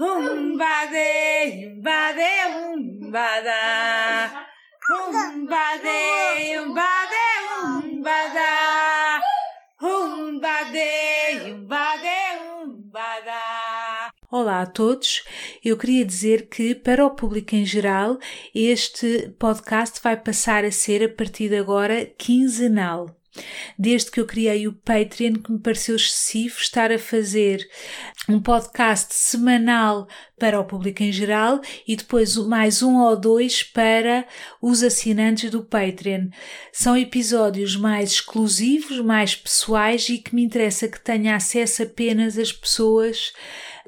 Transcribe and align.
Humbade, 0.00 1.66
humbade, 1.66 2.22
humbada. 2.56 3.52
Humbade, 4.88 6.56
humbade, 6.58 7.26
humbada. 7.84 9.20
Humbade, 9.78 11.52
humbade, 11.52 12.08
humbada. 12.64 14.10
Olá 14.30 14.62
a 14.62 14.66
todos. 14.66 15.22
Eu 15.62 15.76
queria 15.76 16.06
dizer 16.06 16.48
que, 16.48 16.74
para 16.74 17.04
o 17.04 17.10
público 17.10 17.54
em 17.54 17.66
geral, 17.66 18.18
este 18.54 19.28
podcast 19.38 20.00
vai 20.02 20.16
passar 20.16 20.64
a 20.64 20.72
ser, 20.72 21.04
a 21.04 21.14
partir 21.14 21.50
de 21.50 21.58
agora, 21.58 22.06
quinzenal. 22.06 23.19
Desde 23.78 24.10
que 24.10 24.20
eu 24.20 24.26
criei 24.26 24.66
o 24.66 24.72
Patreon, 24.72 25.34
que 25.34 25.52
me 25.52 25.58
pareceu 25.58 25.96
excessivo 25.96 26.56
estar 26.58 26.90
a 26.90 26.98
fazer 26.98 27.66
um 28.28 28.40
podcast 28.40 29.14
semanal 29.14 30.08
para 30.38 30.58
o 30.58 30.64
público 30.64 31.02
em 31.02 31.12
geral 31.12 31.60
e 31.86 31.94
depois 31.94 32.36
mais 32.36 32.82
um 32.82 32.98
ou 32.98 33.16
dois 33.16 33.62
para 33.62 34.26
os 34.60 34.82
assinantes 34.82 35.50
do 35.50 35.62
Patreon. 35.62 36.28
São 36.72 36.96
episódios 36.96 37.76
mais 37.76 38.12
exclusivos, 38.12 39.00
mais 39.00 39.36
pessoais 39.36 40.08
e 40.08 40.18
que 40.18 40.34
me 40.34 40.42
interessa 40.42 40.88
que 40.88 41.00
tenha 41.00 41.36
acesso 41.36 41.82
apenas 41.82 42.36
as 42.36 42.52
pessoas 42.52 43.32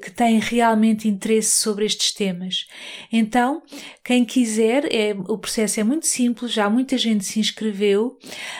que 0.03 0.11
têm 0.11 0.37
realmente 0.37 1.07
interesse 1.07 1.51
sobre 1.51 1.85
estes 1.85 2.13
temas. 2.13 2.67
Então, 3.09 3.63
quem 4.03 4.25
quiser, 4.25 4.93
é, 4.93 5.13
o 5.13 5.37
processo 5.37 5.79
é 5.79 5.83
muito 5.83 6.05
simples, 6.05 6.51
já 6.51 6.69
muita 6.69 6.97
gente 6.97 7.23
se 7.23 7.39
inscreveu, 7.39 8.17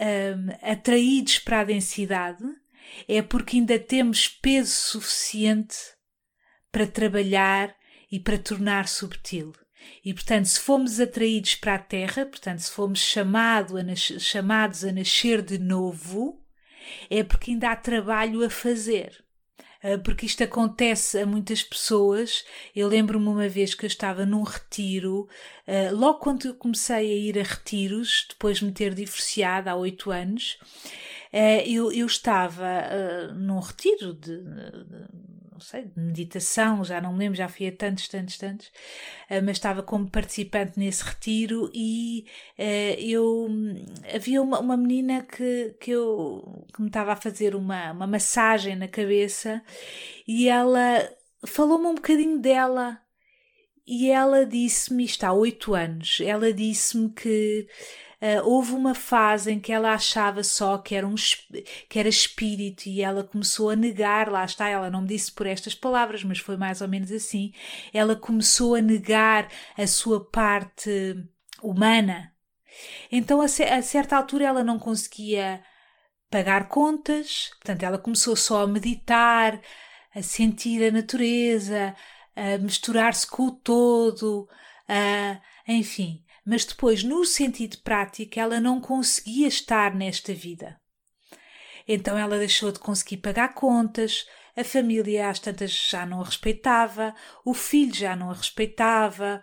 um, 0.00 0.70
atraídos 0.70 1.38
para 1.38 1.60
a 1.60 1.64
densidade, 1.64 2.44
é 3.08 3.20
porque 3.22 3.56
ainda 3.56 3.78
temos 3.78 4.28
peso 4.28 4.72
suficiente 4.72 5.76
para 6.70 6.86
trabalhar 6.86 7.74
e 8.10 8.20
para 8.20 8.38
tornar 8.38 8.88
subtil. 8.88 9.52
E, 10.04 10.14
portanto, 10.14 10.46
se 10.46 10.60
fomos 10.60 11.00
atraídos 11.00 11.54
para 11.56 11.74
a 11.74 11.78
Terra, 11.78 12.26
portanto, 12.26 12.60
se 12.60 12.70
fomos 12.70 13.00
chamado 13.00 13.76
a 13.76 13.94
chamados 13.94 14.84
a 14.84 14.92
nascer 14.92 15.42
de 15.42 15.58
novo, 15.58 16.40
é 17.10 17.22
porque 17.22 17.50
ainda 17.50 17.70
há 17.70 17.76
trabalho 17.76 18.44
a 18.44 18.50
fazer. 18.50 19.24
Ah, 19.82 19.98
porque 19.98 20.26
isto 20.26 20.42
acontece 20.42 21.18
a 21.18 21.26
muitas 21.26 21.62
pessoas. 21.62 22.44
Eu 22.74 22.88
lembro-me 22.88 23.28
uma 23.28 23.48
vez 23.48 23.74
que 23.74 23.84
eu 23.84 23.88
estava 23.88 24.26
num 24.26 24.42
retiro, 24.42 25.28
ah, 25.66 25.90
logo 25.92 26.18
quando 26.18 26.46
eu 26.46 26.54
comecei 26.54 26.96
a 26.96 27.02
ir 27.02 27.38
a 27.38 27.42
retiros, 27.42 28.26
depois 28.28 28.58
de 28.58 28.64
me 28.64 28.72
ter 28.72 28.94
divorciado 28.94 29.70
há 29.70 29.76
oito 29.76 30.10
anos, 30.10 30.58
eh, 31.32 31.68
eu, 31.68 31.92
eu 31.92 32.06
estava 32.06 32.66
num 33.34 33.60
retiro 33.60 34.14
de, 34.14 34.38
de, 34.38 35.08
não 35.58 35.60
sei, 35.60 35.86
de 35.86 36.00
meditação, 36.00 36.84
já 36.84 37.00
não 37.00 37.12
me 37.12 37.18
lembro, 37.18 37.36
já 37.36 37.48
fui 37.48 37.66
a 37.66 37.72
tantos, 37.72 38.06
tantos, 38.06 38.38
tantos, 38.38 38.68
uh, 38.68 39.42
mas 39.44 39.56
estava 39.56 39.82
como 39.82 40.08
participante 40.08 40.78
nesse 40.78 41.02
retiro 41.02 41.68
e 41.74 42.26
uh, 42.56 43.00
eu 43.00 43.48
havia 44.14 44.40
uma, 44.40 44.60
uma 44.60 44.76
menina 44.76 45.22
que, 45.22 45.74
que, 45.80 45.90
eu, 45.90 46.64
que 46.72 46.80
me 46.80 46.86
estava 46.86 47.12
a 47.12 47.16
fazer 47.16 47.56
uma, 47.56 47.90
uma 47.90 48.06
massagem 48.06 48.76
na 48.76 48.86
cabeça 48.86 49.60
e 50.28 50.48
ela 50.48 51.10
falou-me 51.44 51.86
um 51.86 51.94
bocadinho 51.96 52.38
dela 52.38 53.00
e 53.84 54.10
ela 54.10 54.46
disse-me, 54.46 55.04
isto 55.04 55.24
há 55.24 55.32
oito 55.32 55.74
anos, 55.74 56.20
ela 56.22 56.52
disse-me 56.52 57.10
que 57.10 57.66
Uh, 58.20 58.42
houve 58.44 58.72
uma 58.72 58.96
fase 58.96 59.52
em 59.52 59.60
que 59.60 59.70
ela 59.72 59.92
achava 59.92 60.42
só 60.42 60.76
que 60.76 60.92
era, 60.92 61.06
um, 61.06 61.14
que 61.88 62.00
era 62.00 62.08
espírito 62.08 62.88
e 62.88 63.00
ela 63.00 63.22
começou 63.22 63.70
a 63.70 63.76
negar, 63.76 64.28
lá 64.28 64.44
está, 64.44 64.68
ela 64.68 64.90
não 64.90 65.02
me 65.02 65.06
disse 65.06 65.30
por 65.30 65.46
estas 65.46 65.72
palavras, 65.72 66.24
mas 66.24 66.40
foi 66.40 66.56
mais 66.56 66.80
ou 66.80 66.88
menos 66.88 67.12
assim. 67.12 67.52
Ela 67.94 68.16
começou 68.16 68.74
a 68.74 68.80
negar 68.80 69.48
a 69.76 69.86
sua 69.86 70.24
parte 70.28 70.90
humana. 71.62 72.32
Então, 73.10 73.40
a, 73.40 73.44
a 73.44 73.82
certa 73.82 74.16
altura, 74.16 74.46
ela 74.46 74.64
não 74.64 74.80
conseguia 74.80 75.62
pagar 76.28 76.68
contas, 76.68 77.50
portanto, 77.60 77.84
ela 77.84 77.98
começou 77.98 78.34
só 78.34 78.64
a 78.64 78.66
meditar, 78.66 79.60
a 80.12 80.22
sentir 80.22 80.84
a 80.84 80.90
natureza, 80.90 81.94
a 82.34 82.58
misturar-se 82.58 83.26
com 83.28 83.44
o 83.44 83.52
todo, 83.52 84.48
a, 84.88 85.40
enfim 85.68 86.24
mas 86.48 86.64
depois, 86.64 87.02
no 87.04 87.26
sentido 87.26 87.76
prático, 87.82 88.40
ela 88.40 88.58
não 88.58 88.80
conseguia 88.80 89.46
estar 89.46 89.94
nesta 89.94 90.32
vida. 90.32 90.80
Então 91.86 92.16
ela 92.16 92.38
deixou 92.38 92.72
de 92.72 92.78
conseguir 92.78 93.18
pagar 93.18 93.52
contas, 93.52 94.26
a 94.56 94.64
família 94.64 95.28
às 95.28 95.38
tantas 95.38 95.70
já 95.70 96.06
não 96.06 96.22
a 96.22 96.24
respeitava, 96.24 97.14
o 97.44 97.52
filho 97.52 97.94
já 97.94 98.16
não 98.16 98.30
a 98.30 98.34
respeitava. 98.34 99.42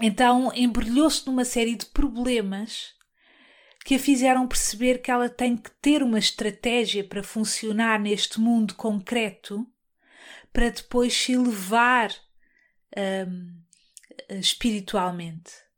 Então 0.00 0.50
embrulhou-se 0.54 1.26
numa 1.26 1.44
série 1.44 1.74
de 1.74 1.84
problemas 1.84 2.94
que 3.84 3.96
a 3.96 3.98
fizeram 3.98 4.48
perceber 4.48 5.02
que 5.02 5.10
ela 5.10 5.28
tem 5.28 5.54
que 5.54 5.70
ter 5.82 6.02
uma 6.02 6.18
estratégia 6.18 7.04
para 7.04 7.22
funcionar 7.22 8.00
neste 8.00 8.40
mundo 8.40 8.74
concreto 8.74 9.66
para 10.50 10.70
depois 10.70 11.12
se 11.12 11.32
elevar 11.32 12.10
um, 13.28 13.60
espiritualmente. 14.40 15.71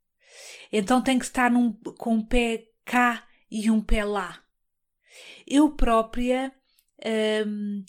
Então 0.76 1.00
tem 1.00 1.20
que 1.20 1.24
estar 1.24 1.48
num, 1.48 1.72
com 1.72 2.14
um 2.14 2.26
pé 2.26 2.66
cá 2.84 3.24
e 3.48 3.70
um 3.70 3.80
pé 3.80 4.04
lá. 4.04 4.42
Eu 5.46 5.70
própria 5.70 6.52
hum, 7.46 7.84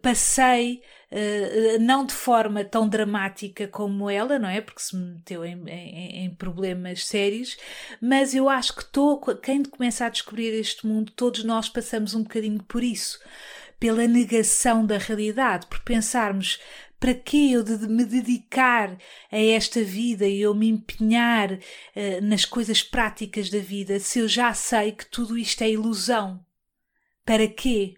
passei 0.00 0.82
Uh, 1.10 1.80
não 1.80 2.04
de 2.04 2.12
forma 2.12 2.62
tão 2.62 2.86
dramática 2.86 3.66
como 3.66 4.10
ela, 4.10 4.38
não 4.38 4.46
é? 4.46 4.60
Porque 4.60 4.82
se 4.82 4.94
meteu 4.94 5.42
em, 5.42 5.58
em, 5.66 6.24
em 6.26 6.34
problemas 6.34 7.06
sérios, 7.06 7.56
mas 7.98 8.34
eu 8.34 8.46
acho 8.46 8.76
que 8.76 8.84
tô, 8.84 9.18
quem 9.36 9.62
começa 9.62 10.04
a 10.04 10.10
descobrir 10.10 10.52
este 10.52 10.86
mundo, 10.86 11.10
todos 11.16 11.44
nós 11.44 11.66
passamos 11.66 12.14
um 12.14 12.24
bocadinho 12.24 12.62
por 12.62 12.84
isso, 12.84 13.18
pela 13.78 14.06
negação 14.06 14.84
da 14.84 14.98
realidade, 14.98 15.66
por 15.66 15.80
pensarmos 15.80 16.58
para 16.98 17.14
que 17.14 17.52
eu 17.52 17.62
de 17.62 17.86
me 17.86 18.04
dedicar 18.04 18.98
a 19.30 19.38
esta 19.38 19.82
vida 19.82 20.26
e 20.26 20.40
eu 20.40 20.54
me 20.54 20.68
empenhar 20.68 21.52
uh, 21.52 21.58
nas 22.22 22.44
coisas 22.44 22.82
práticas 22.82 23.50
da 23.50 23.58
vida 23.58 24.00
se 24.00 24.18
eu 24.18 24.26
já 24.26 24.52
sei 24.52 24.92
que 24.92 25.06
tudo 25.06 25.38
isto 25.38 25.62
é 25.62 25.70
ilusão? 25.70 26.44
Para 27.24 27.46
quê? 27.46 27.94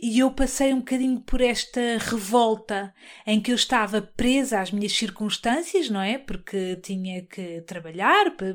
E 0.00 0.18
eu 0.18 0.30
passei 0.30 0.72
um 0.72 0.78
bocadinho 0.78 1.20
por 1.20 1.40
esta 1.40 1.80
revolta 1.98 2.94
em 3.26 3.40
que 3.40 3.50
eu 3.50 3.56
estava 3.56 4.00
presa 4.02 4.60
às 4.60 4.70
minhas 4.70 4.92
circunstâncias, 4.92 5.90
não 5.90 6.00
é? 6.00 6.18
Porque 6.18 6.76
tinha 6.76 7.22
que 7.22 7.60
trabalhar 7.62 8.34
para, 8.36 8.54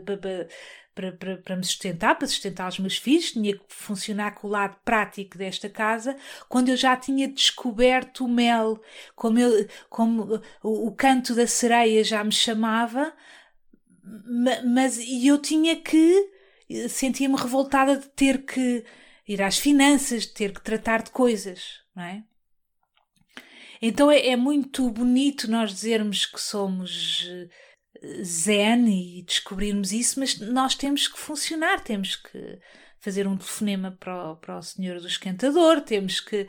para, 0.94 1.38
para, 1.44 1.56
me 1.56 1.63
sustentar, 1.63 2.18
para 2.18 2.28
sustentar 2.28 2.68
os 2.68 2.80
meus 2.80 2.98
filhos, 2.98 3.31
tinha 3.31 3.56
que 3.56 3.63
funcionar 3.68 4.31
com 4.31 4.48
o 4.48 4.50
lado 4.50 4.78
prático 4.84 5.38
desta 5.38 5.69
casa, 5.69 6.18
quando 6.50 6.69
eu 6.69 6.75
já 6.75 6.98
tinha 6.98 7.28
descoberto 7.28 8.25
o 8.25 8.30
mel, 8.30 8.81
como, 9.16 9.38
eu, 9.38 9.68
como 9.89 10.42
o, 10.63 10.88
o 10.88 10.92
canto 10.92 11.36
da 11.36 11.45
sereia 11.45 12.04
já 12.04 12.24
me 12.24 12.31
chamava, 12.31 13.13
mas 14.66 15.00
eu 15.00 15.38
tinha 15.38 15.75
que, 15.75 16.31
sentia-me 16.89 17.36
revoltada 17.36 17.98
de 17.98 18.07
ter 18.10 18.44
que 18.44 18.84
ir 19.27 19.41
às 19.41 19.57
finanças, 19.57 20.25
ter 20.25 20.53
que 20.53 20.62
tratar 20.62 21.03
de 21.03 21.12
coisas, 21.12 21.81
não 21.95 22.03
é? 22.03 22.24
Então 23.81 24.09
é, 24.09 24.27
é 24.27 24.35
muito 24.35 24.89
bonito 24.89 25.50
nós 25.50 25.71
dizermos 25.71 26.25
que 26.25 26.41
somos 26.41 27.27
eh, 28.01 28.24
zen 28.24 28.88
e 28.88 29.21
descobrirmos 29.24 29.91
isso, 29.91 30.19
mas 30.19 30.39
nós 30.39 30.75
temos 30.75 31.07
que 31.07 31.19
funcionar, 31.19 31.83
temos 31.83 32.15
que 32.15 32.59
fazer 33.00 33.27
um 33.27 33.38
telefonema 33.38 33.95
para 34.00 34.31
o, 34.31 34.35
para 34.35 34.57
o 34.57 34.62
senhor 34.62 35.00
do 35.00 35.07
esquentador, 35.07 35.81
temos 35.81 36.19
que. 36.19 36.47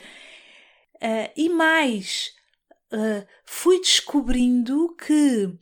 Uh, 1.01 1.31
e 1.37 1.49
mais, 1.49 2.33
uh, 2.93 3.25
fui 3.45 3.79
descobrindo 3.79 4.97
que 4.97 5.45
uh, 5.45 5.59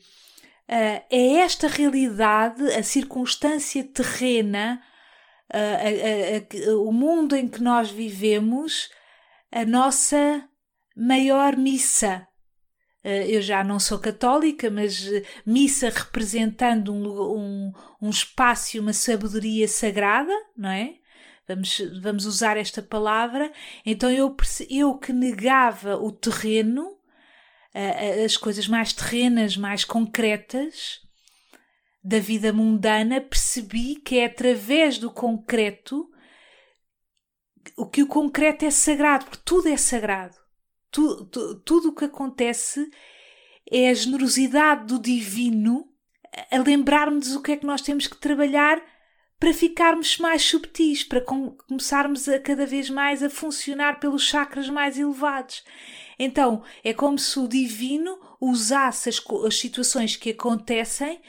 é 0.69 1.33
esta 1.41 1.69
realidade, 1.69 2.63
a 2.73 2.83
circunstância 2.83 3.85
terrena, 3.85 4.83
a, 5.59 6.71
a, 6.71 6.77
o 6.77 6.93
mundo 6.93 7.35
em 7.37 7.49
que 7.49 7.63
nós 7.63 7.91
vivemos, 7.91 8.91
a 9.51 9.65
nossa 9.65 10.49
maior 10.97 11.57
missa. 11.57 12.27
Eu 13.05 13.41
já 13.41 13.63
não 13.63 13.79
sou 13.79 14.01
católica, 14.01 14.69
mas 14.69 15.09
missa 15.47 15.91
representando 15.91 16.93
um, 16.93 17.07
um, 17.37 17.73
um 18.03 18.11
espaço 18.11 18.77
e 18.77 18.81
uma 18.81 18.93
sabedoria 18.93 19.69
sagrada, 19.69 20.33
não 20.57 20.71
é? 20.71 20.95
Vamos, 21.47 21.81
vamos 22.03 22.27
usar 22.27 22.57
esta 22.57 22.83
palavra. 22.83 23.53
Então 23.85 24.11
eu, 24.11 24.35
eu 24.69 24.99
que 24.99 25.13
negava 25.13 25.97
o 25.97 26.11
terreno, 26.11 26.97
as 28.25 28.37
coisas 28.37 28.67
mais 28.67 28.93
terrenas, 28.93 29.57
mais 29.57 29.85
concretas, 29.85 31.06
da 32.07 32.21
vida 32.21 32.53
mundana, 32.53 33.21
percebi 33.21 33.97
que 33.97 34.21
é 34.21 34.27
através 34.27 34.97
do 34.97 35.11
concreto 35.11 36.09
o 37.77 37.85
que 37.85 38.01
o 38.01 38.07
concreto 38.07 38.65
é 38.65 38.71
sagrado, 38.71 39.25
porque 39.25 39.43
tudo 39.45 39.69
é 39.69 39.77
sagrado. 39.77 40.37
Tu, 40.93 41.25
tu, 41.27 41.57
tudo 41.63 41.89
o 41.89 41.95
que 41.95 42.05
acontece 42.05 42.89
é 43.69 43.91
a 43.91 43.95
generosidade 43.95 44.87
do 44.87 45.01
divino 45.01 45.85
a 46.53 46.59
lembrar-nos 46.59 47.35
o 47.35 47.43
que 47.43 47.53
é 47.53 47.57
que 47.57 47.67
nós 47.67 47.83
temos 47.83 48.07
que 48.07 48.17
trabalhar 48.17 48.81
para 49.37 49.53
ficarmos 49.53 50.17
mais 50.19 50.43
subtis, 50.43 51.03
para 51.03 51.21
com, 51.21 51.57
começarmos 51.69 52.29
a 52.29 52.39
cada 52.39 52.65
vez 52.65 52.89
mais 52.89 53.21
a 53.21 53.29
funcionar 53.29 53.99
pelos 53.99 54.23
chakras 54.23 54.71
mais 54.71 54.97
elevados. 54.97 55.65
Então, 56.17 56.63
é 56.85 56.95
como 56.95 57.19
se 57.19 57.37
o 57.41 57.49
divino 57.49 58.17
usasse 58.41 59.09
as, 59.09 59.21
as 59.45 59.59
situações 59.59 60.15
que 60.15 60.31
acontecem 60.31 61.21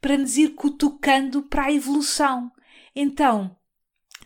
para 0.00 0.18
nos 0.18 0.36
ir 0.36 0.54
cutucando 0.54 1.42
para 1.42 1.66
a 1.66 1.72
evolução. 1.72 2.50
Então, 2.94 3.56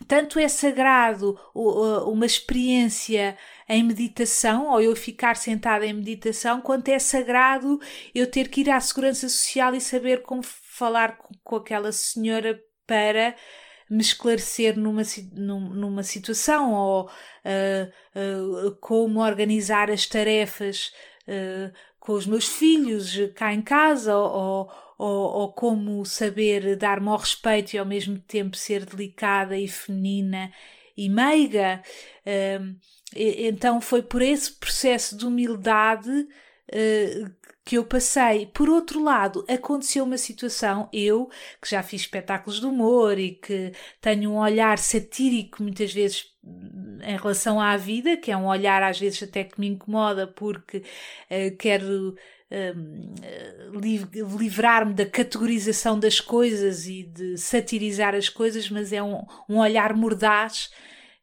tanto 0.07 0.39
é 0.39 0.47
sagrado 0.47 1.39
uma 1.53 2.25
experiência 2.25 3.37
em 3.67 3.83
meditação, 3.83 4.67
ou 4.69 4.81
eu 4.81 4.95
ficar 4.95 5.35
sentada 5.35 5.85
em 5.85 5.93
meditação, 5.93 6.61
quanto 6.61 6.89
é 6.89 6.99
sagrado 6.99 7.79
eu 8.13 8.29
ter 8.29 8.49
que 8.49 8.61
ir 8.61 8.69
à 8.69 8.79
segurança 8.79 9.27
social 9.27 9.73
e 9.73 9.81
saber 9.81 10.21
como 10.21 10.41
falar 10.43 11.17
com 11.43 11.55
aquela 11.55 11.91
senhora 11.91 12.61
para 12.85 13.35
me 13.89 14.01
esclarecer 14.01 14.77
numa, 14.77 15.01
numa 15.33 16.03
situação 16.03 16.73
ou 16.73 17.05
uh, 17.05 18.67
uh, 18.67 18.75
como 18.81 19.21
organizar 19.21 19.89
as 19.89 20.05
tarefas 20.05 20.91
uh, 21.27 21.73
com 21.99 22.13
os 22.13 22.27
meus 22.27 22.47
filhos 22.47 23.15
cá 23.33 23.53
em 23.53 23.61
casa 23.61 24.15
ou, 24.15 24.69
ou, 24.97 25.07
ou 25.07 25.53
como 25.53 26.05
saber 26.05 26.75
dar-me 26.75 27.09
ao 27.09 27.17
respeito 27.17 27.73
e 27.73 27.77
ao 27.77 27.85
mesmo 27.85 28.19
tempo 28.19 28.57
ser 28.57 28.85
delicada 28.85 29.57
e 29.57 29.67
feminina 29.67 30.51
e 30.95 31.09
meiga. 31.09 31.81
então 33.15 33.79
foi 33.79 34.01
por 34.01 34.21
esse 34.21 34.51
processo 34.53 35.15
de 35.17 35.25
humildade 35.25 36.27
eh, 36.71 37.25
que 37.67 37.77
eu 37.77 37.85
passei. 37.85 38.45
Por 38.47 38.69
outro 38.69 39.03
lado, 39.03 39.45
aconteceu 39.49 40.05
uma 40.05 40.17
situação, 40.17 40.89
eu, 40.93 41.29
que 41.61 41.69
já 41.69 41.83
fiz 41.83 42.01
espetáculos 42.01 42.59
de 42.61 42.65
humor 42.65 43.19
e 43.19 43.31
que 43.31 43.73
tenho 44.01 44.31
um 44.31 44.37
olhar 44.37 44.77
satírico 44.77 45.61
muitas 45.61 45.93
vezes 45.93 46.33
em 47.03 47.17
relação 47.17 47.59
à 47.59 47.75
vida, 47.75 48.15
que 48.17 48.31
é 48.31 48.37
um 48.37 48.47
olhar 48.47 48.81
às 48.83 48.99
vezes 48.99 49.21
até 49.23 49.43
que 49.43 49.59
me 49.59 49.67
incomoda 49.67 50.27
porque 50.27 50.77
uh, 50.77 51.57
quero 51.57 52.15
Hum, 52.49 53.13
livrar-me 54.39 54.93
da 54.93 55.05
categorização 55.05 55.99
das 55.99 56.21
coisas 56.21 56.87
e 56.87 57.03
de 57.03 57.37
satirizar 57.37 58.15
as 58.15 58.29
coisas, 58.29 58.69
mas 58.69 58.93
é 58.93 59.03
um, 59.03 59.25
um 59.49 59.57
olhar 59.57 59.93
mordaz 59.93 60.69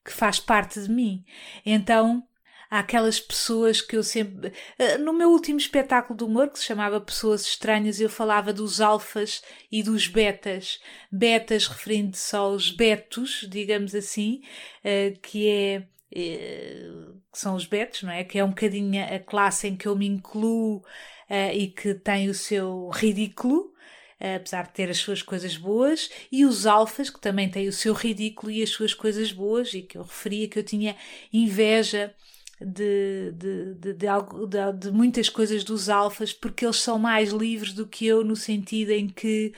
que 0.05 0.13
faz 0.13 0.39
parte 0.39 0.83
de 0.83 0.91
mim. 0.91 1.25
Então, 1.65 2.23
há 2.71 2.81
aquelas 2.81 3.19
pessoas 3.19 3.81
que 3.81 3.97
eu 3.97 4.03
sempre. 4.03 4.53
Eh, 4.79 4.99
no 4.99 5.13
meu 5.13 5.31
último 5.31 5.59
espetáculo 5.59 6.17
de 6.17 6.25
humor, 6.25 6.51
que 6.51 6.59
se 6.59 6.67
chamava 6.67 7.01
Pessoas 7.01 7.43
Estranhas, 7.43 8.01
eu 8.01 8.11
falava 8.11 8.53
dos 8.53 8.81
alfas 8.81 9.43
e 9.73 9.83
dos 9.83 10.07
betas. 10.07 10.79
Betas 11.11 11.67
referindo-se 11.67 12.37
aos 12.37 12.71
betos, 12.71 13.47
digamos 13.49 13.95
assim, 13.95 14.43
eh, 14.83 15.15
que 15.23 15.49
é 15.49 15.87
que 16.15 17.39
são 17.39 17.57
os 17.57 17.67
betos, 17.67 18.03
não 18.03 18.13
é? 18.13 18.23
Que 18.23 18.39
é 18.39 18.45
um 18.45 18.51
bocadinho 18.51 19.03
a 19.05 19.19
classe 19.19 19.67
em 19.67 19.77
que 19.77 19.87
eu 19.87 19.97
me 19.97 20.07
incluo 20.07 20.77
uh, 20.79 21.53
e 21.53 21.69
que 21.69 21.95
tem 21.95 22.29
o 22.29 22.35
seu 22.35 22.89
ridículo, 22.91 23.73
uh, 24.21 24.37
apesar 24.37 24.67
de 24.67 24.73
ter 24.73 24.89
as 24.89 24.99
suas 24.99 25.23
coisas 25.23 25.57
boas, 25.57 26.09
e 26.31 26.45
os 26.45 26.67
alfas, 26.67 27.11
que 27.11 27.21
também 27.21 27.51
têm 27.51 27.69
o 27.69 27.73
seu 27.73 27.93
ridículo 27.93 28.53
e 28.53 28.63
as 28.63 28.71
suas 28.71 28.95
coisas 28.95 29.33
boas, 29.33 29.75
e 29.75 29.83
que 29.83 29.99
eu 29.99 30.03
referia 30.03 30.49
que 30.49 30.59
eu 30.59 30.65
tinha 30.65 30.97
inveja 31.33 32.15
de, 32.61 33.33
de, 33.33 33.75
de, 33.75 33.95
de, 33.95 34.07
algo, 34.07 34.47
de, 34.47 34.73
de 34.75 34.91
muitas 34.93 35.29
coisas 35.29 35.65
dos 35.65 35.89
alfas, 35.89 36.33
porque 36.33 36.65
eles 36.65 36.77
são 36.77 36.99
mais 36.99 37.31
livres 37.31 37.73
do 37.73 37.87
que 37.87 38.07
eu, 38.07 38.25
no 38.25 38.37
sentido 38.37 38.91
em 38.91 39.09
que 39.09 39.53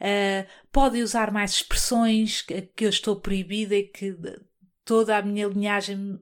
uh, 0.00 0.48
podem 0.72 1.02
usar 1.02 1.30
mais 1.30 1.52
expressões 1.52 2.42
que, 2.42 2.62
que 2.62 2.84
eu 2.84 2.90
estou 2.90 3.16
proibida 3.16 3.76
e 3.76 3.84
que 3.84 4.16
toda 4.84 5.16
a 5.16 5.22
minha 5.22 5.46
linhagem, 5.46 6.18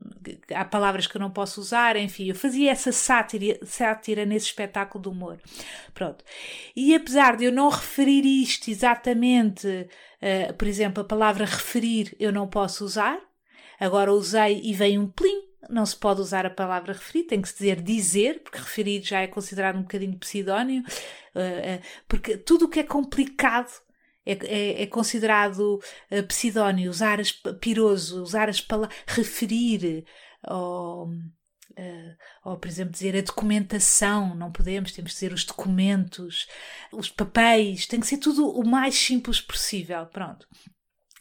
há 0.55 0.65
palavras 0.65 1.07
que 1.07 1.17
eu 1.17 1.21
não 1.21 1.31
posso 1.31 1.61
usar, 1.61 1.97
enfim, 1.97 2.29
eu 2.29 2.35
fazia 2.35 2.71
essa 2.71 2.93
sátira, 2.93 3.59
sátira 3.65 4.27
nesse 4.27 4.47
espetáculo 4.47 5.03
de 5.03 5.09
humor. 5.09 5.39
Pronto. 5.95 6.25
E 6.77 6.95
apesar 6.95 7.37
de 7.37 7.45
eu 7.45 7.53
não 7.53 7.69
referir 7.71 8.25
isto 8.25 8.71
exatamente, 8.71 9.67
uh, 9.67 10.55
por 10.55 10.69
exemplo, 10.69 11.03
a 11.03 11.07
palavra 11.07 11.45
referir 11.45 12.15
eu 12.21 12.31
não 12.31 12.47
posso 12.47 12.85
usar, 12.85 13.19
agora 13.79 14.13
usei 14.13 14.61
e 14.63 14.75
veio 14.75 15.01
um 15.01 15.09
plim, 15.09 15.49
não 15.69 15.87
se 15.87 15.97
pode 15.97 16.21
usar 16.21 16.45
a 16.45 16.51
palavra 16.51 16.93
referir, 16.93 17.25
tem 17.25 17.41
que 17.41 17.49
se 17.49 17.55
dizer 17.55 17.81
dizer, 17.81 18.41
porque 18.43 18.59
referir 18.59 19.03
já 19.03 19.21
é 19.21 19.27
considerado 19.27 19.77
um 19.77 19.83
bocadinho 19.83 20.19
pseudónimo, 20.19 20.85
uh, 21.35 21.39
uh, 21.39 21.83
porque 22.07 22.37
tudo 22.37 22.67
o 22.67 22.69
que 22.69 22.81
é 22.81 22.85
complicado 22.85 23.71
é, 24.25 24.33
é, 24.33 24.83
é 24.83 24.87
considerado 24.87 25.81
uh, 26.11 26.23
pseudónimo, 26.29 26.91
usar 26.91 27.21
as, 27.21 27.33
piroso, 27.33 28.23
usar 28.23 28.49
as 28.49 28.61
palavras, 28.61 28.97
referir, 29.07 30.05
ou, 30.47 31.09
uh, 31.09 32.17
ou, 32.45 32.57
por 32.59 32.69
exemplo, 32.69 32.93
dizer 32.93 33.17
a 33.17 33.23
documentação, 33.23 34.35
não 34.35 34.53
podemos, 34.53 34.93
temos 34.93 35.13
de 35.13 35.17
dizer 35.17 35.33
os 35.33 35.45
documentos, 35.45 36.47
os 36.93 37.09
papéis, 37.09 37.87
tem 37.87 38.01
que 38.01 38.07
ser 38.07 38.19
tudo 38.19 38.49
o 38.49 38.67
mais 38.67 38.95
simples 38.95 39.41
possível, 39.41 40.07
pronto. 40.07 40.47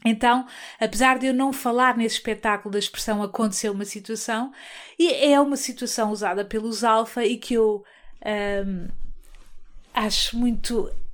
Então, 0.06 0.48
apesar 0.79 1.20
de 1.20 1.27
eu 1.27 1.34
não 1.34 1.51
falar 1.51 1.98
nesse 1.98 2.15
espetáculo 2.15 2.72
da 2.72 2.79
expressão 2.79 3.22
aconteceu 3.22 3.74
uma 3.74 3.84
situação, 3.84 4.51
e 4.98 5.12
é 5.12 5.39
uma 5.39 5.58
situação 5.58 6.12
usada 6.12 6.46
pelos 6.46 6.84
alfa 6.84 7.25
e 7.25 7.38
que 7.38 7.56
eu 7.56 7.84
um, 8.65 8.88
acho 9.94 10.38
muito 10.38 10.88
eh, 10.89 11.09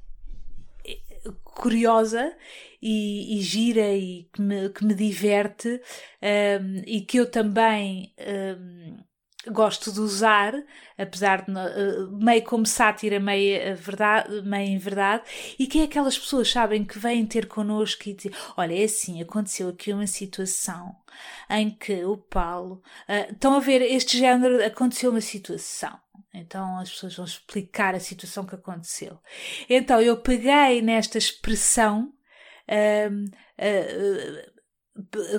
curiosa 1.56 2.36
e, 2.82 3.38
e, 3.38 3.42
gira 3.42 3.96
e 3.96 4.30
que 4.32 4.42
me, 4.42 4.70
que 4.70 4.86
me 4.86 4.94
diverte 4.94 5.82
um, 6.22 6.82
e 6.86 7.02
que 7.02 7.18
eu 7.18 7.30
também 7.30 8.14
um, 8.20 8.98
gosto 9.52 9.92
de 9.92 10.00
usar, 10.00 10.54
apesar 10.98 11.46
de 11.46 11.52
uh, 11.52 12.12
meio 12.12 12.44
como 12.44 12.66
sátira, 12.66 13.20
meio, 13.20 13.56
eh, 13.56 13.74
verdade, 13.74 14.42
meio 14.42 14.70
em 14.70 14.78
verdade, 14.78 15.24
e 15.58 15.68
que 15.68 15.80
é 15.82 15.84
aquelas 15.84 16.18
pessoas, 16.18 16.52
sabem, 16.52 16.84
que 16.84 16.98
vêm 17.00 17.26
ter 17.26 17.48
connosco 17.48 18.10
e 18.10 18.14
dizem: 18.14 18.32
Olha, 18.58 18.80
é 18.80 18.84
assim, 18.84 19.22
aconteceu 19.22 19.70
aqui 19.70 19.94
uma 19.94 20.08
situação 20.08 20.96
em 21.50 21.70
que 21.70 22.04
o 22.04 22.18
Paulo. 22.18 22.82
Uh, 23.08 23.32
estão 23.32 23.56
a 23.56 23.60
ver 23.60 23.82
este 23.82 24.18
género, 24.18 24.64
aconteceu 24.66 25.12
uma 25.12 25.22
situação. 25.22 26.05
Então 26.34 26.80
as 26.80 26.90
pessoas 26.92 27.16
vão 27.16 27.26
explicar 27.26 27.96
a 27.96 28.00
situação 28.00 28.46
que 28.46 28.56
aconteceu. 28.56 29.20
Então 29.70 30.02
eu 30.02 30.18
peguei 30.18 30.82
nesta 30.82 31.18
expressão. 31.18 32.14
Uh, 32.68 33.26
uh, 33.62 34.56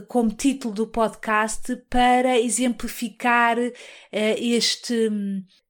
como 0.07 0.35
título 0.35 0.75
do 0.75 0.87
podcast 0.87 1.75
para 1.89 2.39
exemplificar 2.39 3.59
uh, 3.59 3.73
este, 4.13 5.11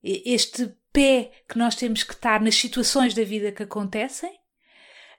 este 0.02 0.74
pé 0.92 1.30
que 1.48 1.56
nós 1.56 1.76
temos 1.76 2.02
que 2.02 2.12
estar 2.12 2.40
nas 2.40 2.56
situações 2.56 3.14
da 3.14 3.22
vida 3.22 3.52
que 3.52 3.62
acontecem 3.62 4.32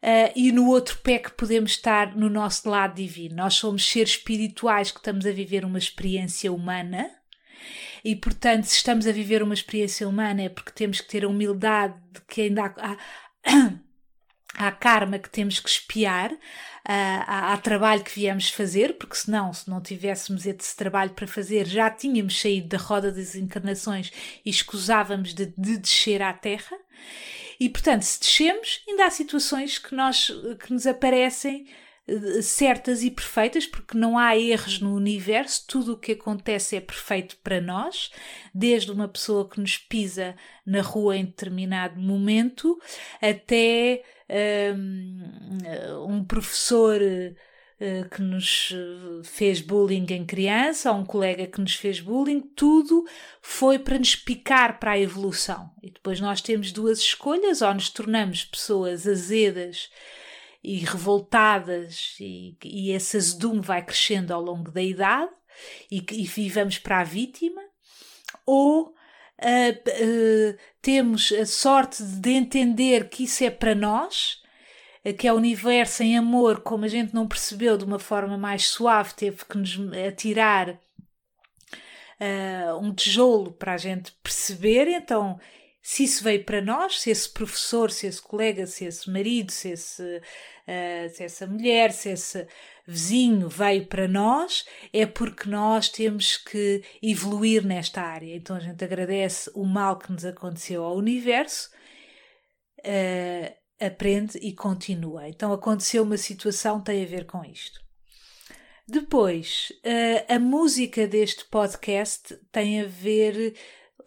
uh, 0.04 0.32
e 0.36 0.52
no 0.52 0.68
outro 0.68 0.98
pé 1.00 1.20
que 1.20 1.32
podemos 1.32 1.72
estar 1.72 2.16
no 2.16 2.30
nosso 2.30 2.70
lado 2.70 2.96
divino. 2.96 3.36
Nós 3.36 3.54
somos 3.54 3.88
seres 3.90 4.12
espirituais 4.12 4.92
que 4.92 5.00
estamos 5.00 5.26
a 5.26 5.32
viver 5.32 5.64
uma 5.64 5.78
experiência 5.78 6.52
humana. 6.52 7.10
E, 8.04 8.16
portanto, 8.16 8.66
se 8.66 8.76
estamos 8.76 9.08
a 9.08 9.12
viver 9.12 9.44
uma 9.44 9.54
experiência 9.54 10.08
humana 10.08 10.44
é 10.44 10.50
porque 10.50 10.72
temos 10.72 11.02
que 11.02 11.08
ter 11.08 11.24
a 11.24 11.28
humildade 11.28 11.96
de 12.12 12.22
que 12.22 12.42
ainda 12.42 12.66
há, 12.66 12.98
há, 13.46 13.74
há 14.68 14.72
karma 14.72 15.20
que 15.20 15.30
temos 15.30 15.60
que 15.60 15.70
espiar, 15.70 16.32
há, 16.84 17.54
há, 17.54 17.58
trabalho 17.58 18.04
que 18.04 18.14
viemos 18.14 18.50
fazer, 18.50 18.98
porque 18.98 19.16
senão, 19.16 19.54
se 19.54 19.70
não 19.70 19.82
tivéssemos 19.82 20.46
esse 20.46 20.76
trabalho 20.76 21.12
para 21.12 21.28
fazer, 21.28 21.68
já 21.68 21.90
tínhamos 21.90 22.40
saído 22.40 22.70
da 22.70 22.78
roda 22.78 23.12
das 23.12 23.36
encarnações 23.36 24.12
e 24.46 24.50
escusávamos 24.50 25.34
de, 25.34 25.54
de 25.58 25.78
descer 25.78 26.22
à 26.22 26.34
Terra. 26.34 26.78
E, 27.60 27.70
portanto, 27.70 28.04
se 28.04 28.20
descemos, 28.20 28.84
ainda 28.88 29.06
há 29.06 29.10
situações 29.10 29.80
que, 29.80 29.96
nós, 29.96 30.32
que 30.60 30.72
nos 30.72 30.86
aparecem 30.86 31.68
certas 32.42 33.04
e 33.04 33.12
perfeitas, 33.12 33.66
porque 33.66 33.98
não 33.98 34.18
há 34.18 34.38
erros 34.38 34.80
no 34.80 34.96
universo, 34.96 35.66
tudo 35.68 35.94
o 35.94 35.98
que 35.98 36.14
acontece 36.14 36.76
é 36.76 36.82
perfeito 36.82 37.38
para 37.44 37.60
nós, 37.60 38.12
desde 38.54 38.92
uma 38.92 39.08
pessoa 39.08 39.48
que 39.50 39.60
nos 39.60 39.78
pisa 39.78 40.36
na 40.66 40.82
rua 40.82 41.18
em 41.18 41.26
determinado 41.26 42.00
momento, 42.00 42.80
até 43.22 44.04
um 46.08 46.24
professor 46.24 47.02
eh, 47.80 48.06
que 48.10 48.24
nos 48.24 48.74
eh, 48.74 49.22
fez 49.24 49.62
bullying 49.62 50.08
em 50.10 50.26
criança, 50.26 50.92
ou 50.92 50.98
um 50.98 51.06
colega 51.06 51.46
que 51.46 51.62
nos 51.62 51.76
fez 51.76 52.00
bullying, 52.00 52.42
tudo 52.42 53.06
foi 53.40 53.78
para 53.78 54.00
nos 54.00 54.16
picar 54.16 54.80
para 54.80 54.92
a 54.94 55.00
evolução. 55.00 55.70
E 55.84 55.92
depois 55.92 56.20
nós 56.20 56.42
temos 56.42 56.72
duas 56.72 56.98
escolhas: 56.98 57.62
ou 57.62 57.72
nos 57.76 57.90
tornamos 57.92 58.44
pessoas 58.44 59.08
azedas 59.08 59.92
e 60.64 60.80
revoltadas, 60.80 62.16
e, 62.20 62.58
e 62.64 62.92
esse 62.92 63.18
azedume 63.18 63.62
vai 63.62 63.84
crescendo 63.84 64.34
ao 64.34 64.42
longo 64.42 64.72
da 64.72 64.82
idade, 64.82 65.32
e, 65.92 66.06
e 66.12 66.24
vivamos 66.26 66.78
para 66.78 67.00
a 67.00 67.04
vítima, 67.04 67.62
ou 68.46 68.88
uh, 68.88 68.92
uh, 68.92 70.58
temos 70.82 71.32
a 71.32 71.46
sorte 71.46 72.04
de 72.04 72.32
entender 72.32 73.10
que 73.10 73.24
isso 73.24 73.44
é 73.44 73.50
para 73.50 73.74
nós, 73.74 74.42
uh, 75.06 75.14
que 75.14 75.28
é 75.28 75.34
o 75.34 75.38
universo 75.38 76.04
em 76.04 76.18
amor, 76.18 76.62
como 76.62 76.86
a 76.86 76.88
gente 76.88 77.14
não 77.14 77.28
percebeu 77.28 77.78
de 77.78 77.86
uma 77.86 78.00
forma 78.00 78.38
mais 78.38 78.68
suave, 78.68 79.14
teve 79.14 79.46
que 79.46 79.58
nos 79.58 79.78
atirar 80.08 80.80
um 82.82 82.92
tijolo 82.96 83.52
para 83.52 83.76
a 83.76 83.78
gente 83.78 84.12
perceber, 84.24 84.88
então 84.88 85.40
se 85.90 86.04
isso 86.04 86.22
veio 86.22 86.44
para 86.44 86.62
nós, 86.62 87.00
se 87.00 87.10
esse 87.10 87.30
professor, 87.30 87.90
se 87.90 88.08
esse 88.08 88.22
colega, 88.22 88.68
se 88.68 88.84
esse 88.84 89.10
marido, 89.10 89.54
se, 89.54 89.70
esse, 89.70 90.04
uh, 90.04 91.10
se 91.16 91.24
essa 91.24 91.48
mulher, 91.48 91.94
se 91.94 92.10
esse 92.10 92.46
vizinho 92.86 93.48
veio 93.48 93.86
para 93.86 94.06
nós, 94.06 94.66
é 94.92 95.06
porque 95.06 95.50
nós 95.50 95.88
temos 95.88 96.36
que 96.36 96.84
evoluir 97.02 97.66
nesta 97.66 98.02
área. 98.02 98.36
Então 98.36 98.58
a 98.58 98.60
gente 98.60 98.84
agradece 98.84 99.50
o 99.56 99.64
mal 99.64 99.98
que 99.98 100.12
nos 100.12 100.26
aconteceu 100.26 100.84
ao 100.84 100.98
universo, 100.98 101.70
uh, 102.80 103.56
aprende 103.80 104.38
e 104.40 104.54
continua. 104.54 105.30
Então 105.30 105.54
aconteceu 105.54 106.04
uma 106.04 106.18
situação 106.18 106.82
tem 106.82 107.02
a 107.02 107.08
ver 107.08 107.26
com 107.26 107.46
isto. 107.46 107.80
Depois, 108.86 109.72
uh, 109.86 110.34
a 110.34 110.38
música 110.38 111.08
deste 111.08 111.46
podcast 111.46 112.38
tem 112.52 112.82
a 112.82 112.86
ver 112.86 113.56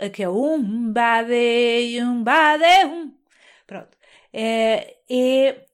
que 0.09 0.23
é 0.23 0.28
um 0.28 0.92
bade, 0.92 2.00
um 2.02 2.23
bade, 2.23 2.64
um. 2.87 3.12
Pronto. 3.66 3.97
É, 4.33 4.97
é 5.09 5.66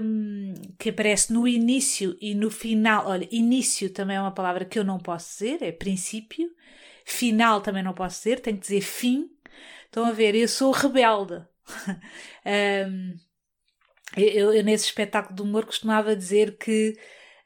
um, 0.00 0.54
que 0.78 0.90
aparece 0.90 1.32
no 1.32 1.46
início 1.46 2.16
e 2.20 2.34
no 2.34 2.50
final. 2.50 3.06
Olha, 3.06 3.28
início 3.30 3.90
também 3.90 4.16
é 4.16 4.20
uma 4.20 4.32
palavra 4.32 4.64
que 4.64 4.78
eu 4.78 4.84
não 4.84 4.98
posso 4.98 5.30
dizer, 5.30 5.62
é 5.62 5.72
princípio. 5.72 6.50
Final 7.04 7.60
também 7.60 7.82
não 7.82 7.94
posso 7.94 8.18
dizer, 8.18 8.40
tenho 8.40 8.56
que 8.56 8.62
dizer 8.62 8.80
fim. 8.80 9.30
Estão 9.84 10.04
a 10.04 10.12
ver, 10.12 10.34
eu 10.34 10.48
sou 10.48 10.72
rebelde. 10.72 11.44
um, 12.88 13.16
eu, 14.16 14.52
eu, 14.52 14.64
nesse 14.64 14.86
espetáculo 14.86 15.34
de 15.36 15.42
humor, 15.42 15.66
costumava 15.66 16.16
dizer 16.16 16.56
que 16.58 16.96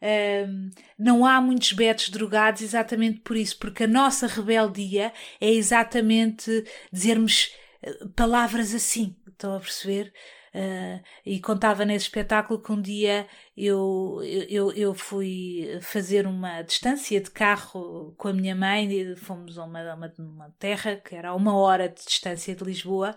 um, 0.03 0.71
não 0.99 1.27
há 1.27 1.41
muitos 1.41 1.73
betos 1.73 2.09
drogados 2.09 2.63
exatamente 2.63 3.21
por 3.21 3.37
isso, 3.37 3.59
porque 3.59 3.85
a 3.85 3.89
nossa 3.89 4.27
rebeldia 4.27 5.13
é 5.41 5.51
exatamente 5.51 6.65
dizermos 6.93 7.53
eh, 7.83 8.07
palavras 8.17 8.75
assim. 8.75 9.17
Estão 9.27 9.57
a 9.57 9.61
perceber? 9.61 10.13
Uh, 10.53 11.01
e 11.25 11.39
contava 11.39 11.85
nesse 11.85 12.07
espetáculo 12.07 12.61
que 12.61 12.73
um 12.73 12.83
dia 12.83 13.29
eu, 13.57 14.21
eu, 14.49 14.73
eu 14.73 14.93
fui 14.93 15.79
fazer 15.81 16.27
uma 16.27 16.63
distância 16.63 17.21
de 17.21 17.31
carro 17.31 18.13
com 18.19 18.27
a 18.27 18.33
minha 18.33 18.57
mãe, 18.57 19.15
fomos 19.15 19.57
a 19.57 19.65
uma, 19.65 19.95
uma, 19.95 20.13
uma 20.19 20.51
terra 20.59 20.97
que 20.97 21.15
era 21.15 21.29
a 21.29 21.37
uma 21.37 21.57
hora 21.57 21.89
de 21.89 22.05
distância 22.05 22.53
de 22.53 22.65
Lisboa, 22.65 23.17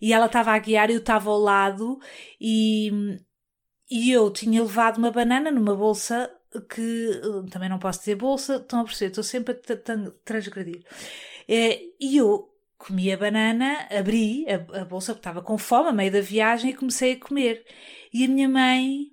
e 0.00 0.14
ela 0.14 0.26
estava 0.26 0.52
a 0.52 0.58
guiar 0.58 0.88
eu 0.90 0.98
estava 0.98 1.28
ao 1.30 1.38
lado, 1.38 2.00
e, 2.40 2.90
e 3.90 4.10
eu 4.10 4.30
tinha 4.30 4.62
levado 4.62 4.98
uma 4.98 5.10
banana 5.10 5.50
numa 5.50 5.74
bolsa 5.74 6.30
que 6.60 7.20
também 7.50 7.68
não 7.68 7.78
posso 7.78 8.00
dizer 8.00 8.16
bolsa, 8.16 8.56
estão 8.56 8.80
a 8.80 8.84
perceber, 8.84 9.10
estou 9.10 9.24
sempre 9.24 9.54
a 9.54 10.14
transgredir. 10.24 10.84
É, 11.48 11.80
e 11.98 12.16
eu 12.16 12.52
comi 12.76 13.12
a 13.12 13.16
banana, 13.16 13.86
abri 13.90 14.44
a, 14.48 14.80
a 14.82 14.84
bolsa, 14.84 15.12
porque 15.12 15.20
estava 15.20 15.42
com 15.42 15.56
fome, 15.56 15.88
a 15.88 15.92
meio 15.92 16.12
da 16.12 16.20
viagem, 16.20 16.70
e 16.70 16.76
comecei 16.76 17.12
a 17.12 17.18
comer. 17.20 17.64
E 18.12 18.24
a 18.24 18.28
minha 18.28 18.48
mãe 18.48 19.12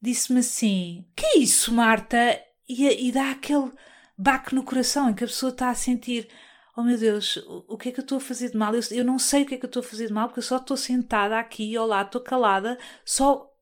disse-me 0.00 0.40
assim: 0.40 1.04
Que 1.14 1.26
é 1.26 1.38
isso, 1.38 1.72
Marta? 1.72 2.40
E, 2.68 3.08
e 3.08 3.12
dá 3.12 3.30
aquele 3.30 3.72
baque 4.16 4.54
no 4.54 4.62
coração 4.62 5.10
em 5.10 5.14
que 5.14 5.24
a 5.24 5.26
pessoa 5.26 5.50
está 5.50 5.70
a 5.70 5.74
sentir: 5.74 6.28
Oh 6.76 6.82
meu 6.82 6.98
Deus, 6.98 7.36
o, 7.36 7.64
o 7.74 7.78
que 7.78 7.90
é 7.90 7.92
que 7.92 8.00
eu 8.00 8.04
estou 8.04 8.18
a 8.18 8.20
fazer 8.20 8.50
de 8.50 8.56
mal? 8.56 8.74
Eu, 8.74 8.82
eu 8.90 9.04
não 9.04 9.18
sei 9.18 9.42
o 9.42 9.46
que 9.46 9.54
é 9.54 9.58
que 9.58 9.64
eu 9.64 9.68
estou 9.68 9.80
a 9.80 9.84
fazer 9.84 10.06
de 10.06 10.12
mal, 10.12 10.28
porque 10.28 10.40
eu 10.40 10.44
só 10.44 10.56
estou 10.56 10.76
sentada 10.76 11.38
aqui, 11.38 11.76
lado, 11.78 12.06
estou 12.06 12.20
calada, 12.20 12.78
só 13.04 13.53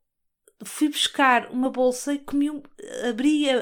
fui 0.65 0.89
buscar 0.89 1.51
uma 1.51 1.71
bolsa 1.71 2.15
e 2.15 2.19
comi, 2.19 2.63
abri 3.09 3.49
a, 3.51 3.57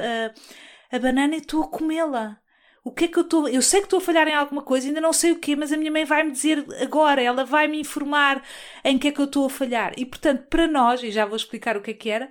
a, 0.93 0.97
a 0.97 0.99
banana 0.99 1.35
e 1.35 1.39
estou 1.39 1.63
a 1.63 1.69
comê-la 1.69 2.41
o 2.83 2.91
que 2.91 3.05
é 3.05 3.09
que 3.09 3.19
eu 3.19 3.23
estou. 3.23 3.49
Eu 3.49 3.63
sei 3.63 3.81
que 3.81 3.87
estou 3.87 3.99
a 3.99 4.03
falhar 4.03 4.27
em 4.27 4.35
alguma 4.35 4.63
coisa, 4.63 4.87
ainda 4.87 5.01
não 5.01 5.13
sei 5.13 5.33
o 5.33 5.39
quê, 5.39 5.55
mas 5.55 5.73
a 5.73 5.77
minha 5.77 5.91
mãe 5.91 6.05
vai 6.05 6.23
me 6.23 6.33
dizer 6.33 6.65
agora, 6.81 7.23
ela 7.23 7.45
vai 7.45 7.69
me 7.69 7.81
informar 7.81 8.43
em 8.85 8.99
que 8.99 9.09
é 9.09 9.13
que 9.13 9.21
eu 9.21 9.27
estou 9.27 9.47
a 9.47 9.51
falhar. 9.51 9.93
E 9.97 10.07
portanto, 10.07 10.47
para 10.49 10.67
nós, 10.67 11.03
e 11.03 11.11
já 11.11 11.27
vou 11.27 11.37
explicar 11.37 11.77
o 11.77 11.83
que 11.83 11.91
é 11.91 11.95
que 11.95 12.11
era, 12.11 12.31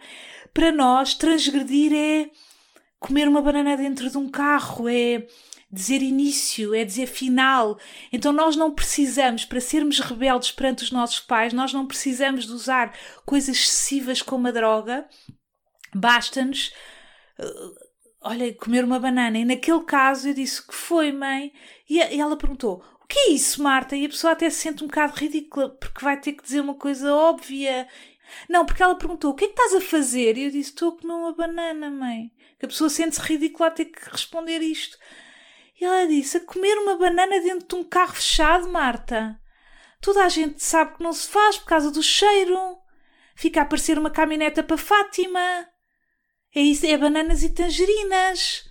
para 0.53 0.71
nós, 0.71 1.13
transgredir 1.13 1.93
é 1.93 2.29
comer 2.99 3.27
uma 3.27 3.41
banana 3.41 3.77
dentro 3.77 4.09
de 4.09 4.17
um 4.17 4.29
carro, 4.29 4.89
é 4.89 5.25
dizer 5.71 6.01
início, 6.01 6.73
é 6.73 6.83
dizer 6.83 7.07
final. 7.07 7.77
Então 8.11 8.31
nós 8.31 8.55
não 8.55 8.71
precisamos, 8.71 9.45
para 9.45 9.61
sermos 9.61 9.99
rebeldes 9.99 10.51
perante 10.51 10.83
os 10.83 10.91
nossos 10.91 11.19
pais, 11.19 11.53
nós 11.53 11.73
não 11.73 11.85
precisamos 11.85 12.45
de 12.45 12.53
usar 12.53 12.93
coisas 13.25 13.55
excessivas 13.55 14.21
como 14.21 14.47
a 14.47 14.51
droga, 14.51 15.07
basta-nos 15.93 16.71
olha, 18.21 18.53
comer 18.53 18.83
uma 18.83 18.99
banana. 18.99 19.37
E 19.37 19.45
naquele 19.45 19.83
caso 19.83 20.29
eu 20.29 20.33
disse 20.33 20.65
que 20.65 20.73
foi, 20.73 21.11
mãe. 21.11 21.53
E, 21.89 21.99
ela 21.99 22.37
perguntou: 22.37 22.83
o 23.01 23.07
que 23.07 23.19
é 23.19 23.31
isso, 23.31 23.61
Marta? 23.63 23.95
E 23.95 24.05
a 24.05 24.09
pessoa 24.09 24.33
até 24.33 24.49
se 24.49 24.57
sente 24.57 24.83
um 24.83 24.87
bocado 24.87 25.15
ridícula, 25.15 25.69
porque 25.69 26.03
vai 26.03 26.19
ter 26.19 26.33
que 26.33 26.43
dizer 26.43 26.61
uma 26.61 26.75
coisa 26.75 27.13
óbvia. 27.13 27.87
Não, 28.47 28.65
porque 28.65 28.83
ela 28.83 28.95
perguntou: 28.95 29.31
o 29.31 29.35
que 29.35 29.45
é 29.45 29.47
que 29.47 29.53
estás 29.53 29.73
a 29.75 29.81
fazer? 29.81 30.37
E 30.37 30.43
eu 30.45 30.51
disse: 30.51 30.71
estou 30.71 30.89
a 30.89 30.97
comer 30.97 31.13
uma 31.13 31.33
banana, 31.33 31.89
mãe. 31.89 32.31
Que 32.59 32.65
a 32.65 32.69
pessoa 32.69 32.89
sente-se 32.89 33.21
ridícula 33.21 33.69
a 33.69 33.71
ter 33.71 33.85
que 33.85 34.09
responder 34.09 34.61
isto. 34.61 34.97
E 35.79 35.85
ela 35.85 36.07
disse: 36.07 36.37
a 36.37 36.45
comer 36.45 36.77
uma 36.77 36.97
banana 36.97 37.39
dentro 37.39 37.67
de 37.67 37.75
um 37.75 37.83
carro 37.83 38.15
fechado, 38.15 38.69
Marta. 38.69 39.39
Toda 40.01 40.23
a 40.23 40.29
gente 40.29 40.63
sabe 40.63 40.97
que 40.97 41.03
não 41.03 41.13
se 41.13 41.27
faz 41.27 41.57
por 41.57 41.65
causa 41.65 41.91
do 41.91 42.03
cheiro. 42.03 42.77
Fica 43.35 43.61
a 43.61 43.65
parecer 43.65 43.97
uma 43.97 44.09
caminhoneta 44.09 44.61
para 44.61 44.77
Fátima. 44.77 45.67
É 46.53 46.61
isso, 46.61 46.85
é 46.85 46.97
bananas 46.97 47.43
e 47.43 47.49
tangerinas. 47.49 48.63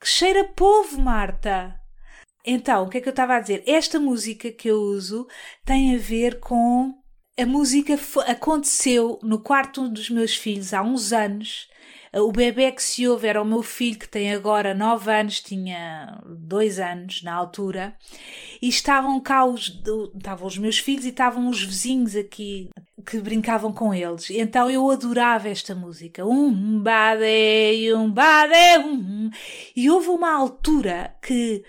Que 0.00 0.08
cheira 0.08 0.44
povo, 0.44 1.00
Marta. 1.00 1.74
Então, 2.44 2.84
o 2.84 2.88
que 2.90 2.98
é 2.98 3.00
que 3.00 3.08
eu 3.08 3.12
estava 3.12 3.36
a 3.36 3.40
dizer? 3.40 3.62
Esta 3.66 3.98
música 3.98 4.52
que 4.52 4.68
eu 4.68 4.78
uso 4.80 5.26
tem 5.64 5.94
a 5.94 5.98
ver 5.98 6.38
com. 6.40 6.94
A 7.36 7.46
música 7.46 7.98
aconteceu 8.28 9.18
no 9.20 9.42
quarto 9.42 9.88
dos 9.88 10.08
meus 10.08 10.36
filhos 10.36 10.72
há 10.72 10.82
uns 10.82 11.12
anos 11.12 11.68
o 12.14 12.30
bebê 12.30 12.70
que 12.70 12.82
se 12.82 13.08
ouve 13.08 13.26
era 13.26 13.42
o 13.42 13.44
meu 13.44 13.62
filho, 13.62 13.98
que 13.98 14.08
tem 14.08 14.32
agora 14.32 14.74
9 14.74 15.10
anos, 15.10 15.40
tinha 15.40 16.20
2 16.24 16.78
anos 16.78 17.22
na 17.22 17.34
altura, 17.34 17.96
e 18.62 18.68
estavam 18.68 19.20
cá 19.20 19.44
os, 19.44 19.82
estavam 20.16 20.46
os 20.46 20.58
meus 20.58 20.78
filhos 20.78 21.04
e 21.04 21.08
estavam 21.08 21.48
os 21.48 21.62
vizinhos 21.62 22.14
aqui 22.14 22.70
que 23.04 23.18
brincavam 23.20 23.72
com 23.72 23.92
eles. 23.92 24.30
Então 24.30 24.70
eu 24.70 24.90
adorava 24.90 25.48
esta 25.48 25.74
música. 25.74 26.24
Um 26.24 26.80
bade, 26.80 27.92
um 27.94 28.10
bade, 28.10 28.78
um. 28.84 29.30
E 29.76 29.90
houve 29.90 30.08
uma 30.08 30.32
altura 30.32 31.14
que 31.20 31.64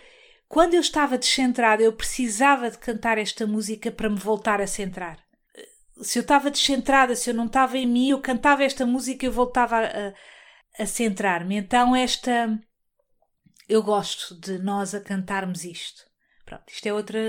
quando 0.48 0.76
eu 0.76 0.82
estava 0.82 1.18
descentrada, 1.18 1.84
eu 1.84 1.92
precisava 1.92 2.70
de 2.70 2.78
cantar 2.78 3.18
esta 3.18 3.46
música 3.46 3.92
para 3.92 4.10
me 4.10 4.18
voltar 4.18 4.62
a 4.62 4.68
centrar. 4.68 5.18
Se 6.02 6.20
eu 6.20 6.22
estava 6.22 6.52
descentrada, 6.52 7.16
se 7.16 7.30
eu 7.30 7.34
não 7.34 7.46
estava 7.46 7.78
em 7.78 7.88
mim, 7.88 8.10
eu 8.10 8.20
cantava 8.20 8.64
esta 8.64 8.86
música 8.86 9.26
e 9.26 9.28
eu 9.30 9.34
voltava 9.34 9.78
a, 9.80 10.14
a 10.80 10.86
centrar-me. 10.86 11.56
Então, 11.56 11.96
esta. 11.96 12.60
Eu 13.68 13.82
gosto 13.82 14.36
de 14.40 14.60
nós 14.60 14.94
a 14.94 15.00
cantarmos 15.00 15.64
isto. 15.64 16.06
Pronto, 16.46 16.64
isto 16.68 16.86
é 16.86 16.94
outra 16.94 17.20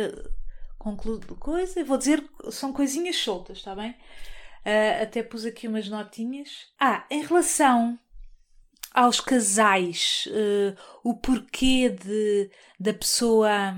conclu... 0.78 1.18
coisa. 1.36 1.82
vou 1.84 1.96
dizer, 1.96 2.22
são 2.50 2.72
coisinhas 2.72 3.16
soltas, 3.16 3.58
está 3.58 3.74
bem? 3.74 3.90
Uh, 3.90 5.02
até 5.02 5.22
pus 5.22 5.44
aqui 5.44 5.66
umas 5.66 5.88
notinhas. 5.88 6.66
Ah, 6.78 7.06
em 7.10 7.22
relação 7.22 7.98
aos 8.92 9.20
casais, 9.20 10.28
uh, 10.28 10.76
o 11.04 11.14
porquê 11.14 11.88
de, 11.88 12.50
da 12.78 12.92
pessoa 12.92 13.76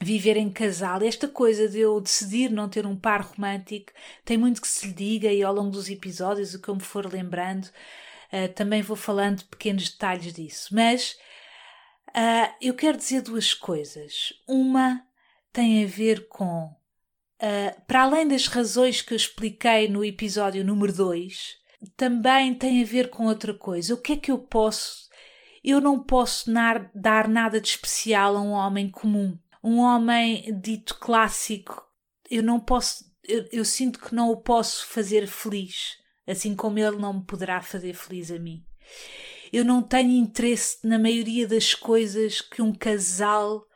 viver 0.00 0.36
em 0.36 0.50
casal, 0.50 1.02
esta 1.02 1.28
coisa 1.28 1.68
de 1.68 1.78
eu 1.80 2.00
decidir 2.00 2.50
não 2.50 2.68
ter 2.68 2.86
um 2.86 2.96
par 2.96 3.20
romântico, 3.22 3.92
tem 4.24 4.38
muito 4.38 4.60
que 4.60 4.68
se 4.68 4.86
lhe 4.86 4.92
diga 4.92 5.30
e 5.30 5.42
ao 5.42 5.54
longo 5.54 5.70
dos 5.70 5.90
episódios, 5.90 6.54
o 6.54 6.60
que 6.60 6.68
eu 6.68 6.74
me 6.74 6.82
for 6.82 7.10
lembrando, 7.12 7.68
Uh, 8.32 8.52
também 8.54 8.80
vou 8.80 8.96
falando 8.96 9.44
pequenos 9.44 9.90
detalhes 9.90 10.32
disso. 10.32 10.74
Mas 10.74 11.16
uh, 12.10 12.54
eu 12.60 12.74
quero 12.74 12.96
dizer 12.96 13.22
duas 13.22 13.52
coisas. 13.52 14.32
Uma 14.46 15.04
tem 15.52 15.84
a 15.84 15.86
ver 15.86 16.28
com, 16.28 16.66
uh, 16.66 17.82
para 17.86 18.02
além 18.02 18.28
das 18.28 18.46
razões 18.46 19.02
que 19.02 19.12
eu 19.12 19.16
expliquei 19.16 19.88
no 19.88 20.04
episódio 20.04 20.64
número 20.64 20.92
2, 20.92 21.58
também 21.96 22.54
tem 22.54 22.82
a 22.82 22.86
ver 22.86 23.10
com 23.10 23.26
outra 23.26 23.52
coisa. 23.52 23.94
O 23.94 24.00
que 24.00 24.12
é 24.12 24.16
que 24.16 24.30
eu 24.30 24.38
posso. 24.38 25.08
Eu 25.62 25.80
não 25.80 26.02
posso 26.02 26.50
nar, 26.50 26.90
dar 26.94 27.28
nada 27.28 27.60
de 27.60 27.68
especial 27.68 28.36
a 28.36 28.40
um 28.40 28.52
homem 28.52 28.88
comum. 28.88 29.36
Um 29.62 29.78
homem 29.78 30.58
dito 30.58 30.98
clássico. 30.98 31.84
Eu 32.30 32.42
não 32.42 32.60
posso. 32.60 33.10
Eu, 33.24 33.46
eu 33.52 33.64
sinto 33.64 33.98
que 33.98 34.14
não 34.14 34.30
o 34.30 34.36
posso 34.36 34.86
fazer 34.86 35.26
feliz 35.26 35.99
assim 36.30 36.54
como 36.54 36.78
ele 36.78 36.96
não 36.96 37.14
me 37.14 37.24
poderá 37.24 37.60
fazer 37.60 37.94
feliz 37.94 38.30
a 38.30 38.38
mim. 38.38 38.64
Eu 39.52 39.64
não 39.64 39.82
tenho 39.82 40.12
interesse 40.12 40.86
na 40.86 40.98
maioria 40.98 41.46
das 41.46 41.74
coisas 41.74 42.40
que 42.40 42.62
um 42.62 42.72
casal 42.72 43.66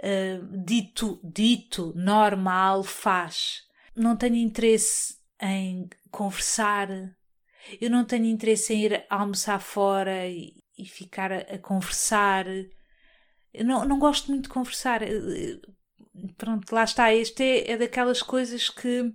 uh, 0.00 0.64
dito, 0.64 1.20
dito 1.22 1.92
normal 1.94 2.82
faz. 2.82 3.62
Não 3.94 4.16
tenho 4.16 4.36
interesse 4.36 5.16
em 5.40 5.88
conversar, 6.10 6.88
eu 7.80 7.90
não 7.90 8.04
tenho 8.04 8.26
interesse 8.26 8.74
em 8.74 8.84
ir 8.84 9.06
almoçar 9.08 9.60
fora 9.60 10.26
e, 10.26 10.54
e 10.76 10.84
ficar 10.84 11.32
a, 11.32 11.38
a, 11.38 11.58
conversar. 11.58 12.46
Eu 13.52 13.64
não, 13.64 13.84
não 13.84 13.98
gosto 13.98 14.30
muito 14.30 14.44
de 14.44 14.48
conversar. 14.48 15.00
Pronto, 16.36 16.72
lá 16.72 16.84
está. 16.84 17.14
Este 17.14 17.42
é, 17.42 17.72
é 17.72 17.76
daquelas 17.76 18.22
coisas 18.22 18.68
que 18.68 19.12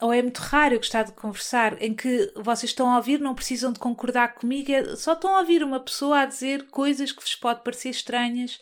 ou 0.00 0.12
é 0.12 0.22
muito 0.22 0.38
raro 0.38 0.74
eu 0.74 0.78
gostar 0.78 1.02
de 1.02 1.12
conversar, 1.12 1.80
em 1.82 1.94
que 1.94 2.32
vocês 2.36 2.70
estão 2.70 2.90
a 2.90 2.96
ouvir, 2.96 3.20
não 3.20 3.34
precisam 3.34 3.72
de 3.72 3.78
concordar 3.78 4.34
comigo, 4.34 4.72
é, 4.72 4.96
só 4.96 5.12
estão 5.12 5.34
a 5.36 5.40
ouvir 5.40 5.62
uma 5.62 5.80
pessoa 5.80 6.20
a 6.20 6.26
dizer 6.26 6.66
coisas 6.68 7.12
que 7.12 7.22
vos 7.22 7.34
pode 7.34 7.62
parecer 7.62 7.90
estranhas 7.90 8.60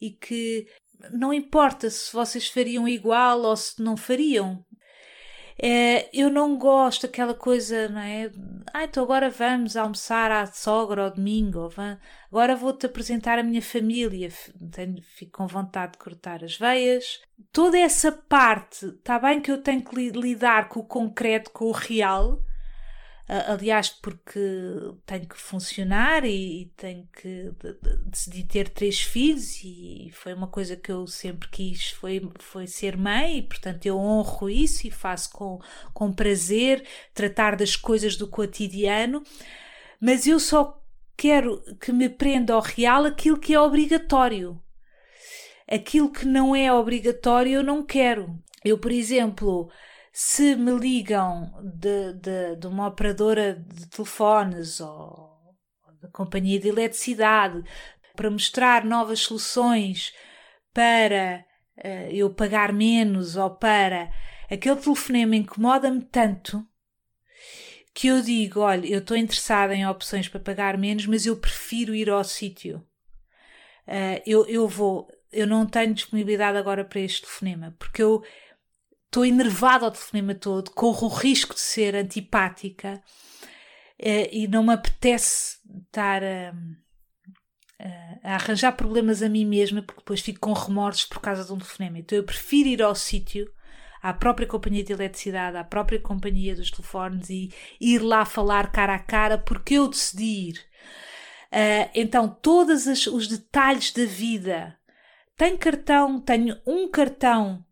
e 0.00 0.10
que 0.10 0.66
não 1.12 1.32
importa 1.32 1.88
se 1.88 2.12
vocês 2.12 2.48
fariam 2.48 2.86
igual 2.86 3.42
ou 3.42 3.56
se 3.56 3.82
não 3.82 3.96
fariam. 3.96 4.64
É, 5.62 6.08
eu 6.12 6.30
não 6.30 6.56
gosto 6.56 7.02
daquela 7.02 7.34
coisa, 7.34 7.88
não 7.88 8.00
é? 8.00 8.30
Ah, 8.72 8.84
então 8.84 9.02
agora 9.02 9.28
vamos 9.28 9.76
almoçar 9.76 10.32
à 10.32 10.46
sogra 10.46 11.04
ao 11.04 11.10
domingo, 11.10 11.68
agora 12.30 12.56
vou-te 12.56 12.86
apresentar 12.86 13.38
a 13.38 13.42
minha 13.42 13.60
família, 13.60 14.30
tenho, 14.70 15.02
fico 15.02 15.32
com 15.32 15.46
vontade 15.46 15.92
de 15.92 15.98
cortar 15.98 16.42
as 16.42 16.56
veias. 16.56 17.20
Toda 17.52 17.78
essa 17.78 18.10
parte, 18.10 18.86
está 18.86 19.18
bem 19.18 19.40
que 19.40 19.50
eu 19.50 19.62
tenho 19.62 19.84
que 19.84 20.10
lidar 20.10 20.70
com 20.70 20.80
o 20.80 20.84
concreto, 20.84 21.50
com 21.50 21.66
o 21.66 21.72
real, 21.72 22.40
aliás, 23.46 23.88
porque 23.88 24.40
tenho 25.06 25.28
que 25.28 25.36
funcionar 25.36 26.24
e 26.24 26.72
tenho 26.76 27.08
que 27.12 27.52
decidir 28.06 28.44
ter 28.44 28.68
três 28.68 29.00
filhos 29.00 29.62
e 29.62 30.10
foi 30.12 30.34
uma 30.34 30.48
coisa 30.48 30.76
que 30.76 30.90
eu 30.90 31.06
sempre 31.06 31.48
quis, 31.48 31.90
foi, 31.90 32.28
foi 32.40 32.66
ser 32.66 32.96
mãe 32.96 33.38
e 33.38 33.42
portanto 33.42 33.86
eu 33.86 33.96
honro 33.96 34.50
isso 34.50 34.84
e 34.86 34.90
faço 34.90 35.30
com, 35.30 35.60
com 35.94 36.12
prazer 36.12 36.84
tratar 37.14 37.54
das 37.54 37.76
coisas 37.76 38.16
do 38.16 38.26
cotidiano, 38.26 39.22
mas 40.00 40.26
eu 40.26 40.40
só 40.40 40.82
quero 41.16 41.62
que 41.78 41.92
me 41.92 42.08
prenda 42.08 42.54
ao 42.54 42.60
real 42.60 43.04
aquilo 43.04 43.38
que 43.38 43.54
é 43.54 43.60
obrigatório. 43.60 44.60
Aquilo 45.70 46.10
que 46.10 46.26
não 46.26 46.56
é 46.56 46.72
obrigatório 46.72 47.52
eu 47.52 47.62
não 47.62 47.84
quero. 47.84 48.36
Eu, 48.64 48.76
por 48.76 48.90
exemplo, 48.90 49.70
se 50.12 50.56
me 50.56 50.72
ligam 50.72 51.52
de, 51.62 52.14
de, 52.14 52.56
de 52.56 52.66
uma 52.66 52.88
operadora 52.88 53.54
de 53.54 53.88
telefones 53.88 54.80
ou, 54.80 55.30
da 56.00 56.08
companhia 56.08 56.58
de 56.58 56.68
eletricidade 56.68 57.62
para 58.16 58.30
mostrar 58.30 58.84
novas 58.84 59.20
soluções 59.20 60.12
para 60.72 61.44
uh, 61.78 62.10
eu 62.10 62.32
pagar 62.32 62.72
menos 62.72 63.36
ou 63.36 63.50
para 63.50 64.10
aquele 64.50 64.76
telefonema 64.76 65.36
incomoda-me 65.36 66.02
tanto 66.02 66.66
que 67.94 68.08
eu 68.08 68.20
digo: 68.22 68.60
olha, 68.60 68.86
eu 68.86 69.00
estou 69.00 69.16
interessada 69.16 69.74
em 69.74 69.86
opções 69.86 70.28
para 70.28 70.40
pagar 70.40 70.78
menos, 70.78 71.06
mas 71.06 71.26
eu 71.26 71.36
prefiro 71.36 71.94
ir 71.94 72.08
ao 72.08 72.24
sítio. 72.24 72.78
Uh, 73.86 74.22
eu, 74.24 74.46
eu 74.46 74.68
vou, 74.68 75.08
eu 75.32 75.46
não 75.46 75.66
tenho 75.66 75.94
disponibilidade 75.94 76.56
agora 76.56 76.84
para 76.84 77.00
este 77.00 77.22
telefonema, 77.22 77.74
porque 77.78 78.02
eu 78.02 78.22
estou 79.10 79.26
enervada 79.26 79.84
ao 79.84 79.90
telefonema 79.90 80.34
todo, 80.34 80.70
corro 80.70 81.08
o 81.08 81.10
risco 81.10 81.52
de 81.54 81.60
ser 81.60 81.96
antipática 81.96 83.02
uh, 83.98 84.28
e 84.30 84.46
não 84.46 84.62
me 84.62 84.72
apetece 84.72 85.58
estar 85.86 86.22
a, 86.22 86.54
a, 88.22 88.34
arranjar 88.36 88.72
problemas 88.72 89.20
a 89.20 89.28
mim 89.28 89.44
mesma, 89.44 89.82
porque 89.82 90.00
depois 90.00 90.20
fico 90.20 90.38
com 90.38 90.52
remorsos 90.52 91.06
por 91.06 91.20
causa 91.20 91.44
de 91.44 91.52
um 91.52 91.58
telefonema. 91.58 91.98
Então 91.98 92.16
eu 92.16 92.22
prefiro 92.22 92.68
ir 92.68 92.82
ao 92.82 92.94
sítio, 92.94 93.50
à 94.00 94.14
própria 94.14 94.46
companhia 94.46 94.84
de 94.84 94.92
eletricidade, 94.92 95.56
à 95.56 95.64
própria 95.64 95.98
companhia 95.98 96.54
dos 96.54 96.70
telefones 96.70 97.28
e 97.28 97.52
ir 97.80 97.98
lá 97.98 98.24
falar 98.24 98.70
cara 98.70 98.94
a 98.94 98.98
cara 99.00 99.36
porque 99.36 99.74
eu 99.74 99.88
decidi 99.88 100.50
ir. 100.50 100.70
Uh, 101.52 101.90
então, 101.96 102.28
todos 102.28 102.86
os 103.08 103.26
detalhes 103.26 103.92
da 103.92 104.04
vida. 104.04 104.76
Tenho 105.36 105.58
cartão, 105.58 106.20
tenho 106.20 106.56
um 106.64 106.88
cartão 106.88 107.64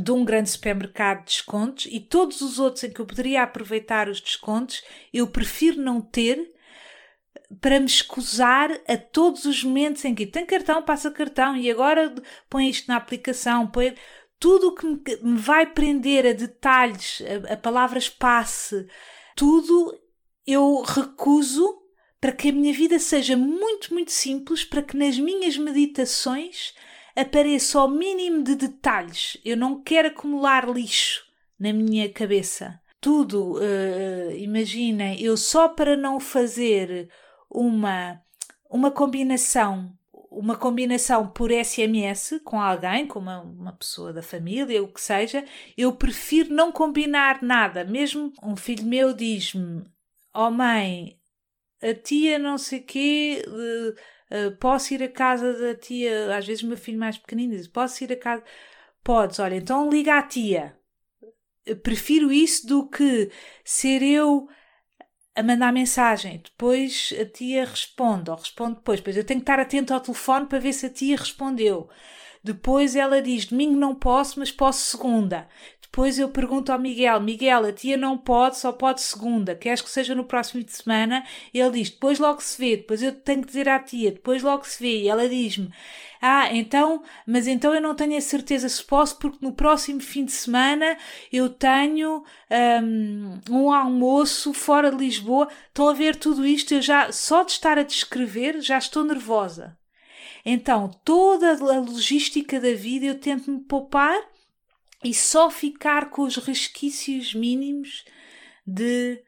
de 0.00 0.10
um 0.10 0.24
grande 0.24 0.50
supermercado 0.50 1.18
de 1.18 1.24
descontos 1.26 1.86
e 1.90 2.00
todos 2.00 2.40
os 2.40 2.58
outros 2.58 2.84
em 2.84 2.90
que 2.90 3.00
eu 3.00 3.06
poderia 3.06 3.42
aproveitar 3.42 4.08
os 4.08 4.20
descontos, 4.20 4.82
eu 5.12 5.26
prefiro 5.26 5.80
não 5.80 6.00
ter 6.00 6.52
para 7.60 7.78
me 7.78 7.86
escusar 7.86 8.70
a 8.88 8.96
todos 8.96 9.44
os 9.44 9.62
momentos 9.62 10.04
em 10.04 10.14
que 10.14 10.26
tem 10.26 10.46
cartão, 10.46 10.82
passa 10.82 11.10
cartão 11.10 11.56
e 11.56 11.70
agora 11.70 12.14
põe 12.48 12.68
isto 12.68 12.88
na 12.88 12.96
aplicação, 12.96 13.66
põe 13.66 13.94
tudo 14.38 14.68
o 14.68 14.74
que 14.74 14.86
me 15.22 15.38
vai 15.38 15.66
prender 15.66 16.26
a 16.26 16.32
detalhes, 16.32 17.22
a, 17.48 17.52
a 17.52 17.56
palavras 17.56 18.08
passe, 18.08 18.86
tudo 19.36 19.98
eu 20.46 20.82
recuso 20.82 21.80
para 22.20 22.32
que 22.32 22.48
a 22.48 22.52
minha 22.52 22.72
vida 22.72 22.98
seja 22.98 23.36
muito, 23.36 23.92
muito 23.92 24.12
simples, 24.12 24.64
para 24.64 24.82
que 24.82 24.96
nas 24.96 25.18
minhas 25.18 25.56
meditações 25.56 26.72
apareça 27.16 27.80
o 27.82 27.88
mínimo 27.88 28.42
de 28.42 28.54
detalhes. 28.54 29.36
Eu 29.44 29.56
não 29.56 29.82
quero 29.82 30.08
acumular 30.08 30.68
lixo 30.68 31.24
na 31.58 31.72
minha 31.72 32.08
cabeça. 32.08 32.80
tudo, 33.00 33.54
uh, 33.54 34.30
imaginem, 34.36 35.20
eu 35.20 35.36
só 35.36 35.68
para 35.68 35.96
não 35.96 36.20
fazer 36.20 37.08
uma, 37.50 38.20
uma 38.70 38.90
combinação 38.92 39.92
uma 40.32 40.56
combinação 40.56 41.28
por 41.28 41.50
SMS 41.52 42.40
com 42.42 42.58
alguém, 42.60 43.06
com 43.06 43.18
uma, 43.18 43.42
uma 43.42 43.72
pessoa 43.72 44.12
da 44.12 44.22
família, 44.22 44.82
o 44.82 44.88
que 44.88 45.00
seja, 45.00 45.44
eu 45.76 45.92
prefiro 45.92 46.54
não 46.54 46.72
combinar 46.72 47.42
nada. 47.42 47.84
Mesmo 47.84 48.32
um 48.42 48.56
filho 48.56 48.86
meu 48.86 49.12
diz-me: 49.12 49.84
oh 50.34 50.50
mãe, 50.50 51.18
a 51.82 51.94
tia 51.94 52.38
não 52.38 52.56
sei 52.56 52.80
quê, 52.80 53.44
uh, 53.46 53.94
uh, 54.32 54.56
posso 54.58 54.94
ir 54.94 55.02
à 55.02 55.08
casa 55.08 55.52
da 55.52 55.74
tia? 55.74 56.36
Às 56.36 56.46
vezes 56.46 56.62
o 56.62 56.66
meu 56.66 56.76
filho 56.76 56.98
mais 56.98 57.18
pequenino 57.18 57.54
diz: 57.54 57.68
Posso 57.68 58.02
ir 58.02 58.12
à 58.12 58.16
casa? 58.16 58.42
Podes, 59.04 59.38
olha, 59.38 59.56
então 59.56 59.90
liga 59.90 60.18
à 60.18 60.22
tia. 60.22 60.76
Prefiro 61.82 62.32
isso 62.32 62.66
do 62.66 62.88
que 62.88 63.30
ser 63.64 64.02
eu 64.02 64.48
a 65.34 65.42
mandar 65.42 65.72
mensagem, 65.72 66.42
depois 66.44 67.14
a 67.20 67.24
tia 67.24 67.64
responde, 67.64 68.30
ou 68.30 68.36
responde 68.36 68.76
depois, 68.76 69.00
depois 69.00 69.16
eu 69.16 69.24
tenho 69.24 69.40
que 69.40 69.44
estar 69.44 69.58
atento 69.58 69.94
ao 69.94 70.00
telefone 70.00 70.46
para 70.46 70.58
ver 70.58 70.72
se 70.72 70.86
a 70.86 70.90
tia 70.90 71.16
respondeu. 71.16 71.88
Depois 72.42 72.96
ela 72.96 73.22
diz: 73.22 73.46
domingo 73.46 73.76
não 73.76 73.94
posso, 73.94 74.38
mas 74.38 74.50
posso 74.50 74.80
segunda. 74.96 75.48
Depois 75.92 76.18
eu 76.18 76.28
pergunto 76.30 76.72
ao 76.72 76.78
Miguel: 76.78 77.20
Miguel, 77.20 77.66
a 77.66 77.72
tia 77.72 77.98
não 77.98 78.16
pode, 78.16 78.56
só 78.56 78.72
pode 78.72 79.02
segunda. 79.02 79.54
Queres 79.54 79.82
que 79.82 79.90
seja 79.90 80.14
no 80.14 80.24
próximo 80.24 80.64
de 80.64 80.72
semana? 80.72 81.22
Ele 81.52 81.70
diz: 81.70 81.90
depois 81.90 82.18
logo 82.18 82.40
se 82.40 82.58
vê. 82.58 82.78
Depois 82.78 83.02
eu 83.02 83.12
tenho 83.12 83.42
que 83.42 83.48
dizer 83.48 83.68
à 83.68 83.78
tia: 83.78 84.10
depois 84.10 84.42
logo 84.42 84.64
se 84.66 84.82
vê. 84.82 85.02
E 85.02 85.08
ela 85.08 85.28
diz-me: 85.28 85.70
ah, 86.20 86.48
então, 86.54 87.02
mas 87.26 87.46
então 87.46 87.74
eu 87.74 87.80
não 87.80 87.94
tenho 87.94 88.16
a 88.16 88.20
certeza 88.22 88.68
se 88.68 88.82
posso, 88.82 89.18
porque 89.18 89.38
no 89.44 89.52
próximo 89.52 90.00
fim 90.00 90.24
de 90.24 90.32
semana 90.32 90.96
eu 91.32 91.50
tenho 91.50 92.24
um, 92.80 93.40
um 93.50 93.72
almoço 93.72 94.54
fora 94.54 94.90
de 94.90 94.96
Lisboa. 94.96 95.48
Estão 95.68 95.88
a 95.88 95.92
ver 95.92 96.16
tudo 96.16 96.46
isto? 96.46 96.72
Eu 96.72 96.80
já, 96.80 97.12
só 97.12 97.42
de 97.42 97.52
estar 97.52 97.78
a 97.78 97.82
descrever, 97.82 98.60
já 98.60 98.78
estou 98.78 99.04
nervosa. 99.04 99.76
Então, 100.44 100.88
toda 101.04 101.52
a 101.52 101.80
logística 101.80 102.60
da 102.60 102.74
vida 102.74 103.06
eu 103.06 103.18
tento 103.18 103.50
me 103.50 103.60
poupar 103.60 104.18
e 105.04 105.12
só 105.14 105.50
ficar 105.50 106.10
com 106.10 106.22
os 106.22 106.36
resquícios 106.36 107.34
mínimos 107.34 108.04
de, 108.66 109.22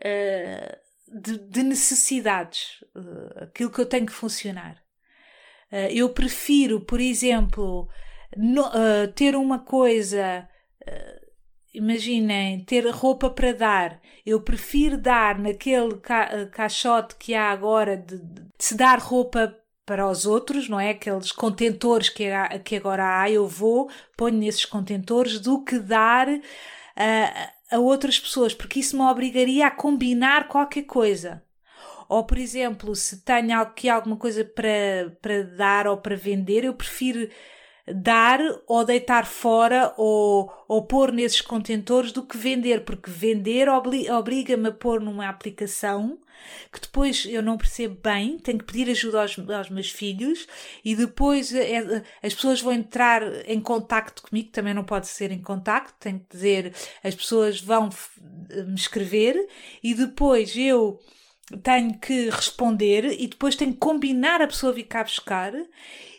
uh, 0.00 1.20
de, 1.20 1.38
de, 1.38 1.62
necessidades, 1.62 2.82
uh, 2.94 3.44
aquilo 3.44 3.70
que 3.70 3.80
eu 3.80 3.86
tenho 3.86 4.06
que 4.06 4.12
funcionar. 4.12 4.76
Uh, 5.72 5.90
eu 5.90 6.10
prefiro, 6.10 6.80
por 6.80 7.00
exemplo, 7.00 7.88
no, 8.36 8.64
ter 9.14 9.36
uma 9.36 9.58
coisa. 9.58 10.48
Imaginem, 11.72 12.64
ter 12.64 12.86
roupa 12.88 13.28
para 13.28 13.52
dar. 13.52 14.00
Eu 14.24 14.40
prefiro 14.40 14.96
dar 14.96 15.36
naquele 15.40 15.96
ca 15.96 16.46
caixote 16.46 17.16
que 17.16 17.34
há 17.34 17.50
agora 17.50 17.96
de, 17.96 18.16
de, 18.16 18.46
se 18.58 18.76
dar 18.76 19.00
roupa 19.00 19.52
para 19.86 20.08
os 20.08 20.26
outros, 20.26 20.68
não 20.68 20.80
é? 20.80 20.90
Aqueles 20.90 21.32
contentores 21.32 22.08
que, 22.08 22.26
há, 22.26 22.58
que 22.58 22.76
agora 22.76 23.20
há, 23.20 23.30
eu 23.30 23.46
vou, 23.46 23.90
ponho 24.16 24.38
nesses 24.38 24.64
contentores, 24.64 25.38
do 25.38 25.62
que 25.62 25.78
dar 25.78 26.28
a, 26.96 27.76
a 27.76 27.78
outras 27.78 28.18
pessoas, 28.18 28.54
porque 28.54 28.80
isso 28.80 28.96
me 28.96 29.02
obrigaria 29.02 29.66
a 29.66 29.70
combinar 29.70 30.48
qualquer 30.48 30.84
coisa. 30.84 31.42
Ou, 32.08 32.24
por 32.24 32.38
exemplo, 32.38 32.94
se 32.94 33.22
tenho 33.24 33.58
aqui 33.60 33.88
alguma 33.88 34.16
coisa 34.16 34.44
para, 34.44 35.16
para 35.20 35.42
dar 35.42 35.86
ou 35.86 35.96
para 35.96 36.16
vender, 36.16 36.64
eu 36.64 36.74
prefiro 36.74 37.28
dar 37.86 38.40
ou 38.66 38.84
deitar 38.84 39.26
fora 39.26 39.92
ou, 39.96 40.52
ou 40.66 40.86
pôr 40.86 41.12
nesses 41.12 41.40
contentores 41.40 42.12
do 42.12 42.24
que 42.24 42.36
vender, 42.36 42.84
porque 42.84 43.10
vender 43.10 43.68
obriga-me 43.68 44.68
a 44.68 44.72
pôr 44.72 45.00
numa 45.00 45.28
aplicação 45.28 46.18
que 46.72 46.80
depois 46.80 47.24
eu 47.26 47.42
não 47.42 47.56
percebo 47.56 47.98
bem, 48.02 48.38
tenho 48.38 48.58
que 48.58 48.64
pedir 48.64 48.90
ajuda 48.90 49.22
aos, 49.22 49.38
aos 49.38 49.70
meus 49.70 49.90
filhos 49.90 50.46
e 50.84 50.94
depois 50.94 51.54
é, 51.54 52.02
as 52.22 52.34
pessoas 52.34 52.60
vão 52.60 52.72
entrar 52.72 53.22
em 53.48 53.60
contacto 53.60 54.22
comigo, 54.22 54.50
também 54.50 54.74
não 54.74 54.84
pode 54.84 55.06
ser 55.06 55.30
em 55.30 55.40
contacto, 55.40 55.94
tenho 55.98 56.20
que 56.20 56.26
dizer, 56.30 56.74
as 57.02 57.14
pessoas 57.14 57.60
vão 57.60 57.88
me 58.66 58.74
escrever 58.74 59.36
e 59.82 59.94
depois 59.94 60.56
eu 60.56 60.98
tenho 61.62 61.98
que 61.98 62.30
responder 62.30 63.20
e 63.20 63.26
depois 63.26 63.54
tenho 63.54 63.72
que 63.72 63.78
combinar 63.78 64.40
a 64.40 64.46
pessoa 64.46 64.72
vir 64.72 64.84
cá 64.84 65.04
buscar 65.04 65.52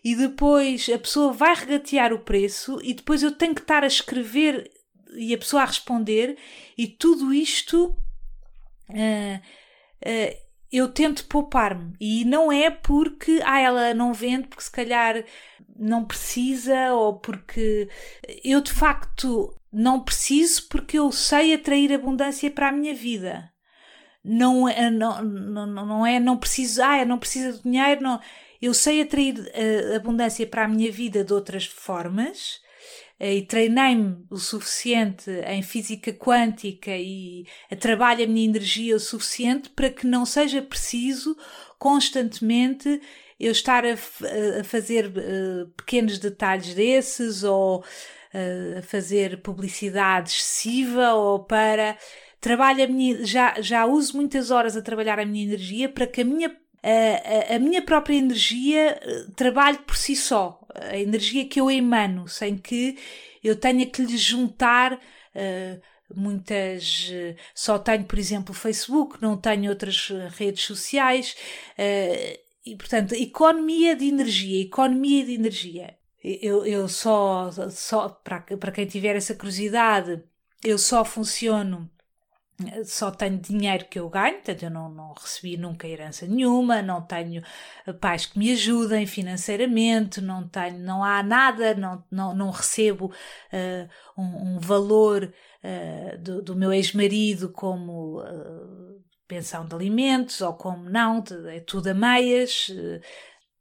e 0.03 0.15
depois 0.15 0.87
a 0.87 0.99
pessoa 0.99 1.33
vai 1.33 1.55
regatear 1.55 2.13
o 2.13 2.19
preço 2.19 2.79
e 2.83 2.93
depois 2.93 3.23
eu 3.23 3.31
tenho 3.31 3.55
que 3.55 3.61
estar 3.61 3.83
a 3.83 3.87
escrever 3.87 4.71
e 5.15 5.33
a 5.33 5.37
pessoa 5.37 5.63
a 5.63 5.65
responder 5.65 6.37
e 6.77 6.87
tudo 6.87 7.33
isto 7.33 7.97
uh, 8.89 9.39
uh, 10.05 10.45
eu 10.71 10.89
tento 10.89 11.25
poupar-me. 11.25 11.93
E 11.99 12.25
não 12.25 12.51
é 12.51 12.69
porque 12.69 13.41
ah, 13.45 13.59
ela 13.59 13.93
não 13.93 14.13
vende 14.13 14.47
porque 14.47 14.63
se 14.63 14.71
calhar 14.71 15.23
não 15.75 16.05
precisa 16.05 16.93
ou 16.93 17.17
porque 17.19 17.89
eu 18.43 18.61
de 18.61 18.71
facto 18.71 19.55
não 19.71 20.01
preciso 20.01 20.67
porque 20.67 20.99
eu 20.99 21.11
sei 21.11 21.53
atrair 21.53 21.93
abundância 21.93 22.51
para 22.51 22.69
a 22.69 22.71
minha 22.71 22.93
vida 22.93 23.54
não 24.25 24.67
é, 24.67 24.89
não, 24.89 25.23
não, 25.23 25.67
não 25.67 26.05
é, 26.05 26.19
não 26.19 26.35
preciso, 26.35 26.81
ah, 26.81 27.05
não 27.05 27.19
preciso 27.19 27.57
de 27.57 27.63
dinheiro, 27.63 28.01
não. 28.01 28.19
Eu 28.59 28.73
sei 28.73 29.01
atrair 29.01 29.35
uh, 29.37 29.95
abundância 29.95 30.47
para 30.47 30.65
a 30.65 30.67
minha 30.67 30.91
vida 30.91 31.23
de 31.23 31.31
outras 31.31 31.65
formas 31.65 32.59
uh, 33.19 33.25
e 33.25 33.43
treinei-me 33.43 34.25
o 34.31 34.37
suficiente 34.37 35.29
em 35.45 35.61
física 35.61 36.11
quântica 36.11 36.91
e 36.97 37.45
trabalho 37.79 38.23
a 38.23 38.27
minha 38.27 38.45
energia 38.45 38.95
o 38.95 38.99
suficiente 38.99 39.69
para 39.69 39.91
que 39.91 40.07
não 40.07 40.25
seja 40.25 40.61
preciso 40.61 41.37
constantemente 41.77 42.99
eu 43.39 43.51
estar 43.51 43.85
a, 43.85 43.93
a 44.59 44.63
fazer 44.63 45.07
uh, 45.07 45.67
pequenos 45.77 46.17
detalhes 46.17 46.73
desses 46.73 47.43
ou 47.43 47.83
a 48.77 48.81
fazer 48.81 49.41
publicidade 49.41 50.29
excessiva 50.31 51.13
ou 51.13 51.45
para 51.45 51.97
trabalho 52.45 52.83
a 52.83 52.87
minha, 52.87 53.25
já, 53.25 53.59
já 53.59 53.87
uso 53.87 54.15
muitas 54.15 54.51
horas 54.51 54.77
a 54.77 54.81
trabalhar 54.81 55.19
a 55.19 55.25
minha 55.25 55.43
energia 55.43 55.89
para 55.89 56.05
que 56.05 56.21
a 56.21 56.23
minha, 56.23 56.55
a, 56.83 57.55
a, 57.55 57.57
minha 57.57 57.81
própria 57.81 58.15
energia 58.15 58.99
eh, 59.01 59.25
trabalhe 59.35 59.79
por 59.79 59.97
si 59.97 60.15
só. 60.15 60.61
A 60.75 60.95
energia 60.95 61.47
que 61.47 61.59
eu 61.59 61.71
emano, 61.71 62.27
sem 62.27 62.55
que 62.55 62.99
eu 63.43 63.55
tenha 63.55 63.83
que 63.87 64.03
lhe 64.03 64.15
juntar 64.15 64.93
uh, 64.93 65.81
muitas. 66.15 67.09
Uh, 67.09 67.35
só 67.55 67.79
tenho, 67.79 68.03
por 68.03 68.19
exemplo, 68.19 68.51
o 68.53 68.57
Facebook, 68.57 69.19
não 69.19 69.35
tenho 69.37 69.71
outras 69.71 70.11
redes 70.37 70.65
sociais. 70.65 71.35
Uh, 71.79 72.39
e, 72.63 72.75
portanto, 72.75 73.15
economia 73.15 73.95
de 73.95 74.05
energia, 74.07 74.61
economia 74.61 75.25
de 75.25 75.33
energia. 75.33 75.97
Eu, 76.23 76.63
eu 76.63 76.87
só, 76.87 77.49
só 77.71 78.09
para, 78.09 78.41
para 78.41 78.71
quem 78.71 78.85
tiver 78.85 79.15
essa 79.15 79.33
curiosidade, 79.33 80.21
eu 80.63 80.77
só 80.77 81.03
funciono 81.03 81.89
só 82.85 83.11
tenho 83.11 83.37
dinheiro 83.37 83.85
que 83.85 83.99
eu 83.99 84.09
ganho, 84.09 84.35
portanto 84.35 84.63
eu 84.63 84.69
não, 84.69 84.89
não 84.89 85.13
recebi 85.13 85.57
nunca 85.57 85.87
herança 85.87 86.25
nenhuma, 86.25 86.81
não 86.81 87.01
tenho 87.01 87.43
pais 87.99 88.25
que 88.25 88.39
me 88.39 88.51
ajudem 88.53 89.05
financeiramente, 89.05 90.21
não 90.21 90.47
tenho, 90.47 90.79
não 90.79 91.03
há 91.03 91.21
nada, 91.21 91.75
não, 91.75 92.03
não, 92.09 92.33
não 92.33 92.49
recebo 92.51 93.07
uh, 93.07 94.21
um, 94.21 94.55
um, 94.55 94.59
valor 94.59 95.33
uh, 95.63 96.17
do, 96.17 96.41
do, 96.41 96.55
meu 96.55 96.71
ex-marido 96.71 97.51
como 97.51 98.21
uh, 98.21 99.03
pensão 99.27 99.67
de 99.67 99.75
alimentos 99.75 100.39
ou 100.39 100.53
como 100.53 100.89
não, 100.89 101.21
é 101.47 101.59
tudo 101.59 101.89
a 101.89 101.93
meias, 101.93 102.71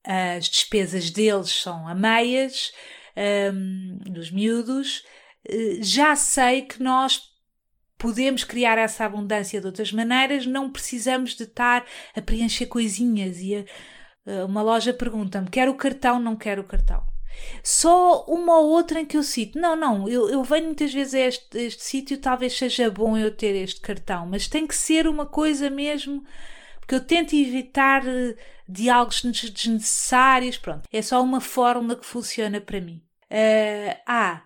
as 0.05 0.49
despesas 0.49 1.11
deles 1.11 1.51
são 1.51 1.89
a 1.89 1.95
meias, 1.95 2.73
dos 4.05 4.31
miúdos. 4.31 5.03
Já 5.81 6.15
sei 6.15 6.63
que 6.63 6.83
nós 6.83 7.34
podemos 8.05 8.45
criar 8.45 8.77
essa 8.77 9.07
abundância 9.07 9.59
de 9.59 9.67
outras 9.67 9.91
maneiras, 9.91 10.45
não 10.45 10.69
precisamos 10.69 11.35
de 11.35 11.45
estar 11.45 11.87
a 12.15 12.21
preencher 12.21 12.67
coisinhas 12.67 13.39
e 13.39 13.65
a, 14.27 14.45
uma 14.45 14.61
loja 14.61 14.93
pergunta-me: 14.93 15.49
quero 15.49 15.71
o 15.71 15.75
cartão, 15.75 16.21
não 16.21 16.37
quero 16.37 16.61
o 16.61 16.67
cartão. 16.67 17.03
Só 17.63 18.27
uma 18.27 18.59
ou 18.59 18.69
outra 18.69 19.01
em 19.01 19.07
que 19.07 19.17
eu 19.17 19.23
cito, 19.23 19.59
não, 19.59 19.75
não, 19.75 20.07
eu, 20.07 20.29
eu 20.29 20.45
venho 20.45 20.67
muitas 20.67 20.93
vezes 20.93 21.15
a 21.15 21.19
este, 21.21 21.59
este 21.59 21.83
sítio, 21.83 22.19
talvez 22.19 22.53
seja 22.59 22.91
bom 22.91 23.17
eu 23.17 23.35
ter 23.35 23.57
este 23.57 23.81
cartão, 23.81 24.27
mas 24.27 24.49
tem 24.49 24.67
que 24.67 24.77
ser 24.77 25.09
uma 25.09 25.25
coisa 25.25 25.71
mesmo, 25.71 26.23
porque 26.81 26.95
eu 26.95 27.01
tento 27.01 27.35
evitar 27.35 28.07
eh, 28.07 28.37
diálogos 28.69 29.23
desnecessários, 29.23 30.59
pronto, 30.59 30.87
é 30.93 31.01
só 31.01 31.23
uma 31.23 31.41
fórmula 31.41 31.97
que 31.97 32.05
funciona 32.05 32.61
para 32.61 32.83
mim. 32.83 33.03
Uh, 33.31 33.97
ah, 34.07 34.43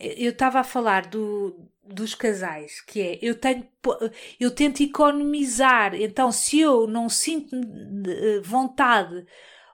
eu 0.00 0.30
estava 0.30 0.60
a 0.60 0.64
falar 0.64 1.06
do, 1.06 1.71
dos 1.92 2.14
casais, 2.14 2.80
que 2.80 3.00
é 3.00 3.18
eu 3.22 3.34
tenho 3.34 3.66
eu 4.38 4.50
tento 4.50 4.82
economizar, 4.82 5.94
então 5.94 6.30
se 6.32 6.60
eu 6.60 6.86
não 6.86 7.08
sinto 7.08 7.56
eh, 7.56 8.40
vontade 8.42 9.26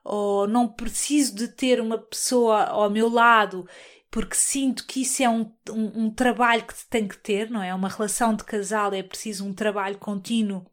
ou 0.04 0.48
não 0.48 0.68
preciso 0.68 1.34
de 1.34 1.48
ter 1.48 1.80
uma 1.80 1.98
pessoa 1.98 2.64
ao 2.64 2.90
meu 2.90 3.08
lado 3.08 3.68
porque 4.10 4.34
sinto 4.34 4.86
que 4.86 5.02
isso 5.02 5.22
é 5.22 5.28
um, 5.28 5.52
um, 5.70 6.04
um 6.04 6.10
trabalho 6.10 6.64
que 6.64 6.74
tem 6.88 7.06
que 7.06 7.18
ter, 7.18 7.50
não 7.50 7.62
é? 7.62 7.74
Uma 7.74 7.88
relação 7.88 8.34
de 8.34 8.42
casal 8.44 8.92
é 8.94 9.02
preciso 9.02 9.44
um 9.46 9.52
trabalho 9.52 9.98
contínuo 9.98 10.66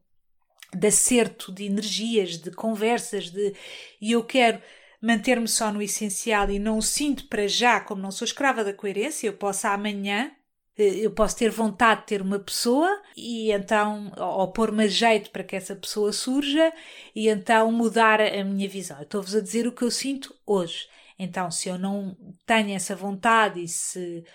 de 0.73 0.87
acerto 0.87 1.51
de 1.51 1.65
energias, 1.65 2.37
de 2.37 2.51
conversas, 2.51 3.29
de 3.29 3.53
e 4.01 4.11
eu 4.11 4.23
quero 4.23 4.61
manter-me 5.01 5.47
só 5.47 5.71
no 5.71 5.81
essencial 5.81 6.49
e 6.49 6.59
não 6.59 6.77
o 6.77 6.81
sinto 6.81 7.27
para 7.27 7.47
já, 7.47 7.79
como 7.79 8.01
não 8.01 8.11
sou 8.11 8.25
escrava 8.25 8.63
da 8.63 8.73
coerência, 8.73 9.27
eu 9.27 9.33
posso 9.33 9.67
amanhã 9.67 10.31
eu 10.77 11.11
posso 11.11 11.37
ter 11.37 11.49
vontade 11.49 12.01
de 12.01 12.07
ter 12.07 12.21
uma 12.21 12.39
pessoa 12.39 13.01
e 13.15 13.51
então, 13.51 14.11
ou 14.17 14.51
pôr-me 14.51 14.83
a 14.83 14.87
jeito 14.87 15.29
para 15.31 15.43
que 15.43 15.55
essa 15.55 15.75
pessoa 15.75 16.11
surja 16.11 16.73
e 17.15 17.29
então 17.29 17.71
mudar 17.71 18.19
a 18.19 18.43
minha 18.43 18.67
visão. 18.67 19.01
Estou-vos 19.01 19.35
a 19.35 19.41
dizer 19.41 19.65
o 19.67 19.71
que 19.71 19.83
eu 19.83 19.91
sinto 19.91 20.35
hoje. 20.45 20.87
Então, 21.17 21.49
se 21.49 21.69
eu 21.69 21.79
não 21.79 22.17
tenho 22.45 22.75
essa 22.75 22.95
vontade 22.95 23.63
e 23.63 23.67
se 23.67 24.25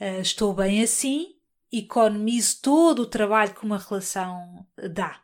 uh, 0.00 0.20
estou 0.20 0.54
bem 0.54 0.82
assim, 0.82 1.34
economizo 1.72 2.60
todo 2.62 3.00
o 3.00 3.06
trabalho 3.06 3.54
que 3.54 3.64
uma 3.64 3.78
relação 3.78 4.64
dá. 4.92 5.20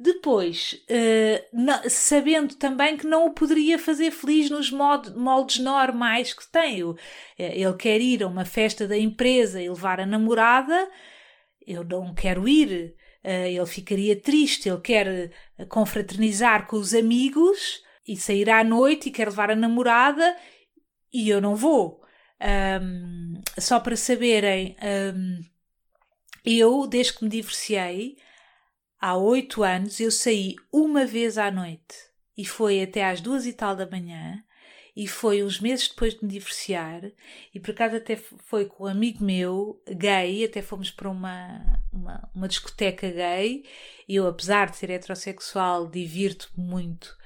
Depois, 0.00 0.80
uh, 0.88 1.90
sabendo 1.90 2.54
também 2.54 2.96
que 2.96 3.06
não 3.06 3.26
o 3.26 3.32
poderia 3.32 3.78
fazer 3.78 4.12
feliz 4.12 4.48
nos 4.48 4.70
moldes 4.70 5.58
normais 5.58 6.32
que 6.32 6.46
tem. 6.52 6.82
Eh, 7.36 7.60
ele 7.60 7.76
quer 7.76 8.00
ir 8.00 8.22
a 8.22 8.28
uma 8.28 8.44
festa 8.44 8.86
da 8.86 8.96
empresa 8.96 9.60
e 9.60 9.68
levar 9.68 9.98
a 9.98 10.06
namorada, 10.06 10.88
eu 11.66 11.82
não 11.82 12.14
quero 12.14 12.48
ir. 12.48 12.94
Uh, 13.24 13.46
ele 13.46 13.66
ficaria 13.66 14.14
triste, 14.14 14.68
ele 14.68 14.80
quer 14.80 15.32
confraternizar 15.68 16.68
com 16.68 16.76
os 16.76 16.94
amigos 16.94 17.82
e 18.06 18.16
sair 18.16 18.48
à 18.48 18.62
noite 18.62 19.08
e 19.08 19.12
quer 19.12 19.26
levar 19.26 19.50
a 19.50 19.56
namorada 19.56 20.36
e 21.12 21.28
eu 21.28 21.40
não 21.40 21.56
vou. 21.56 22.00
Um, 22.40 23.34
só 23.58 23.80
para 23.80 23.96
saberem, 23.96 24.76
um, 25.14 25.40
eu, 26.44 26.86
desde 26.86 27.14
que 27.14 27.24
me 27.24 27.30
divorciei, 27.30 28.16
há 29.00 29.16
oito 29.16 29.62
anos, 29.62 30.00
eu 30.00 30.10
saí 30.10 30.56
uma 30.72 31.04
vez 31.04 31.38
à 31.38 31.50
noite 31.50 31.96
e 32.36 32.44
foi 32.44 32.82
até 32.82 33.04
às 33.04 33.20
duas 33.20 33.46
e 33.46 33.52
tal 33.52 33.74
da 33.74 33.88
manhã. 33.88 34.42
E 34.96 35.06
foi 35.06 35.44
uns 35.44 35.60
meses 35.60 35.88
depois 35.88 36.14
de 36.14 36.24
me 36.24 36.32
divorciar, 36.32 37.02
e 37.54 37.60
por 37.60 37.70
acaso 37.70 37.94
até 37.94 38.16
foi 38.16 38.64
com 38.64 38.82
um 38.82 38.86
amigo 38.88 39.22
meu, 39.24 39.80
gay, 39.88 40.44
até 40.44 40.60
fomos 40.60 40.90
para 40.90 41.08
uma, 41.08 41.80
uma, 41.92 42.28
uma 42.34 42.48
discoteca 42.48 43.08
gay. 43.08 43.64
E 44.08 44.16
eu, 44.16 44.26
apesar 44.26 44.70
de 44.70 44.76
ser 44.76 44.90
heterossexual, 44.90 45.86
divirto-me 45.88 46.64
muito 46.64 47.16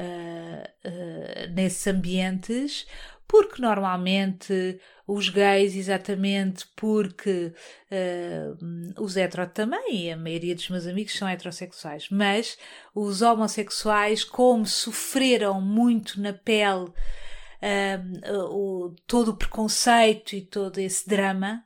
uh, 0.00 1.52
nesses 1.54 1.86
ambientes, 1.86 2.86
porque 3.28 3.62
normalmente 3.62 4.80
os 5.06 5.28
gays, 5.28 5.76
exatamente 5.76 6.66
porque 6.74 7.52
uh, 7.90 9.02
os 9.02 9.16
hetero 9.16 9.46
também, 9.48 10.12
a 10.12 10.16
maioria 10.16 10.54
dos 10.54 10.68
meus 10.68 10.86
amigos 10.86 11.16
são 11.16 11.28
heterossexuais, 11.28 12.08
mas 12.10 12.58
os 12.94 13.22
homossexuais, 13.22 14.24
como 14.24 14.66
sofreram 14.66 15.60
muito 15.60 16.20
na 16.20 16.32
pele 16.32 16.90
uh, 17.62 18.44
o, 18.50 18.94
todo 19.06 19.32
o 19.32 19.36
preconceito 19.36 20.34
e 20.34 20.42
todo 20.42 20.78
esse 20.78 21.08
drama, 21.08 21.64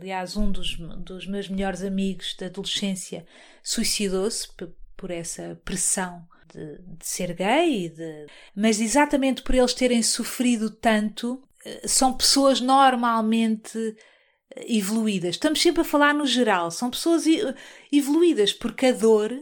aliás, 0.00 0.36
um 0.36 0.50
dos, 0.50 0.76
dos 0.76 1.24
meus 1.24 1.48
melhores 1.48 1.84
amigos 1.84 2.34
da 2.36 2.46
adolescência 2.46 3.24
suicidou-se 3.62 4.48
por 4.96 5.08
essa 5.12 5.56
pressão 5.64 6.26
de, 6.52 6.78
de 6.98 7.06
ser 7.06 7.34
gay, 7.34 7.88
de... 7.88 8.26
mas 8.54 8.80
exatamente 8.80 9.42
por 9.42 9.54
eles 9.54 9.74
terem 9.74 10.02
sofrido 10.02 10.70
tanto, 10.70 11.42
eh, 11.64 11.86
são 11.86 12.12
pessoas 12.12 12.60
normalmente 12.60 13.96
eh, 14.54 14.76
evoluídas. 14.76 15.36
Estamos 15.36 15.60
sempre 15.60 15.82
a 15.82 15.84
falar 15.84 16.14
no 16.14 16.26
geral, 16.26 16.70
são 16.70 16.90
pessoas 16.90 17.24
evoluídas, 17.92 18.52
porque 18.52 18.86
a 18.86 18.92
dor. 18.92 19.32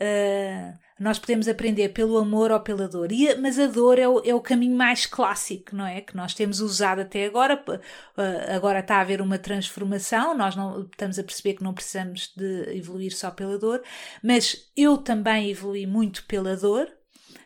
Uh, 0.00 0.72
nós 1.02 1.18
podemos 1.18 1.48
aprender 1.48 1.88
pelo 1.88 2.16
amor 2.16 2.52
ou 2.52 2.60
pela 2.60 2.86
dor, 2.88 3.10
e, 3.10 3.34
mas 3.34 3.58
a 3.58 3.66
dor 3.66 3.98
é 3.98 4.08
o, 4.08 4.22
é 4.24 4.32
o 4.32 4.40
caminho 4.40 4.76
mais 4.76 5.04
clássico, 5.04 5.74
não 5.74 5.84
é? 5.84 6.00
Que 6.00 6.16
nós 6.16 6.32
temos 6.32 6.60
usado 6.60 7.00
até 7.00 7.26
agora. 7.26 7.62
Uh, 7.66 8.54
agora 8.54 8.78
está 8.78 8.96
a 8.96 9.00
haver 9.00 9.20
uma 9.20 9.36
transformação, 9.36 10.36
nós 10.36 10.54
não 10.54 10.82
estamos 10.82 11.18
a 11.18 11.24
perceber 11.24 11.54
que 11.54 11.64
não 11.64 11.74
precisamos 11.74 12.32
de 12.36 12.76
evoluir 12.76 13.14
só 13.14 13.30
pela 13.30 13.58
dor, 13.58 13.82
mas 14.22 14.70
eu 14.76 14.96
também 14.96 15.50
evolui 15.50 15.86
muito 15.86 16.24
pela 16.24 16.56
dor. 16.56 16.88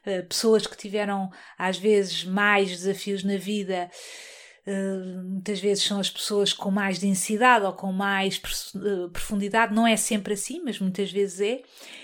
Uh, 0.07 0.25
pessoas 0.29 0.66
que 0.66 0.77
tiveram 0.77 1.31
às 1.59 1.79
vezes 1.79 2.25
mais 2.25 2.69
desafios 2.69 3.25
na 3.25 3.38
vida 3.38 3.90
Uh, 4.66 5.22
muitas 5.22 5.61
vezes 5.61 5.85
são 5.85 6.00
as 6.00 6.11
pessoas 6.11 6.52
com 6.52 6.72
mais 6.72 6.98
densidade 6.98 7.64
ou 7.64 7.72
com 7.72 7.92
mais 7.92 8.42
uh, 8.74 9.09
profundidade, 9.11 9.72
não 9.72 9.87
é 9.87 9.96
sempre 9.96 10.35
assim, 10.35 10.61
mas 10.64 10.81
muitas 10.81 11.12
vezes 11.12 11.40
é 11.40 11.62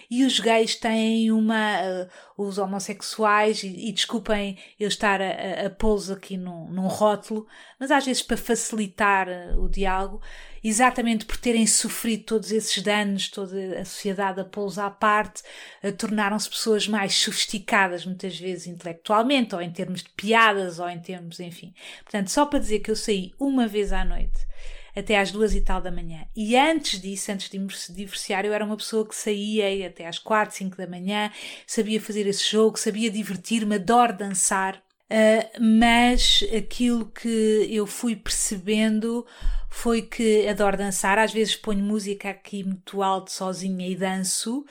e 0.08 0.24
os 0.24 0.38
gays 0.38 0.76
têm 0.76 1.32
uma. 1.32 1.80
Uh, 1.80 2.08
os 2.36 2.58
homossexuais, 2.58 3.62
e, 3.62 3.88
e, 3.88 3.92
desculpem 3.92 4.58
eu 4.78 4.88
estar 4.88 5.20
a, 5.20 5.24
a, 5.24 5.66
a 5.66 5.70
pô-los 5.70 6.10
aqui 6.10 6.36
num, 6.36 6.68
num 6.70 6.86
rótulo, 6.86 7.46
mas 7.80 7.90
às 7.90 8.04
vezes 8.04 8.22
para 8.22 8.36
facilitar 8.36 9.28
o 9.58 9.68
diálogo, 9.68 10.20
exatamente 10.62 11.24
por 11.24 11.36
terem 11.36 11.66
sofrido 11.66 12.24
todos 12.24 12.52
esses 12.52 12.82
danos, 12.82 13.28
toda 13.28 13.80
a 13.80 13.84
sociedade 13.84 14.40
a 14.40 14.44
pô-los 14.44 14.78
à 14.78 14.90
parte, 14.90 15.42
uh, 15.82 15.92
tornaram-se 15.92 16.48
pessoas 16.48 16.86
mais 16.86 17.14
sofisticadas, 17.14 18.06
muitas 18.06 18.38
vezes 18.38 18.66
intelectualmente, 18.66 19.54
ou 19.54 19.62
em 19.62 19.70
termos 19.70 20.02
de 20.02 20.10
piadas, 20.10 20.78
ou 20.78 20.88
em 20.88 21.00
termos, 21.00 21.40
enfim. 21.40 21.74
Portanto, 22.02 22.28
só 22.28 22.46
para 22.46 22.58
dizer 22.58 22.80
que 22.80 22.90
eu 22.90 22.96
saí 22.96 23.32
uma 23.38 23.66
vez 23.66 23.92
à 23.92 24.04
noite 24.04 24.46
até 24.94 25.18
às 25.18 25.32
duas 25.32 25.54
e 25.54 25.60
tal 25.60 25.80
da 25.80 25.90
manhã. 25.90 26.26
E 26.36 26.56
antes 26.56 27.00
disso, 27.00 27.32
antes 27.32 27.48
de 27.48 27.58
me 27.58 27.68
divorciar, 27.90 28.44
eu 28.44 28.52
era 28.52 28.64
uma 28.64 28.76
pessoa 28.76 29.06
que 29.06 29.14
saía 29.14 29.86
até 29.86 30.06
às 30.06 30.18
quatro, 30.18 30.54
cinco 30.54 30.76
da 30.76 30.86
manhã, 30.86 31.30
sabia 31.66 32.00
fazer 32.00 32.26
esse 32.26 32.50
jogo, 32.50 32.78
sabia 32.78 33.10
divertir-me, 33.10 33.76
adoro 33.76 34.16
dançar. 34.16 34.82
Uh, 35.12 35.60
mas 35.60 36.42
aquilo 36.56 37.04
que 37.04 37.68
eu 37.70 37.86
fui 37.86 38.16
percebendo 38.16 39.26
foi 39.68 40.00
que 40.00 40.48
adoro 40.48 40.76
dançar, 40.76 41.18
às 41.18 41.32
vezes 41.32 41.54
ponho 41.54 41.84
música 41.84 42.30
aqui 42.30 42.64
muito 42.64 43.02
alto 43.02 43.30
sozinha 43.30 43.86
e 43.86 43.94
danço, 43.94 44.64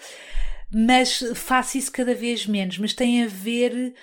mas 0.73 1.23
faço 1.35 1.77
isso 1.77 1.91
cada 1.91 2.15
vez 2.15 2.47
menos, 2.47 2.79
mas 2.79 2.93
tem 2.93 3.23
a 3.23 3.27
ver, 3.27 3.93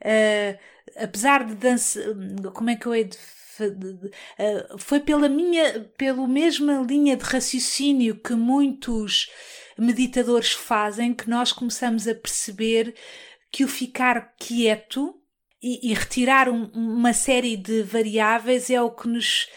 uh, 0.00 0.58
apesar 0.96 1.44
de 1.44 1.54
dançar, 1.56 2.04
como 2.54 2.70
é 2.70 2.76
que 2.76 2.86
eu 2.86 2.94
hei 2.94 3.04
de 3.04 3.18
eh, 4.38 4.66
foi 4.78 5.00
pela 5.00 5.28
minha, 5.28 5.80
pela 5.96 6.26
mesma 6.26 6.84
linha 6.88 7.16
de 7.16 7.24
raciocínio 7.24 8.16
que 8.16 8.34
muitos 8.34 9.30
meditadores 9.76 10.52
fazem 10.52 11.12
que 11.14 11.28
nós 11.28 11.52
começamos 11.52 12.08
a 12.08 12.14
perceber 12.14 12.94
que 13.50 13.64
o 13.64 13.68
ficar 13.68 14.34
quieto 14.38 15.21
e, 15.62 15.90
e 15.90 15.94
retirar 15.94 16.48
um, 16.48 16.64
uma 16.74 17.12
série 17.12 17.56
de 17.56 17.82
variáveis 17.82 18.68
é 18.70 18.80
o 18.80 18.90
que 18.90 19.08
nos 19.08 19.48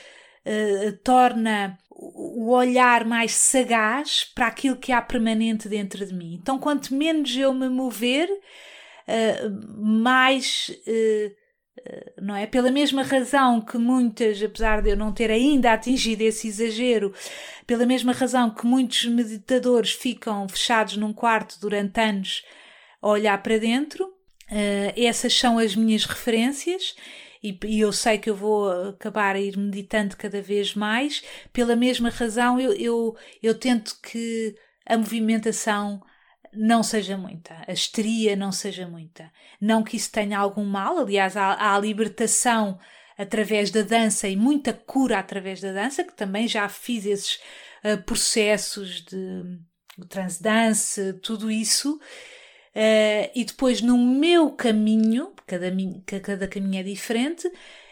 uh, 0.46 0.92
torna 1.04 1.78
o 1.90 2.52
olhar 2.52 3.06
mais 3.06 3.32
sagaz 3.32 4.24
para 4.24 4.48
aquilo 4.48 4.76
que 4.76 4.92
há 4.92 5.02
permanente 5.02 5.70
dentro 5.70 6.06
de 6.06 6.14
mim. 6.14 6.38
Então, 6.42 6.60
quanto 6.60 6.94
menos 6.94 7.36
eu 7.36 7.54
me 7.54 7.70
mover, 7.70 8.30
uh, 8.30 9.82
mais 9.82 10.70
uh, 10.88 11.46
não 12.22 12.36
é? 12.36 12.48
Pela 12.48 12.72
mesma 12.72 13.04
razão 13.04 13.62
que 13.62 13.78
muitas, 13.78 14.42
apesar 14.42 14.82
de 14.82 14.90
eu 14.90 14.98
não 14.98 15.12
ter 15.12 15.30
ainda 15.30 15.74
atingido 15.74 16.22
esse 16.22 16.48
exagero, 16.48 17.14
pela 17.68 17.86
mesma 17.86 18.12
razão 18.12 18.50
que 18.50 18.66
muitos 18.66 19.06
meditadores 19.06 19.92
ficam 19.92 20.48
fechados 20.48 20.98
num 20.98 21.14
quarto 21.14 21.60
durante 21.60 22.00
anos 22.00 22.44
a 23.02 23.10
olhar 23.10 23.42
para 23.44 23.60
dentro, 23.60 24.15
uh, 24.52 24.94
essas 24.96 25.34
são 25.34 25.58
as 25.58 25.76
minhas 25.76 26.06
referências. 26.06 26.96
E, 27.44 27.58
eu 27.80 27.94
sei 27.94 28.18
que 28.18 28.30
eu 28.30 28.36
vou 28.36 28.90
acabar 28.90 29.36
a 29.36 29.40
ir 29.40 29.58
meditando 29.58 30.18
cada 30.18 30.42
vez 30.42 30.74
mais. 30.74 31.24
Pela 31.54 31.76
mesma 31.76 32.10
razão, 32.10 32.60
eu, 32.60 32.74
eu, 32.74 33.16
eu 33.42 33.54
tento 33.54 34.00
que 34.02 34.56
a 34.86 34.98
movimentação 34.98 36.02
não 36.56 36.82
seja 36.82 37.18
muita, 37.18 37.64
a 37.68 37.74
histeria 37.74 38.36
não 38.36 38.52
seja 38.52 38.88
muita. 38.88 39.32
Não 39.60 39.84
que 39.84 39.98
isso 39.98 40.12
tenha 40.12 40.40
algum 40.40 40.64
mal, 40.64 40.98
aliás, 40.98 41.36
há, 41.36 41.78
libertação 41.80 42.80
através 43.18 43.70
da 43.72 43.82
dança 43.82 44.28
e 44.28 44.36
muita 44.36 44.74
cura 44.74 45.20
através 45.20 45.62
da 45.62 45.72
dança, 45.72 46.04
que 46.04 46.14
também 46.14 46.48
já 46.48 46.68
fiz 46.68 47.06
esses 47.06 47.40
uh, 47.84 48.02
processos 48.04 49.02
de, 49.02 49.44
de 49.98 50.08
transdance, 50.08 51.14
tudo 51.22 51.52
isso. 51.52 52.00
Uh, 52.76 53.32
e 53.34 53.46
depois, 53.46 53.82
no 53.82 53.98
meu 53.98 54.52
caminho, 54.52 55.32
cada, 55.48 55.72
cada 56.22 56.46
caminho 56.46 56.82
é 56.82 56.84
diferente, 56.84 57.50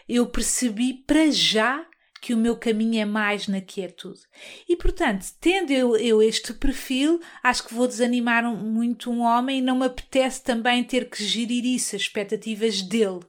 eu 0.09 0.27
percebi 0.27 0.93
para 0.93 1.31
já 1.31 1.85
que 2.19 2.33
o 2.33 2.37
meu 2.37 2.57
caminho 2.57 3.01
é 3.01 3.05
mais 3.05 3.47
na 3.47 3.61
quietude. 3.61 4.21
E 4.67 4.75
portanto, 4.75 5.25
tendo 5.39 5.71
eu, 5.71 5.95
eu 5.97 6.21
este 6.21 6.53
perfil, 6.53 7.19
acho 7.41 7.65
que 7.65 7.73
vou 7.73 7.87
desanimar 7.87 8.43
muito 8.43 9.09
um 9.09 9.21
homem 9.21 9.59
e 9.59 9.61
não 9.61 9.77
me 9.77 9.85
apetece 9.85 10.41
também 10.41 10.83
ter 10.83 11.09
que 11.09 11.23
gerir 11.23 11.65
isso, 11.65 11.95
as 11.95 12.03
expectativas 12.03 12.81
dele. 12.81 13.19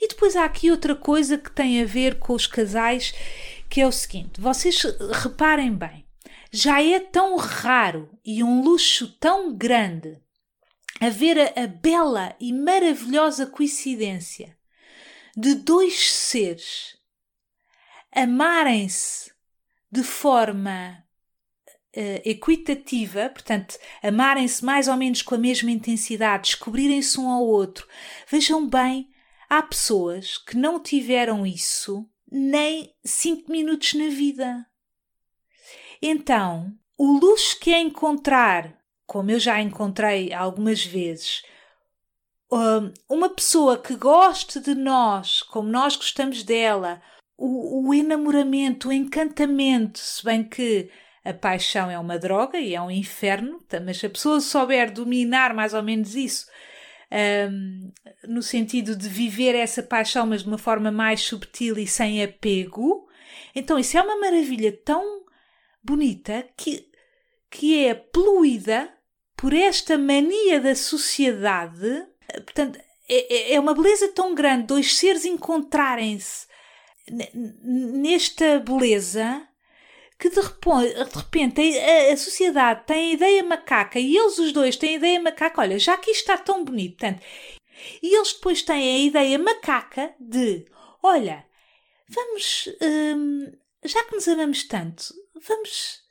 E 0.00 0.08
depois 0.08 0.36
há 0.36 0.44
aqui 0.44 0.70
outra 0.70 0.94
coisa 0.94 1.38
que 1.38 1.50
tem 1.50 1.82
a 1.82 1.86
ver 1.86 2.18
com 2.18 2.34
os 2.34 2.46
casais, 2.46 3.14
que 3.68 3.80
é 3.80 3.86
o 3.86 3.92
seguinte: 3.92 4.40
vocês 4.40 4.82
reparem 5.22 5.74
bem, 5.74 6.06
já 6.50 6.82
é 6.82 6.98
tão 6.98 7.36
raro 7.36 8.10
e 8.24 8.42
um 8.42 8.62
luxo 8.62 9.08
tão 9.18 9.54
grande 9.54 10.18
haver 11.00 11.38
a, 11.38 11.64
a 11.64 11.66
bela 11.66 12.34
e 12.40 12.52
maravilhosa 12.52 13.46
coincidência 13.46 14.56
de 15.36 15.54
dois 15.54 16.10
seres 16.12 16.96
amarem-se 18.10 19.30
de 19.92 20.02
forma 20.02 21.04
uh, 21.94 22.20
equitativa, 22.24 23.28
portanto, 23.28 23.78
amarem-se 24.02 24.64
mais 24.64 24.88
ou 24.88 24.96
menos 24.96 25.20
com 25.20 25.34
a 25.34 25.38
mesma 25.38 25.70
intensidade, 25.70 26.44
descobrirem-se 26.44 27.20
um 27.20 27.28
ao 27.28 27.46
outro. 27.46 27.86
Vejam 28.28 28.66
bem, 28.66 29.10
há 29.48 29.62
pessoas 29.62 30.38
que 30.38 30.56
não 30.56 30.80
tiveram 30.80 31.46
isso 31.46 32.08
nem 32.30 32.94
cinco 33.04 33.52
minutos 33.52 33.94
na 33.94 34.08
vida. 34.08 34.66
Então, 36.00 36.74
o 36.96 37.18
luxo 37.18 37.58
que 37.60 37.72
é 37.72 37.80
encontrar, 37.80 38.75
como 39.06 39.30
eu 39.30 39.38
já 39.38 39.60
encontrei 39.60 40.32
algumas 40.32 40.84
vezes, 40.84 41.42
hum, 42.50 42.92
uma 43.08 43.28
pessoa 43.30 43.78
que 43.78 43.94
goste 43.94 44.60
de 44.60 44.74
nós, 44.74 45.42
como 45.42 45.68
nós 45.68 45.96
gostamos 45.96 46.42
dela, 46.42 47.00
o, 47.36 47.88
o 47.88 47.94
enamoramento, 47.94 48.88
o 48.88 48.92
encantamento, 48.92 49.98
se 49.98 50.24
bem 50.24 50.42
que 50.42 50.90
a 51.24 51.34
paixão 51.34 51.90
é 51.90 51.98
uma 51.98 52.18
droga 52.18 52.58
e 52.58 52.74
é 52.74 52.80
um 52.80 52.90
inferno, 52.90 53.60
tá, 53.68 53.80
mas 53.80 53.98
se 53.98 54.06
a 54.06 54.10
pessoa 54.10 54.40
souber 54.40 54.92
dominar 54.92 55.54
mais 55.54 55.74
ou 55.74 55.82
menos 55.82 56.14
isso, 56.14 56.46
um, 57.50 57.92
no 58.28 58.42
sentido 58.42 58.96
de 58.96 59.08
viver 59.08 59.54
essa 59.54 59.82
paixão, 59.82 60.26
mas 60.26 60.42
de 60.42 60.48
uma 60.48 60.58
forma 60.58 60.90
mais 60.90 61.22
subtil 61.22 61.78
e 61.78 61.86
sem 61.86 62.22
apego, 62.22 63.06
então 63.54 63.78
isso 63.78 63.96
é 63.98 64.02
uma 64.02 64.18
maravilha 64.18 64.72
tão 64.84 65.24
bonita 65.82 66.46
que, 66.56 66.88
que 67.50 67.86
é 67.86 67.94
poluída 67.94 68.95
por 69.36 69.52
esta 69.52 69.98
mania 69.98 70.60
da 70.60 70.74
sociedade. 70.74 72.06
Portanto, 72.44 72.78
é, 73.08 73.52
é, 73.52 73.54
é 73.54 73.60
uma 73.60 73.74
beleza 73.74 74.08
tão 74.08 74.34
grande 74.34 74.66
dois 74.66 74.96
seres 74.96 75.24
encontrarem-se 75.24 76.46
nesta 77.62 78.58
beleza 78.58 79.46
que 80.18 80.30
de 80.30 80.40
repente 80.40 81.60
a, 81.78 82.12
a, 82.12 82.16
sociedade 82.16 82.84
tem 82.86 83.10
a 83.10 83.14
ideia 83.14 83.44
macaca 83.44 83.98
e 83.98 84.16
eles 84.16 84.38
os 84.38 84.52
dois 84.52 84.76
têm 84.76 84.94
a 84.94 84.96
ideia 84.96 85.20
macaca, 85.20 85.60
olha, 85.60 85.78
já 85.78 85.96
que 85.96 86.10
isto 86.10 86.20
está 86.22 86.38
tão 86.38 86.64
bonito, 86.64 86.96
tanto, 86.96 87.22
e 88.02 88.16
eles 88.16 88.32
depois 88.32 88.62
têm 88.62 88.96
a 88.96 88.98
ideia 88.98 89.38
macaca 89.38 90.14
de, 90.18 90.64
olha, 91.02 91.46
vamos, 92.08 92.68
hum, 92.80 93.52
já 93.84 94.02
que 94.04 94.14
nos 94.14 94.26
amamos 94.26 94.64
tanto, 94.64 95.14
vamos, 95.46 96.02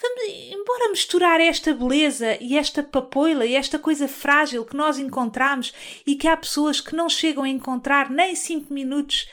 vamos, 0.00 0.22
embora 0.50 0.90
misturar 0.90 1.40
esta 1.40 1.74
beleza 1.74 2.36
e 2.40 2.56
esta 2.56 2.82
papoila 2.82 3.44
e 3.44 3.54
esta 3.54 3.78
coisa 3.78 4.08
frágil 4.08 4.64
que 4.64 4.76
nós 4.76 4.98
encontramos 4.98 5.72
e 6.06 6.14
que 6.14 6.28
há 6.28 6.36
pessoas 6.36 6.80
que 6.80 6.94
não 6.94 7.08
chegam 7.08 7.44
a 7.44 7.48
encontrar 7.48 8.10
nem 8.10 8.34
cinco 8.34 8.72
minutos 8.72 9.28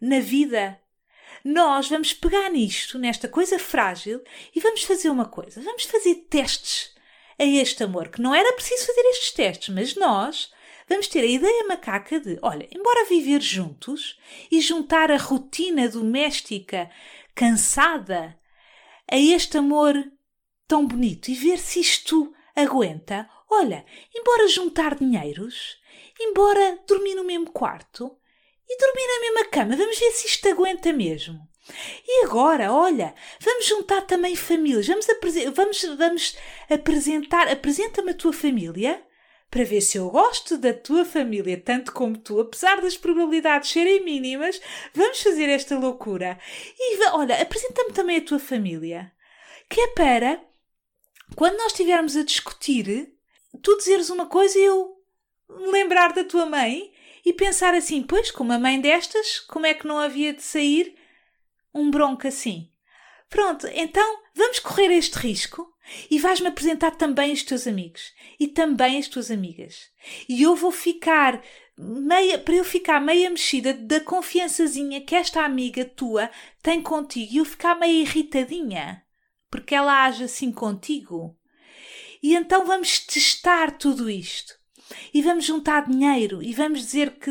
na 0.00 0.20
vida 0.20 0.80
nós 1.46 1.88
vamos 1.88 2.12
pegar 2.12 2.50
nisto, 2.50 2.98
nesta 2.98 3.28
coisa 3.28 3.56
frágil, 3.56 4.20
e 4.52 4.58
vamos 4.58 4.82
fazer 4.82 5.10
uma 5.10 5.26
coisa: 5.26 5.60
vamos 5.62 5.84
fazer 5.84 6.26
testes 6.28 6.92
a 7.38 7.44
este 7.44 7.84
amor, 7.84 8.08
que 8.08 8.20
não 8.20 8.34
era 8.34 8.52
preciso 8.54 8.86
fazer 8.86 9.02
estes 9.10 9.30
testes, 9.30 9.68
mas 9.72 9.94
nós 9.94 10.52
vamos 10.88 11.06
ter 11.06 11.20
a 11.20 11.26
ideia 11.26 11.64
macaca 11.68 12.18
de, 12.18 12.36
olha, 12.42 12.68
embora 12.74 13.06
viver 13.06 13.40
juntos 13.40 14.18
e 14.50 14.60
juntar 14.60 15.10
a 15.12 15.16
rotina 15.16 15.88
doméstica 15.88 16.90
cansada 17.32 18.36
a 19.10 19.16
este 19.16 19.58
amor 19.58 19.94
tão 20.66 20.86
bonito 20.86 21.28
e 21.30 21.34
ver 21.34 21.58
se 21.58 21.80
isto 21.80 22.32
aguenta. 22.54 23.28
Olha, 23.50 23.84
embora 24.14 24.48
juntar 24.48 24.96
dinheiros, 24.96 25.76
embora 26.20 26.78
dormir 26.86 27.14
no 27.14 27.24
mesmo 27.24 27.50
quarto, 27.50 28.16
e 28.68 28.78
dormir 28.78 29.06
na 29.06 29.20
mesma 29.20 29.50
cama. 29.50 29.76
Vamos 29.76 29.98
ver 29.98 30.10
se 30.10 30.26
isto 30.26 30.48
aguenta 30.48 30.92
mesmo. 30.92 31.40
E 32.06 32.24
agora, 32.24 32.72
olha, 32.72 33.14
vamos 33.40 33.66
juntar 33.66 34.02
também 34.02 34.34
famílias. 34.36 34.86
Vamos, 34.86 35.06
vamos, 35.54 35.82
vamos 35.96 36.36
apresentar. 36.68 37.48
Apresenta-me 37.48 38.10
a 38.10 38.14
tua 38.14 38.32
família 38.32 39.05
para 39.50 39.64
ver 39.64 39.80
se 39.80 39.98
eu 39.98 40.10
gosto 40.10 40.58
da 40.58 40.74
tua 40.74 41.04
família 41.04 41.60
tanto 41.60 41.92
como 41.92 42.16
tu, 42.18 42.40
apesar 42.40 42.80
das 42.80 42.96
probabilidades 42.96 43.70
serem 43.70 44.04
mínimas. 44.04 44.60
Vamos 44.94 45.22
fazer 45.22 45.48
esta 45.48 45.78
loucura. 45.78 46.38
E 46.78 47.04
olha, 47.10 47.40
apresenta-me 47.40 47.92
também 47.92 48.18
a 48.18 48.24
tua 48.24 48.38
família. 48.38 49.12
Que 49.68 49.80
é 49.80 49.88
para 49.88 50.40
quando 51.34 51.56
nós 51.56 51.72
estivermos 51.72 52.16
a 52.16 52.22
discutir, 52.22 53.12
tu 53.62 53.76
dizeres 53.76 54.10
uma 54.10 54.26
coisa 54.26 54.58
e 54.58 54.62
eu 54.62 54.96
me 55.48 55.72
lembrar 55.72 56.12
da 56.12 56.24
tua 56.24 56.46
mãe 56.46 56.92
e 57.24 57.32
pensar 57.32 57.74
assim: 57.74 58.02
pois, 58.02 58.30
com 58.30 58.44
uma 58.44 58.58
mãe 58.58 58.80
destas, 58.80 59.40
como 59.40 59.66
é 59.66 59.74
que 59.74 59.86
não 59.86 59.98
havia 59.98 60.32
de 60.32 60.42
sair 60.42 60.94
um 61.74 61.90
bronco 61.90 62.26
assim? 62.26 62.70
Pronto, 63.28 63.66
então 63.68 64.22
vamos 64.34 64.58
correr 64.60 64.90
este 64.92 65.16
risco 65.18 65.66
e 66.10 66.18
vais-me 66.18 66.48
apresentar 66.48 66.92
também 66.92 67.32
os 67.32 67.42
teus 67.42 67.66
amigos 67.66 68.12
e 68.38 68.48
também 68.48 68.98
as 68.98 69.08
tuas 69.08 69.30
amigas. 69.30 69.90
E 70.28 70.42
eu 70.42 70.54
vou 70.54 70.70
ficar 70.70 71.42
meia, 71.76 72.38
para 72.38 72.54
eu 72.54 72.64
ficar 72.64 73.00
meia 73.00 73.28
mexida 73.30 73.72
da 73.74 74.00
confiançazinha 74.00 75.00
que 75.00 75.14
esta 75.14 75.44
amiga 75.44 75.84
tua 75.84 76.30
tem 76.62 76.80
contigo 76.80 77.32
e 77.32 77.36
eu 77.38 77.44
ficar 77.44 77.74
meia 77.74 78.02
irritadinha 78.02 79.06
porque 79.50 79.74
ela 79.74 80.04
age 80.04 80.24
assim 80.24 80.52
contigo. 80.52 81.36
E 82.22 82.34
então 82.34 82.66
vamos 82.66 83.00
testar 83.00 83.78
tudo 83.78 84.10
isto 84.10 84.54
e 85.12 85.22
vamos 85.22 85.44
juntar 85.44 85.88
dinheiro 85.88 86.42
e 86.42 86.52
vamos 86.52 86.80
dizer 86.80 87.18
que 87.18 87.30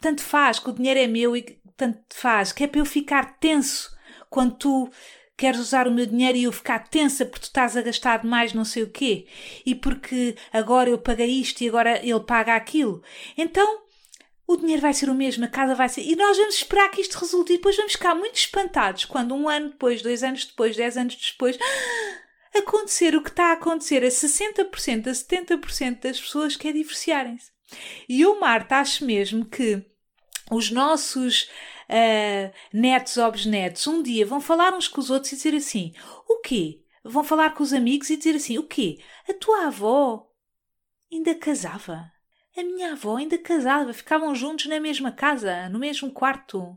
tanto 0.00 0.22
faz, 0.22 0.58
que 0.58 0.70
o 0.70 0.72
dinheiro 0.72 1.00
é 1.00 1.06
meu 1.06 1.36
e 1.36 1.42
tanto 1.76 2.02
faz, 2.10 2.52
que 2.52 2.64
é 2.64 2.66
para 2.66 2.80
eu 2.80 2.86
ficar 2.86 3.38
tenso 3.38 3.94
quando 4.30 4.56
tu 4.56 4.90
queres 5.36 5.60
usar 5.60 5.86
o 5.86 5.92
meu 5.92 6.06
dinheiro 6.06 6.38
e 6.38 6.44
eu 6.44 6.52
ficar 6.52 6.88
tensa 6.88 7.24
porque 7.24 7.40
tu 7.40 7.48
estás 7.48 7.76
a 7.76 7.82
gastar 7.82 8.18
demais 8.18 8.54
não 8.54 8.64
sei 8.64 8.82
o 8.82 8.90
quê 8.90 9.26
e 9.64 9.74
porque 9.74 10.34
agora 10.52 10.88
eu 10.88 10.98
paguei 10.98 11.28
isto 11.28 11.60
e 11.60 11.68
agora 11.68 12.00
ele 12.02 12.20
paga 12.20 12.54
aquilo. 12.54 13.02
Então 13.36 13.82
o 14.46 14.56
dinheiro 14.56 14.80
vai 14.80 14.94
ser 14.94 15.10
o 15.10 15.14
mesmo, 15.14 15.44
a 15.44 15.48
casa 15.48 15.74
vai 15.74 15.88
ser. 15.88 16.02
E 16.02 16.14
nós 16.14 16.36
vamos 16.36 16.54
esperar 16.54 16.88
que 16.90 17.00
isto 17.00 17.18
resulte 17.18 17.52
e 17.52 17.56
depois 17.56 17.76
vamos 17.76 17.92
ficar 17.92 18.14
muito 18.14 18.36
espantados 18.36 19.04
quando 19.04 19.34
um 19.34 19.48
ano 19.48 19.70
depois, 19.70 20.02
dois 20.02 20.22
anos 20.22 20.44
depois, 20.44 20.76
dez 20.76 20.96
anos 20.96 21.16
depois 21.16 21.58
acontecer 22.56 23.14
o 23.16 23.22
que 23.22 23.30
está 23.30 23.50
a 23.50 23.54
acontecer 23.54 24.04
a 24.04 24.08
60%, 24.08 25.08
a 25.08 25.10
70% 25.10 26.00
das 26.00 26.20
pessoas 26.20 26.56
que 26.56 26.68
é 26.68 26.72
divorciarem-se. 26.72 27.50
E 28.08 28.20
eu, 28.20 28.38
Marta, 28.38 28.76
acho 28.76 29.04
mesmo 29.04 29.44
que 29.44 29.84
os 30.50 30.70
nossos 30.70 31.50
uh, 31.88 32.52
netos 32.72 33.16
ou 33.16 33.32
um 33.88 34.02
dia 34.02 34.26
vão 34.26 34.40
falar 34.40 34.74
uns 34.74 34.88
com 34.88 35.00
os 35.00 35.10
outros 35.10 35.32
e 35.32 35.36
dizer 35.36 35.54
assim: 35.54 35.92
o 36.28 36.40
quê? 36.40 36.82
Vão 37.04 37.22
falar 37.22 37.54
com 37.54 37.62
os 37.62 37.72
amigos 37.72 38.10
e 38.10 38.16
dizer 38.16 38.36
assim: 38.36 38.58
o 38.58 38.64
quê? 38.64 38.98
A 39.28 39.34
tua 39.34 39.66
avó 39.66 40.30
ainda 41.12 41.34
casava? 41.34 42.10
A 42.56 42.62
minha 42.62 42.92
avó 42.92 43.16
ainda 43.16 43.36
casava, 43.36 43.92
ficavam 43.92 44.34
juntos 44.34 44.66
na 44.66 44.80
mesma 44.80 45.12
casa, 45.12 45.68
no 45.68 45.78
mesmo 45.78 46.10
quarto 46.10 46.76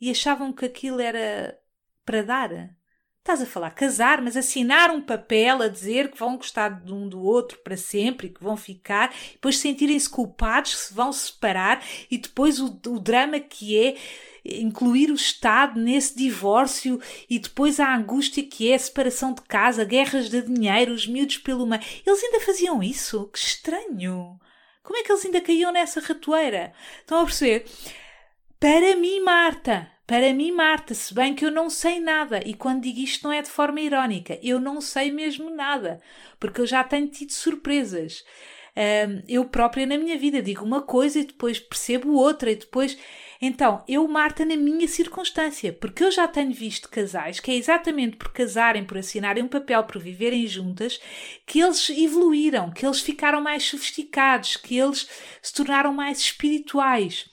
e 0.00 0.10
achavam 0.10 0.52
que 0.52 0.64
aquilo 0.64 1.00
era 1.00 1.60
para 2.04 2.22
dar. 2.22 2.74
Estás 3.20 3.42
a 3.42 3.46
falar 3.46 3.70
casar, 3.72 4.22
mas 4.22 4.34
assinar 4.34 4.90
um 4.90 5.02
papel 5.02 5.60
a 5.60 5.68
dizer 5.68 6.10
que 6.10 6.18
vão 6.18 6.38
gostar 6.38 6.82
de 6.82 6.90
um 6.92 7.06
do 7.06 7.22
outro 7.22 7.58
para 7.58 7.76
sempre 7.76 8.26
e 8.26 8.30
que 8.30 8.42
vão 8.42 8.56
ficar, 8.56 9.14
depois 9.32 9.58
sentirem-se 9.58 10.08
culpados, 10.08 10.74
se 10.74 10.94
vão 10.94 11.12
separar 11.12 11.84
e 12.10 12.16
depois 12.16 12.58
o, 12.58 12.80
o 12.88 12.98
drama 12.98 13.38
que 13.38 13.78
é 13.78 13.96
incluir 14.42 15.10
o 15.10 15.14
Estado 15.14 15.78
nesse 15.78 16.16
divórcio 16.16 16.98
e 17.28 17.38
depois 17.38 17.78
a 17.78 17.94
angústia 17.94 18.42
que 18.42 18.72
é 18.72 18.74
a 18.74 18.78
separação 18.78 19.34
de 19.34 19.42
casa, 19.42 19.84
guerras 19.84 20.30
de 20.30 20.40
dinheiro, 20.40 20.94
os 20.94 21.06
miúdos 21.06 21.36
pelo 21.36 21.66
meio. 21.66 21.82
Eles 22.06 22.24
ainda 22.24 22.40
faziam 22.40 22.82
isso? 22.82 23.28
Que 23.28 23.38
estranho! 23.38 24.40
Como 24.82 24.98
é 24.98 25.02
que 25.02 25.12
eles 25.12 25.26
ainda 25.26 25.42
caíam 25.42 25.70
nessa 25.70 26.00
ratoeira? 26.00 26.72
Estão 27.00 27.20
a 27.20 27.24
perceber? 27.24 27.66
Para 28.58 28.96
mim, 28.96 29.20
Marta, 29.20 29.90
para 30.10 30.34
mim, 30.34 30.50
Marta, 30.50 30.92
se 30.92 31.14
bem 31.14 31.36
que 31.36 31.44
eu 31.44 31.52
não 31.52 31.70
sei 31.70 32.00
nada, 32.00 32.42
e 32.44 32.52
quando 32.52 32.82
digo 32.82 32.98
isto 32.98 33.22
não 33.22 33.32
é 33.32 33.40
de 33.42 33.48
forma 33.48 33.80
irónica, 33.80 34.40
eu 34.42 34.58
não 34.58 34.80
sei 34.80 35.12
mesmo 35.12 35.48
nada, 35.50 36.00
porque 36.40 36.60
eu 36.60 36.66
já 36.66 36.82
tenho 36.82 37.06
tido 37.06 37.30
surpresas. 37.30 38.24
Um, 38.76 39.22
eu 39.28 39.44
própria 39.44 39.86
na 39.86 39.96
minha 39.96 40.18
vida 40.18 40.42
digo 40.42 40.64
uma 40.64 40.82
coisa 40.82 41.20
e 41.20 41.24
depois 41.24 41.60
percebo 41.60 42.12
outra, 42.14 42.50
e 42.50 42.56
depois. 42.56 42.98
Então, 43.40 43.84
eu, 43.86 44.08
Marta, 44.08 44.44
na 44.44 44.56
minha 44.56 44.88
circunstância, 44.88 45.72
porque 45.72 46.02
eu 46.02 46.10
já 46.10 46.26
tenho 46.26 46.52
visto 46.52 46.90
casais 46.90 47.38
que 47.38 47.52
é 47.52 47.54
exatamente 47.54 48.16
por 48.16 48.32
casarem, 48.32 48.84
por 48.84 48.98
assinarem 48.98 49.44
um 49.44 49.48
papel, 49.48 49.84
por 49.84 50.00
viverem 50.00 50.44
juntas, 50.44 51.00
que 51.46 51.60
eles 51.60 51.88
evoluíram, 51.88 52.72
que 52.72 52.84
eles 52.84 53.00
ficaram 53.00 53.40
mais 53.40 53.62
sofisticados, 53.62 54.56
que 54.56 54.76
eles 54.76 55.08
se 55.40 55.54
tornaram 55.54 55.92
mais 55.92 56.18
espirituais 56.18 57.30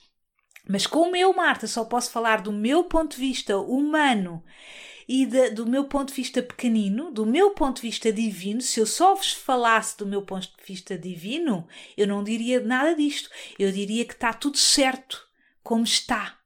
Mas 0.68 0.86
como 0.86 1.16
eu, 1.16 1.32
Marta, 1.32 1.66
só 1.66 1.84
posso 1.84 2.10
falar 2.10 2.42
do 2.42 2.52
meu 2.52 2.84
ponto 2.84 3.16
de 3.16 3.22
vista 3.22 3.56
humano 3.56 4.44
e 5.08 5.24
de, 5.24 5.50
do 5.50 5.66
meu 5.66 5.84
ponto 5.84 6.08
de 6.08 6.14
vista 6.14 6.42
pequenino, 6.42 7.10
do 7.10 7.24
meu 7.24 7.52
ponto 7.52 7.76
de 7.76 7.88
vista 7.88 8.12
divino, 8.12 8.60
se 8.60 8.78
eu 8.78 8.84
só 8.84 9.14
vos 9.14 9.32
falasse 9.32 9.96
do 9.96 10.06
meu 10.06 10.20
ponto 10.20 10.46
de 10.46 10.64
vista 10.66 10.98
divino, 10.98 11.66
eu 11.96 12.06
não 12.06 12.22
diria 12.22 12.60
nada 12.60 12.94
disto. 12.94 13.30
Eu 13.58 13.72
diria 13.72 14.04
que 14.04 14.12
está 14.12 14.34
tudo 14.34 14.58
certo, 14.58 15.26
como 15.62 15.84
está. 15.84 16.37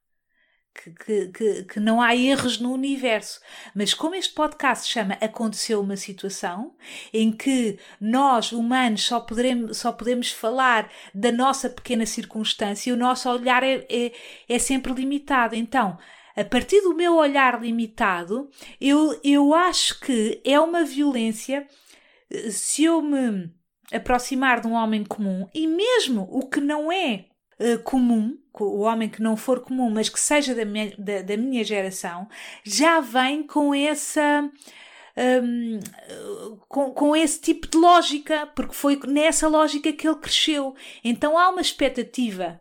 Que, 0.75 1.27
que, 1.29 1.65
que, 1.65 1.79
não 1.79 2.01
há 2.01 2.17
erros 2.17 2.59
no 2.59 2.73
universo. 2.73 3.41
Mas 3.75 3.93
como 3.93 4.15
este 4.15 4.33
podcast 4.33 4.85
se 4.85 4.91
chama 4.91 5.19
Aconteceu 5.21 5.81
uma 5.81 5.97
situação, 5.97 6.75
em 7.13 7.31
que 7.31 7.79
nós, 8.01 8.53
humanos, 8.53 9.05
só, 9.05 9.21
poderemos, 9.21 9.77
só 9.77 9.93
podemos 9.93 10.33
falar 10.33 10.91
da 11.15 11.31
nossa 11.31 11.69
pequena 11.69 12.07
circunstância, 12.07 12.93
o 12.93 12.97
nosso 12.97 13.31
olhar 13.31 13.63
é, 13.63 13.87
é, 13.89 14.13
é 14.49 14.59
sempre 14.59 14.93
limitado. 14.93 15.55
Então, 15.55 15.99
a 16.35 16.45
partir 16.45 16.81
do 16.81 16.95
meu 16.95 17.17
olhar 17.17 17.61
limitado, 17.61 18.49
eu, 18.81 19.21
eu 19.23 19.55
acho 19.55 20.01
que 20.01 20.41
é 20.45 20.59
uma 20.59 20.85
violência 20.85 21.67
se 22.51 22.85
eu 22.85 23.03
me 23.03 23.53
aproximar 23.93 24.61
de 24.61 24.67
um 24.67 24.73
homem 24.73 25.05
comum 25.05 25.47
e 25.55 25.67
mesmo 25.67 26.27
o 26.31 26.49
que 26.49 26.61
não 26.61 26.91
é 26.91 27.27
uh, 27.61 27.83
comum, 27.83 28.39
o 28.61 28.81
homem 28.81 29.09
que 29.09 29.23
não 29.23 29.37
for 29.37 29.61
comum, 29.61 29.91
mas 29.91 30.09
que 30.09 30.21
seja 30.21 30.55
da 30.55 30.65
minha, 30.65 30.95
da, 30.99 31.23
da 31.23 31.37
minha 31.37 31.65
geração, 31.65 32.29
já 32.65 33.01
vem 33.01 33.43
com 33.43 33.75
essa. 33.75 34.51
Um, 35.15 35.79
com, 36.69 36.91
com 36.91 37.15
esse 37.15 37.39
tipo 37.39 37.69
de 37.69 37.77
lógica, 37.77 38.47
porque 38.55 38.75
foi 38.75 38.99
nessa 39.07 39.47
lógica 39.47 39.93
que 39.93 40.09
ele 40.09 40.17
cresceu. 40.17 40.75
Então 41.05 41.39
há 41.39 41.51
uma 41.51 41.61
expectativa 41.61 42.59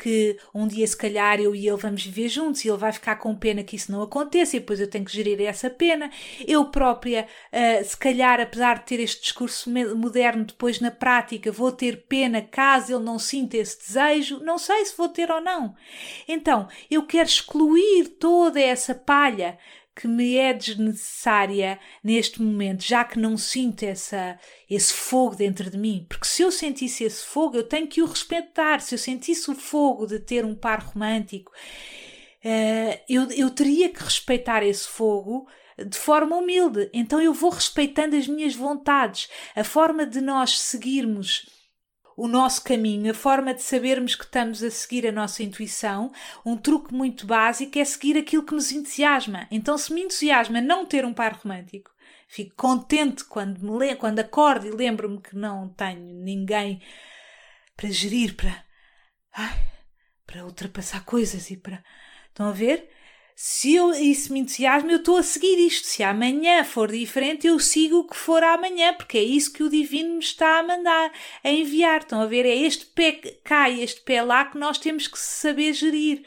que 0.00 0.36
um 0.54 0.66
dia 0.66 0.86
se 0.86 0.96
calhar 0.96 1.38
eu 1.38 1.54
e 1.54 1.68
ele 1.68 1.76
vamos 1.76 2.04
viver 2.04 2.28
juntos 2.28 2.64
e 2.64 2.68
ele 2.68 2.78
vai 2.78 2.92
ficar 2.92 3.16
com 3.16 3.34
pena 3.36 3.62
que 3.62 3.76
isso 3.76 3.92
não 3.92 4.02
aconteça 4.02 4.56
e 4.56 4.60
depois 4.60 4.80
eu 4.80 4.88
tenho 4.88 5.04
que 5.04 5.12
gerir 5.12 5.40
essa 5.42 5.68
pena. 5.68 6.10
Eu 6.46 6.64
própria, 6.66 7.26
uh, 7.52 7.84
se 7.84 7.96
calhar, 7.96 8.40
apesar 8.40 8.78
de 8.78 8.86
ter 8.86 9.00
este 9.00 9.22
discurso 9.22 9.70
moderno, 9.70 10.44
depois 10.44 10.80
na 10.80 10.90
prática 10.90 11.52
vou 11.52 11.70
ter 11.70 12.04
pena 12.08 12.40
caso 12.40 12.94
ele 12.94 13.04
não 13.04 13.18
sinta 13.18 13.56
esse 13.56 13.78
desejo. 13.78 14.40
Não 14.40 14.56
sei 14.56 14.84
se 14.84 14.96
vou 14.96 15.08
ter 15.08 15.30
ou 15.30 15.40
não. 15.40 15.74
Então, 16.26 16.68
eu 16.90 17.02
quero 17.02 17.28
excluir 17.28 18.08
toda 18.18 18.60
essa 18.60 18.94
palha 18.94 19.58
que 19.94 20.06
me 20.08 20.36
é 20.36 20.52
desnecessária 20.52 21.78
neste 22.02 22.40
momento, 22.40 22.82
já 22.82 23.04
que 23.04 23.18
não 23.18 23.36
sinto 23.36 23.82
essa, 23.82 24.38
esse 24.68 24.92
fogo 24.92 25.36
dentro 25.36 25.70
de 25.70 25.76
mim. 25.76 26.06
Porque 26.08 26.26
se 26.26 26.42
eu 26.42 26.50
sentisse 26.50 27.04
esse 27.04 27.24
fogo, 27.24 27.56
eu 27.56 27.64
tenho 27.64 27.86
que 27.86 28.02
o 28.02 28.06
respeitar. 28.06 28.80
Se 28.80 28.94
eu 28.94 28.98
sentisse 28.98 29.50
o 29.50 29.54
fogo 29.54 30.06
de 30.06 30.18
ter 30.18 30.44
um 30.44 30.54
par 30.54 30.82
romântico, 30.82 31.52
uh, 32.44 33.00
eu, 33.08 33.30
eu 33.32 33.50
teria 33.50 33.88
que 33.88 34.02
respeitar 34.02 34.62
esse 34.62 34.88
fogo 34.88 35.46
de 35.76 35.98
forma 35.98 36.36
humilde. 36.36 36.88
Então 36.92 37.20
eu 37.20 37.32
vou 37.32 37.50
respeitando 37.50 38.16
as 38.16 38.26
minhas 38.26 38.54
vontades. 38.54 39.28
A 39.54 39.64
forma 39.64 40.06
de 40.06 40.20
nós 40.20 40.58
seguirmos 40.60 41.59
o 42.20 42.28
nosso 42.28 42.62
caminho, 42.62 43.10
a 43.10 43.14
forma 43.14 43.54
de 43.54 43.62
sabermos 43.62 44.14
que 44.14 44.24
estamos 44.24 44.62
a 44.62 44.70
seguir 44.70 45.06
a 45.06 45.12
nossa 45.12 45.42
intuição, 45.42 46.12
um 46.44 46.54
truque 46.54 46.92
muito 46.92 47.26
básico 47.26 47.78
é 47.78 47.84
seguir 47.86 48.18
aquilo 48.18 48.44
que 48.44 48.52
nos 48.52 48.70
entusiasma. 48.70 49.48
Então, 49.50 49.78
se 49.78 49.90
me 49.90 50.02
entusiasma 50.02 50.60
não 50.60 50.84
ter 50.84 51.06
um 51.06 51.14
par 51.14 51.32
romântico, 51.32 51.90
fico 52.28 52.54
contente 52.54 53.24
quando, 53.24 53.58
me 53.64 53.78
le 53.78 53.96
quando 53.96 54.18
acordo 54.18 54.66
e 54.66 54.70
lembro-me 54.70 55.18
que 55.18 55.34
não 55.34 55.70
tenho 55.70 56.12
ninguém 56.22 56.82
para 57.74 57.90
gerir, 57.90 58.36
para, 58.36 58.66
ai, 59.32 59.58
para 60.26 60.44
ultrapassar 60.44 61.06
coisas 61.06 61.50
e 61.50 61.56
para. 61.56 61.82
Estão 62.28 62.48
a 62.48 62.52
ver? 62.52 62.90
Se 63.42 63.74
eu, 63.74 63.90
isso 63.94 64.34
me 64.34 64.40
entusiasma, 64.40 64.92
eu 64.92 64.98
estou 64.98 65.16
a 65.16 65.22
seguir 65.22 65.58
isto. 65.58 65.86
Se 65.86 66.02
amanhã 66.02 66.62
for 66.62 66.92
diferente, 66.92 67.46
eu 67.46 67.58
sigo 67.58 68.00
o 68.00 68.06
que 68.06 68.14
for 68.14 68.44
amanhã, 68.44 68.92
porque 68.92 69.16
é 69.16 69.22
isso 69.22 69.50
que 69.50 69.62
o 69.62 69.70
Divino 69.70 70.12
me 70.12 70.18
está 70.18 70.58
a 70.58 70.62
mandar, 70.62 71.10
a 71.42 71.48
enviar. 71.48 72.00
Estão 72.00 72.20
a 72.20 72.26
ver? 72.26 72.44
É 72.44 72.54
este 72.54 72.84
pé 72.84 73.12
cá 73.42 73.70
e 73.70 73.82
este 73.82 74.02
pé 74.02 74.20
lá 74.20 74.44
que 74.44 74.58
nós 74.58 74.76
temos 74.76 75.08
que 75.08 75.18
saber 75.18 75.72
gerir. 75.72 76.22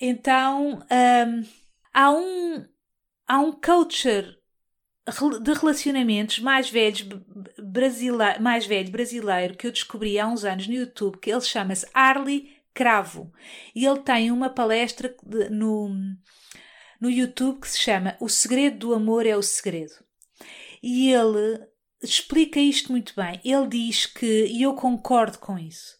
Então, 0.00 0.80
um, 0.90 1.46
há 1.94 2.10
um, 2.10 2.66
há 3.28 3.38
um 3.38 3.52
coacher 3.52 4.36
de 5.40 5.52
relacionamentos 5.52 6.40
mais 6.40 6.68
velhos 6.68 7.02
brasileiro, 7.62 8.42
mais 8.42 8.66
velho 8.66 8.90
brasileiro 8.90 9.56
que 9.56 9.68
eu 9.68 9.72
descobri 9.72 10.18
há 10.18 10.26
uns 10.26 10.44
anos 10.44 10.66
no 10.66 10.74
YouTube, 10.74 11.18
que 11.18 11.30
ele 11.30 11.40
chama-se 11.42 11.86
Arlie 11.94 12.55
cravo. 12.76 13.32
E 13.74 13.86
ele 13.86 14.00
tem 14.00 14.30
uma 14.30 14.50
palestra 14.50 15.16
no, 15.50 15.88
no 17.00 17.10
YouTube 17.10 17.60
que 17.60 17.68
se 17.68 17.80
chama 17.80 18.16
O 18.20 18.28
Segredo 18.28 18.88
do 18.88 18.94
Amor 18.94 19.26
é 19.26 19.34
o 19.34 19.42
Segredo. 19.42 19.94
E 20.82 21.10
ele 21.10 21.66
explica 22.02 22.60
isto 22.60 22.92
muito 22.92 23.14
bem. 23.16 23.40
Ele 23.42 23.66
diz 23.66 24.04
que, 24.04 24.46
e 24.46 24.62
eu 24.62 24.74
concordo 24.74 25.38
com 25.38 25.58
isso, 25.58 25.96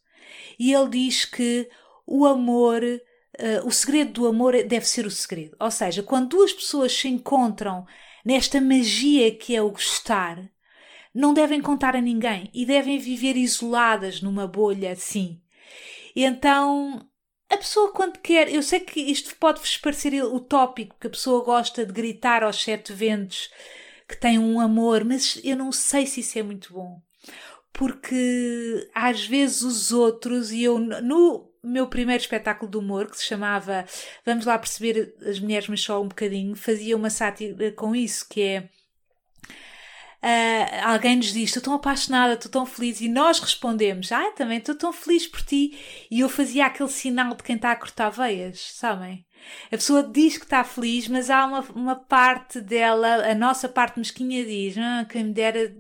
e 0.59 0.73
ele 0.73 0.91
diz 0.91 1.25
que 1.25 1.69
o 2.07 2.27
amor, 2.27 2.83
uh, 2.85 3.67
o 3.67 3.71
segredo 3.71 4.13
do 4.13 4.27
amor 4.27 4.53
deve 4.65 4.87
ser 4.87 5.07
o 5.07 5.11
segredo. 5.11 5.57
Ou 5.59 5.71
seja, 5.71 6.03
quando 6.03 6.29
duas 6.29 6.53
pessoas 6.53 6.93
se 6.93 7.09
encontram 7.09 7.85
nesta 8.25 8.61
magia 8.61 9.35
que 9.35 9.57
é 9.57 9.63
o 9.63 9.71
gostar, 9.71 10.49
não 11.15 11.33
devem 11.35 11.61
contar 11.61 11.97
a 11.97 12.01
ninguém 12.01 12.51
e 12.53 12.65
devem 12.67 12.99
viver 12.99 13.37
isoladas 13.37 14.21
numa 14.21 14.47
bolha 14.47 14.93
assim. 14.93 15.41
E 16.17 16.25
então 16.25 17.07
a 17.51 17.57
pessoa 17.59 17.93
quando 17.93 18.19
quer, 18.19 18.53
eu 18.53 18.63
sei 18.63 18.81
que 18.81 18.99
isto 18.99 19.37
pode-vos 19.37 19.77
parecer 19.77 20.15
utópico, 20.25 20.97
que 20.99 21.07
a 21.07 21.11
pessoa 21.11 21.45
gosta 21.45 21.85
de 21.85 21.93
gritar 21.93 22.43
aos 22.43 22.57
sete 22.61 22.93
ventos 22.93 23.51
que 24.09 24.17
tem 24.17 24.39
um 24.39 24.59
amor, 24.59 25.05
mas 25.05 25.39
eu 25.45 25.57
não 25.57 25.71
sei 25.71 26.07
se 26.07 26.21
isso 26.21 26.39
é 26.39 26.43
muito 26.43 26.73
bom. 26.73 27.01
Porque 27.73 28.89
às 28.95 29.27
vezes 29.27 29.63
os 29.63 29.93
outros, 29.93 30.51
e 30.53 30.63
eu 30.63 30.79
no 30.79 31.53
meu 31.63 31.87
primeiro 31.87 32.23
espetáculo 32.23 32.71
de 32.71 32.79
humor, 32.79 33.11
que 33.11 33.19
se 33.19 33.25
chamava 33.25 33.85
Vamos 34.25 34.47
lá 34.47 34.59
perceber 34.59 35.15
as 35.27 35.39
mulheres, 35.39 35.69
mas 35.69 35.83
só 35.83 36.01
um 36.01 36.09
bocadinho, 36.09 36.57
fazia 36.57 36.97
uma 36.97 37.11
sátira 37.11 37.73
com 37.73 37.95
isso, 37.95 38.27
que 38.29 38.41
é 38.41 38.71
uh, 40.27 40.89
alguém 40.89 41.17
nos 41.17 41.33
diz: 41.33 41.51
Estou 41.51 41.63
tão 41.63 41.75
apaixonada, 41.75 42.35
estou 42.35 42.51
tão 42.51 42.67
feliz, 42.67 43.01
e 43.01 43.09
nós 43.09 43.39
respondemos: 43.39 44.11
Ah, 44.11 44.33
também 44.33 44.59
estou 44.59 44.75
tão 44.75 44.93
feliz 44.93 45.27
por 45.27 45.43
ti. 45.43 45.79
E 46.11 46.21
eu 46.21 46.29
fazia 46.29 46.67
aquele 46.67 46.91
sinal 46.91 47.35
de 47.35 47.43
quem 47.43 47.57
está 47.57 47.71
a 47.71 47.77
cortar 47.77 48.11
veias, 48.11 48.73
sabem? 48.75 49.25
A 49.67 49.77
pessoa 49.77 50.03
diz 50.03 50.37
que 50.37 50.45
está 50.45 50.65
feliz, 50.65 51.07
mas 51.09 51.31
há 51.31 51.47
uma, 51.47 51.61
uma 51.75 51.97
parte 51.97 52.61
dela, 52.61 53.31
a 53.31 53.35
nossa 53.35 53.69
parte 53.69 53.99
mesquinha 53.99 54.45
diz: 54.45 54.77
ah, 54.79 55.07
Quem 55.09 55.25
me 55.25 55.33
dera 55.33 55.75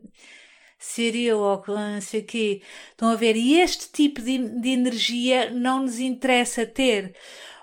ser 0.78 1.16
eu, 1.16 1.40
ou 1.40 1.64
não 1.66 2.00
sei 2.00 2.20
o 2.20 2.24
quê. 2.24 2.62
Estão 2.90 3.08
a 3.08 3.16
ver? 3.16 3.36
E 3.36 3.60
este 3.60 3.90
tipo 3.90 4.20
de, 4.20 4.38
de 4.60 4.68
energia 4.70 5.50
não 5.50 5.82
nos 5.82 5.98
interessa 5.98 6.64
ter. 6.66 7.14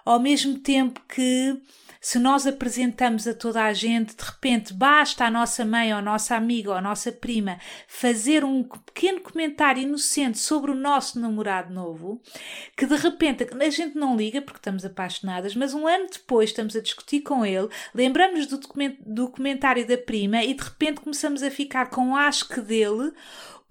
Ao 0.05 0.19
mesmo 0.19 0.59
tempo 0.59 1.01
que 1.07 1.57
se 2.03 2.19
nós 2.19 2.45
apresentamos 2.45 3.25
a 3.25 3.33
toda 3.33 3.63
a 3.63 3.71
gente, 3.71 4.13
de 4.13 4.23
repente 4.25 4.73
basta 4.73 5.23
a 5.23 5.31
nossa 5.31 5.63
mãe 5.63 5.93
ou 5.93 5.99
a 5.99 6.01
nossa 6.01 6.35
amiga 6.35 6.71
ou 6.71 6.75
a 6.75 6.81
nossa 6.81 7.13
prima 7.13 7.57
fazer 7.87 8.43
um 8.43 8.61
pequeno 8.61 9.21
comentário 9.21 9.81
inocente 9.81 10.37
sobre 10.37 10.69
o 10.69 10.75
nosso 10.75 11.17
namorado 11.17 11.73
novo, 11.73 12.21
que 12.75 12.85
de 12.85 12.97
repente 12.97 13.47
a 13.57 13.69
gente 13.69 13.97
não 13.97 14.17
liga 14.17 14.41
porque 14.41 14.59
estamos 14.59 14.83
apaixonadas, 14.83 15.55
mas 15.55 15.73
um 15.73 15.87
ano 15.87 16.07
depois 16.11 16.49
estamos 16.49 16.75
a 16.75 16.81
discutir 16.81 17.21
com 17.21 17.45
ele, 17.45 17.69
lembramos 17.95 18.47
do, 18.47 18.59
do 18.99 19.29
comentário 19.29 19.87
da 19.87 19.97
prima 19.97 20.43
e 20.43 20.53
de 20.53 20.61
repente 20.61 20.99
começamos 20.99 21.41
a 21.41 21.49
ficar 21.49 21.89
com 21.89 22.17
asco 22.17 22.61
dele 22.61 23.13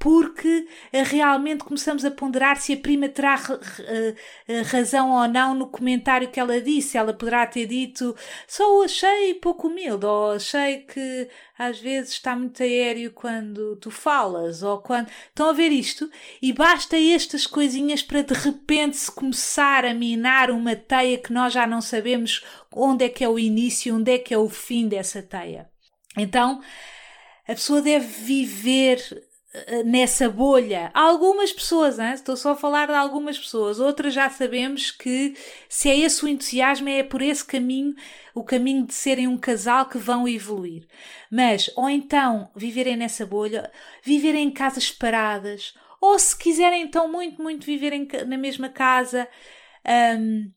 porque 0.02 0.66
eh, 0.92 1.04
realmente 1.04 1.62
começamos 1.62 2.04
a 2.04 2.10
ponderar 2.10 2.60
se 2.60 2.72
a 2.72 2.76
prima 2.76 3.08
terá 3.08 3.40
eh, 3.78 4.16
eh, 4.48 4.62
razão 4.62 5.12
ou 5.12 5.28
não 5.28 5.54
no 5.54 5.68
comentário 5.68 6.28
que 6.28 6.40
ela 6.40 6.60
disse. 6.60 6.98
Ela 6.98 7.14
poderá 7.14 7.46
ter 7.46 7.66
dito 7.66 8.12
só 8.48 8.80
o 8.80 8.82
achei 8.82 9.34
pouco 9.34 9.68
humilde, 9.68 10.04
ou 10.04 10.32
achei 10.32 10.78
que 10.78 11.28
às 11.56 11.78
vezes 11.78 12.14
está 12.14 12.34
muito 12.34 12.60
aéreo 12.64 13.12
quando 13.12 13.76
tu 13.76 13.92
falas, 13.92 14.64
ou 14.64 14.78
quando. 14.78 15.08
Estão 15.28 15.50
a 15.50 15.52
ver 15.52 15.70
isto? 15.70 16.10
E 16.42 16.52
basta 16.52 16.96
estas 16.98 17.46
coisinhas 17.46 18.02
para 18.02 18.22
de 18.22 18.34
repente 18.34 18.96
se 18.96 19.12
começar 19.12 19.84
a 19.84 19.94
minar 19.94 20.50
uma 20.50 20.74
teia 20.74 21.16
que 21.16 21.32
nós 21.32 21.52
já 21.52 21.64
não 21.64 21.80
sabemos 21.80 22.44
onde 22.72 23.04
é 23.04 23.08
que 23.08 23.22
é 23.22 23.28
o 23.28 23.38
início, 23.38 23.94
onde 23.94 24.10
é 24.10 24.18
que 24.18 24.34
é 24.34 24.38
o 24.38 24.48
fim 24.48 24.88
dessa 24.88 25.22
teia. 25.22 25.70
Então, 26.18 26.60
a 27.46 27.52
pessoa 27.52 27.80
deve 27.80 28.04
viver 28.06 29.30
nessa 29.84 30.28
bolha. 30.30 30.90
Algumas 30.94 31.52
pessoas, 31.52 31.98
hein? 31.98 32.12
estou 32.14 32.36
só 32.36 32.52
a 32.52 32.56
falar 32.56 32.86
de 32.86 32.94
algumas 32.94 33.38
pessoas, 33.38 33.78
outras 33.78 34.14
já 34.14 34.30
sabemos 34.30 34.90
que 34.90 35.36
se 35.68 35.90
é 35.90 35.98
esse 35.98 36.24
o 36.24 36.28
entusiasmo, 36.28 36.88
é 36.88 37.02
por 37.02 37.20
esse 37.20 37.44
caminho, 37.44 37.94
o 38.34 38.42
caminho 38.42 38.86
de 38.86 38.94
serem 38.94 39.28
um 39.28 39.36
casal 39.36 39.86
que 39.86 39.98
vão 39.98 40.26
evoluir. 40.26 40.86
Mas, 41.30 41.70
ou 41.76 41.88
então, 41.88 42.50
viverem 42.56 42.96
nessa 42.96 43.26
bolha, 43.26 43.70
viverem 44.02 44.48
em 44.48 44.50
casas 44.50 44.84
separadas, 44.84 45.74
ou 46.00 46.18
se 46.18 46.36
quiserem 46.36 46.82
então 46.82 47.10
muito, 47.10 47.42
muito 47.42 47.66
viverem 47.66 48.08
na 48.26 48.38
mesma 48.38 48.68
casa, 48.68 49.28
um, 50.18 50.50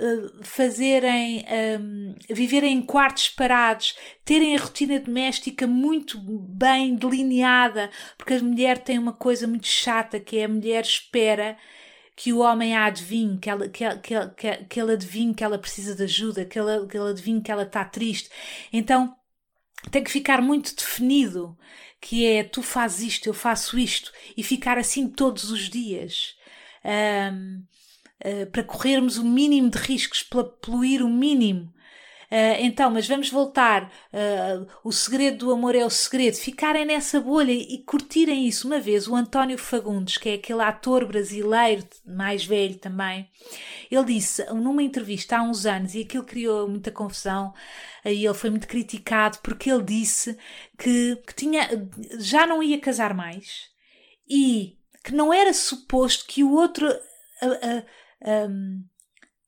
uh, 0.00 0.44
fazerem, 0.44 1.44
um, 1.80 2.14
viverem 2.30 2.78
em 2.78 2.82
quartos 2.82 3.24
separados, 3.24 3.96
terem 4.24 4.56
a 4.56 4.60
rotina 4.60 4.98
doméstica 5.00 5.66
muito 5.66 6.18
bem 6.20 6.94
delineada, 6.94 7.90
porque 8.16 8.34
a 8.34 8.42
mulher 8.42 8.78
tem 8.78 8.98
uma 8.98 9.12
coisa 9.12 9.46
muito 9.46 9.66
chata 9.66 10.20
que 10.20 10.38
é 10.38 10.44
a 10.44 10.48
mulher 10.48 10.82
espera 10.82 11.56
que 12.14 12.32
o 12.32 12.38
homem 12.38 12.76
a 12.76 12.84
adivinhe, 12.84 13.38
que 13.38 13.48
ela, 13.48 13.68
que, 13.68 13.84
que, 13.96 14.14
que, 14.36 14.56
que 14.64 14.80
ela 14.80 14.92
adivinhe 14.92 15.34
que 15.34 15.42
ela 15.42 15.58
precisa 15.58 15.94
de 15.94 16.02
ajuda, 16.04 16.44
que 16.44 16.58
ela, 16.58 16.86
que 16.86 16.96
ela 16.96 17.10
adivinhe 17.10 17.40
que 17.40 17.50
ela 17.50 17.62
está 17.62 17.84
triste. 17.84 18.30
Então 18.72 19.16
tem 19.90 20.04
que 20.04 20.10
ficar 20.10 20.40
muito 20.40 20.74
definido 20.76 21.56
que 22.00 22.26
é 22.26 22.42
tu 22.42 22.62
fazes 22.62 23.14
isto, 23.14 23.28
eu 23.28 23.34
faço 23.34 23.78
isto, 23.78 24.12
e 24.36 24.42
ficar 24.42 24.76
assim 24.76 25.08
todos 25.08 25.50
os 25.50 25.70
dias. 25.70 26.36
Um, 26.84 27.64
uh, 28.24 28.46
para 28.50 28.62
corrermos 28.62 29.18
o 29.18 29.24
mínimo 29.24 29.70
de 29.70 29.78
riscos, 29.78 30.22
para 30.22 30.44
poluir 30.44 31.02
o 31.02 31.08
mínimo. 31.08 31.72
Uh, 32.32 32.56
então, 32.60 32.90
mas 32.90 33.06
vamos 33.06 33.28
voltar. 33.28 33.92
Uh, 34.10 34.66
o 34.82 34.90
segredo 34.90 35.44
do 35.44 35.52
amor 35.52 35.74
é 35.74 35.84
o 35.84 35.90
segredo. 35.90 36.34
Ficarem 36.34 36.86
nessa 36.86 37.20
bolha 37.20 37.52
e 37.52 37.82
curtirem 37.84 38.48
isso. 38.48 38.66
Uma 38.66 38.80
vez, 38.80 39.06
o 39.06 39.14
António 39.14 39.58
Fagundes, 39.58 40.16
que 40.16 40.30
é 40.30 40.34
aquele 40.34 40.62
ator 40.62 41.04
brasileiro, 41.04 41.86
mais 42.06 42.42
velho 42.42 42.76
também, 42.76 43.28
ele 43.90 44.04
disse 44.04 44.42
numa 44.46 44.82
entrevista 44.82 45.36
há 45.36 45.42
uns 45.42 45.66
anos, 45.66 45.94
e 45.94 46.00
aquilo 46.00 46.24
criou 46.24 46.66
muita 46.66 46.90
confusão, 46.90 47.52
e 48.02 48.24
ele 48.24 48.34
foi 48.34 48.48
muito 48.48 48.66
criticado 48.66 49.38
porque 49.42 49.70
ele 49.70 49.82
disse 49.82 50.34
que, 50.78 51.16
que 51.26 51.34
tinha, 51.34 51.68
já 52.18 52.46
não 52.46 52.62
ia 52.62 52.80
casar 52.80 53.12
mais 53.12 53.70
e 54.28 54.78
que 55.04 55.12
não 55.12 55.34
era 55.34 55.52
suposto 55.52 56.24
que 56.26 56.42
o 56.42 56.52
outro 56.52 56.88
um, 58.24 58.84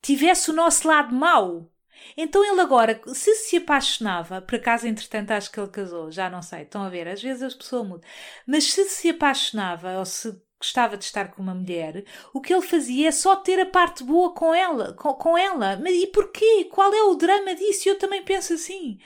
tivesse 0.01 0.51
o 0.51 0.53
nosso 0.53 0.87
lado 0.87 1.13
mau. 1.13 1.71
Então 2.17 2.43
ele 2.45 2.61
agora, 2.61 3.01
se 3.13 3.33
se 3.35 3.57
apaixonava, 3.57 4.41
por 4.41 4.55
acaso 4.55 4.87
entretanto 4.87 5.31
acho 5.31 5.51
que 5.51 5.59
ele 5.59 5.69
casou, 5.69 6.11
já 6.11 6.29
não 6.29 6.41
sei, 6.41 6.63
estão 6.63 6.83
a 6.83 6.89
ver, 6.89 7.07
às 7.07 7.21
vezes 7.21 7.41
a 7.41 7.57
pessoa 7.57 7.83
muda, 7.83 8.05
mas 8.45 8.65
se 8.71 8.85
se 8.85 9.09
apaixonava 9.09 9.97
ou 9.97 10.05
se 10.05 10.39
gostava 10.65 10.97
de 10.97 11.05
estar 11.05 11.31
com 11.31 11.41
uma 11.41 11.53
mulher, 11.53 12.03
o 12.33 12.41
que 12.41 12.51
ele 12.51 12.61
fazia 12.61 13.09
é 13.09 13.11
só 13.11 13.35
ter 13.35 13.59
a 13.59 13.65
parte 13.65 14.03
boa 14.03 14.33
com 14.33 14.53
ela, 14.53 14.93
com, 14.93 15.13
com 15.13 15.37
ela. 15.37 15.79
Mas 15.81 15.95
e 15.95 16.07
porquê? 16.07 16.67
Qual 16.71 16.91
é 16.93 17.03
o 17.03 17.15
drama 17.15 17.53
disso? 17.53 17.87
Eu 17.87 17.99
também 17.99 18.23
penso 18.23 18.53
assim. 18.53 18.97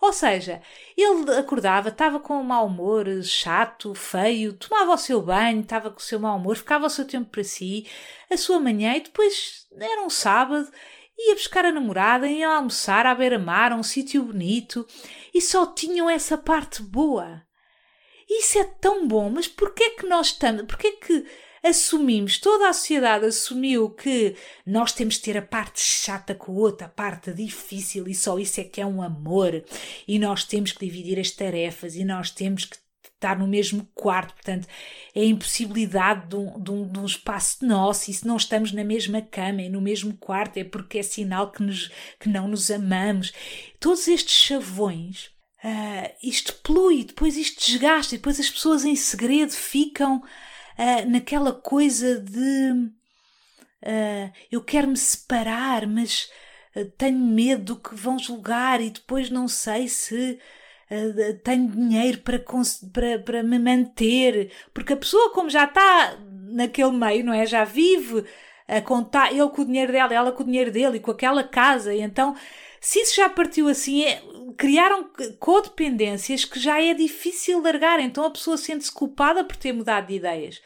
Ou 0.00 0.12
seja, 0.12 0.62
ele 0.96 1.30
acordava, 1.36 1.90
estava 1.90 2.18
com 2.18 2.40
um 2.40 2.42
mau 2.42 2.66
humor, 2.66 3.06
chato, 3.22 3.94
feio, 3.94 4.54
tomava 4.54 4.94
o 4.94 4.98
seu 4.98 5.20
banho, 5.20 5.60
estava 5.60 5.90
com 5.90 5.98
o 5.98 6.02
seu 6.02 6.18
mau 6.18 6.36
humor, 6.36 6.56
ficava 6.56 6.86
o 6.86 6.90
seu 6.90 7.06
tempo 7.06 7.30
para 7.30 7.44
si, 7.44 7.86
a 8.30 8.36
sua 8.36 8.58
manhã 8.58 8.96
e 8.96 9.00
depois 9.00 9.66
era 9.78 10.02
um 10.02 10.10
sábado 10.10 10.70
ia 11.16 11.34
buscar 11.34 11.64
a 11.64 11.70
namorada, 11.70 12.26
ia 12.26 12.48
almoçar 12.48 13.06
à 13.06 13.14
beira-mar, 13.14 13.70
a 13.70 13.76
um 13.76 13.82
sítio 13.82 14.24
bonito, 14.24 14.84
e 15.32 15.40
só 15.40 15.66
tinham 15.66 16.10
essa 16.10 16.36
parte 16.36 16.82
boa. 16.82 17.42
Isso 18.28 18.58
é 18.58 18.64
tão 18.64 19.06
bom, 19.06 19.30
mas 19.30 19.46
porquê 19.46 19.90
que 19.90 20.06
nós 20.06 20.28
estamos, 20.28 20.64
porquê 20.66 20.92
que 20.92 21.24
assumimos, 21.62 22.38
toda 22.38 22.68
a 22.68 22.72
sociedade 22.72 23.24
assumiu 23.24 23.90
que 23.90 24.34
nós 24.66 24.92
temos 24.92 25.14
de 25.14 25.22
ter 25.22 25.36
a 25.36 25.42
parte 25.42 25.80
chata 25.80 26.34
com 26.34 26.52
a 26.52 26.56
outra, 26.56 26.86
a 26.86 26.90
parte 26.90 27.32
difícil, 27.32 28.08
e 28.08 28.14
só 28.14 28.38
isso 28.38 28.60
é 28.60 28.64
que 28.64 28.80
é 28.80 28.86
um 28.86 29.00
amor, 29.00 29.64
e 30.06 30.18
nós 30.18 30.44
temos 30.44 30.72
que 30.72 30.84
dividir 30.84 31.20
as 31.20 31.30
tarefas, 31.30 31.94
e 31.94 32.04
nós 32.04 32.30
temos 32.30 32.64
que 32.64 32.76
estar 33.22 33.38
no 33.38 33.46
mesmo 33.46 33.88
quarto, 33.94 34.34
portanto, 34.34 34.66
é 35.14 35.20
a 35.20 35.24
impossibilidade 35.24 36.28
de 36.28 36.34
um, 36.34 36.60
de, 36.60 36.70
um, 36.72 36.88
de 36.88 36.98
um, 36.98 37.06
espaço 37.06 37.64
nosso, 37.64 38.10
e 38.10 38.14
se 38.14 38.26
não 38.26 38.36
estamos 38.36 38.72
na 38.72 38.82
mesma 38.82 39.22
cama 39.22 39.62
e 39.62 39.68
no 39.68 39.80
mesmo 39.80 40.16
quarto 40.16 40.56
é 40.56 40.64
porque 40.64 40.98
é 40.98 41.02
sinal 41.04 41.52
que, 41.52 41.62
nos, 41.62 41.88
que 42.18 42.28
não 42.28 42.48
nos 42.48 42.68
amamos. 42.68 43.32
Todos 43.78 44.08
estes 44.08 44.34
chavões, 44.34 45.30
uh, 45.64 46.14
isto 46.22 46.54
polui, 46.62 47.04
depois 47.04 47.36
isto 47.36 47.64
desgasta, 47.64 48.14
e 48.14 48.18
depois 48.18 48.38
as 48.38 48.50
pessoas 48.50 48.84
em 48.84 48.96
segredo 48.96 49.52
ficam 49.52 50.18
uh, 50.18 51.10
naquela 51.10 51.52
coisa 51.52 52.18
de 52.18 52.72
uh, 53.82 54.32
eu 54.50 54.62
quero 54.62 54.88
me 54.88 54.96
separar, 54.96 55.86
mas 55.86 56.30
tenho 56.96 57.18
medo 57.18 57.74
do 57.74 57.76
que 57.76 57.94
vão 57.94 58.18
julgar 58.18 58.80
e 58.80 58.88
depois 58.88 59.28
não 59.28 59.46
sei 59.46 59.88
se 59.88 60.38
tenho 61.44 61.68
dinheiro 61.68 62.18
para, 62.20 62.42
para, 62.92 63.18
para 63.18 63.42
me 63.42 63.58
manter, 63.58 64.50
porque 64.72 64.94
a 64.94 64.96
pessoa, 64.96 65.34
como 65.34 65.50
já 65.50 65.64
está 65.64 66.16
naquele 66.48 66.92
meio, 66.92 67.24
não 67.24 67.32
é? 67.32 67.44
Já 67.44 67.62
vive 67.64 68.24
a 68.66 68.80
contar, 68.80 69.32
ele 69.32 69.48
com 69.50 69.62
o 69.62 69.64
dinheiro 69.66 69.92
dela, 69.92 70.14
ela 70.14 70.32
com 70.32 70.42
o 70.42 70.46
dinheiro 70.46 70.70
dele 70.70 70.96
e 70.96 71.00
com 71.00 71.10
aquela 71.10 71.44
casa, 71.44 71.94
e 71.94 72.00
então, 72.00 72.34
se 72.84 72.98
isso 72.98 73.14
já 73.14 73.28
partiu 73.28 73.68
assim, 73.68 74.02
é, 74.04 74.20
criaram 74.56 75.08
codependências 75.38 76.44
que 76.44 76.58
já 76.58 76.82
é 76.82 76.92
difícil 76.92 77.62
largar, 77.62 78.00
então 78.00 78.24
a 78.24 78.30
pessoa 78.30 78.56
sente-se 78.56 78.90
culpada 78.90 79.44
por 79.44 79.54
ter 79.54 79.72
mudado 79.72 80.08
de 80.08 80.14
ideias. 80.14 80.60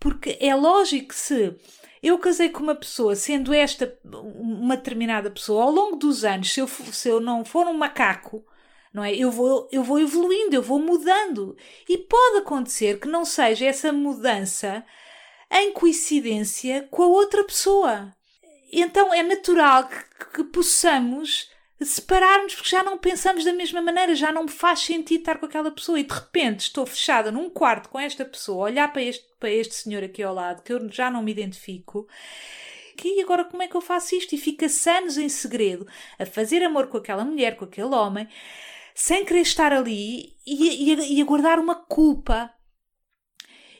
Porque 0.00 0.36
é 0.40 0.52
lógico 0.56 1.10
que 1.10 1.14
se 1.14 1.54
eu 2.02 2.18
casei 2.18 2.48
com 2.48 2.64
uma 2.64 2.74
pessoa, 2.74 3.14
sendo 3.14 3.54
esta 3.54 3.96
uma 4.04 4.76
determinada 4.76 5.30
pessoa, 5.30 5.62
ao 5.62 5.70
longo 5.70 5.94
dos 5.94 6.24
anos, 6.24 6.52
se 6.52 6.58
eu, 6.58 6.66
se 6.66 7.08
eu 7.08 7.20
não 7.20 7.44
for 7.44 7.68
um 7.68 7.74
macaco, 7.74 8.44
não 8.92 9.04
é? 9.04 9.14
Eu 9.14 9.30
vou, 9.30 9.68
eu 9.70 9.84
vou 9.84 10.00
evoluindo, 10.00 10.56
eu 10.56 10.62
vou 10.62 10.80
mudando. 10.80 11.56
E 11.88 11.96
pode 11.96 12.38
acontecer 12.38 12.98
que 12.98 13.06
não 13.06 13.24
seja 13.24 13.66
essa 13.66 13.92
mudança 13.92 14.84
em 15.48 15.72
coincidência 15.72 16.88
com 16.90 17.04
a 17.04 17.06
outra 17.06 17.44
pessoa. 17.44 18.12
Então 18.72 19.14
é 19.14 19.22
natural 19.22 19.88
que, 19.88 20.24
que 20.34 20.44
possamos 20.44 21.51
separar-nos 21.84 22.54
porque 22.54 22.70
já 22.70 22.82
não 22.82 22.98
pensamos 22.98 23.44
da 23.44 23.52
mesma 23.52 23.80
maneira, 23.80 24.14
já 24.14 24.32
não 24.32 24.44
me 24.44 24.50
faz 24.50 24.80
sentido 24.80 25.20
estar 25.20 25.38
com 25.38 25.46
aquela 25.46 25.70
pessoa 25.70 25.98
e 25.98 26.04
de 26.04 26.12
repente 26.12 26.60
estou 26.60 26.86
fechada 26.86 27.30
num 27.30 27.50
quarto 27.50 27.88
com 27.88 27.98
esta 27.98 28.24
pessoa, 28.24 28.64
olhar 28.64 28.92
para 28.92 29.02
este, 29.02 29.24
para 29.38 29.50
este 29.50 29.74
senhor 29.74 30.02
aqui 30.02 30.22
ao 30.22 30.34
lado 30.34 30.62
que 30.62 30.72
eu 30.72 30.88
já 30.90 31.10
não 31.10 31.22
me 31.22 31.32
identifico. 31.32 32.06
E 33.04 33.20
agora 33.20 33.44
como 33.44 33.62
é 33.62 33.68
que 33.68 33.74
eu 33.74 33.80
faço 33.80 34.14
isto? 34.14 34.34
E 34.34 34.38
fica 34.38 34.66
anos 34.96 35.16
em 35.16 35.28
segredo 35.28 35.86
a 36.18 36.26
fazer 36.26 36.62
amor 36.62 36.86
com 36.86 36.98
aquela 36.98 37.24
mulher, 37.24 37.56
com 37.56 37.64
aquele 37.64 37.94
homem, 37.94 38.28
sem 38.94 39.24
querer 39.24 39.40
estar 39.40 39.72
ali 39.72 40.36
e, 40.46 40.92
e, 40.92 41.18
e 41.18 41.22
a 41.22 41.24
guardar 41.24 41.58
uma 41.58 41.74
culpa. 41.74 42.52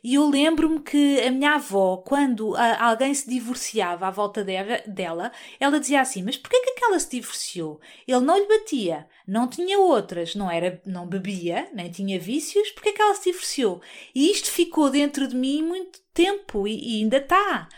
E 0.02 0.14
eu 0.14 0.28
lembro-me 0.28 0.80
que 0.80 1.20
a 1.20 1.30
minha 1.30 1.54
avó, 1.54 1.98
quando 1.98 2.56
a, 2.56 2.86
alguém 2.86 3.14
se 3.14 3.28
divorciava 3.30 4.08
à 4.08 4.10
volta 4.10 4.42
de, 4.42 4.52
dela, 4.86 5.30
ela 5.60 5.78
dizia 5.78 6.00
assim: 6.00 6.22
Mas 6.22 6.36
porquê 6.36 6.60
que 6.60 6.70
aquela 6.70 6.98
se 6.98 7.10
divorciou? 7.10 7.80
Ele 8.06 8.20
não 8.20 8.36
lhe 8.36 8.48
batia, 8.48 9.06
não 9.26 9.46
tinha 9.46 9.78
outras, 9.78 10.34
não 10.34 10.50
era, 10.50 10.82
não 10.84 11.06
bebia, 11.06 11.68
nem 11.72 11.90
tinha 11.90 12.18
vícios, 12.18 12.70
porquê 12.72 12.92
que 12.92 13.00
ela 13.00 13.14
se 13.14 13.30
divorciou? 13.30 13.80
E 14.14 14.30
isto 14.30 14.50
ficou 14.50 14.90
dentro 14.90 15.28
de 15.28 15.36
mim 15.36 15.62
muito 15.62 16.00
tempo 16.12 16.66
e, 16.66 16.98
e 16.98 17.02
ainda 17.02 17.18
está 17.18 17.68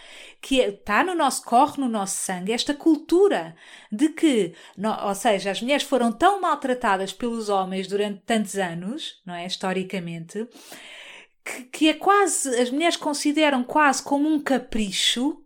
que 0.44 0.60
está 0.60 1.02
no 1.02 1.14
nosso 1.14 1.42
corre, 1.42 1.80
no 1.80 1.88
nosso 1.88 2.18
sangue, 2.18 2.52
esta 2.52 2.74
cultura 2.74 3.56
de 3.90 4.10
que, 4.10 4.52
ou 5.02 5.14
seja, 5.14 5.50
as 5.50 5.62
mulheres 5.62 5.84
foram 5.84 6.12
tão 6.12 6.38
maltratadas 6.38 7.14
pelos 7.14 7.48
homens 7.48 7.86
durante 7.86 8.20
tantos 8.26 8.56
anos, 8.56 9.22
não 9.24 9.34
é? 9.34 9.46
Historicamente, 9.46 10.46
que, 11.44 11.64
que 11.64 11.88
é 11.88 11.94
quase, 11.94 12.48
as 12.58 12.70
mulheres 12.70 12.96
consideram 12.96 13.62
quase 13.62 14.02
como 14.02 14.28
um 14.28 14.40
capricho 14.40 15.40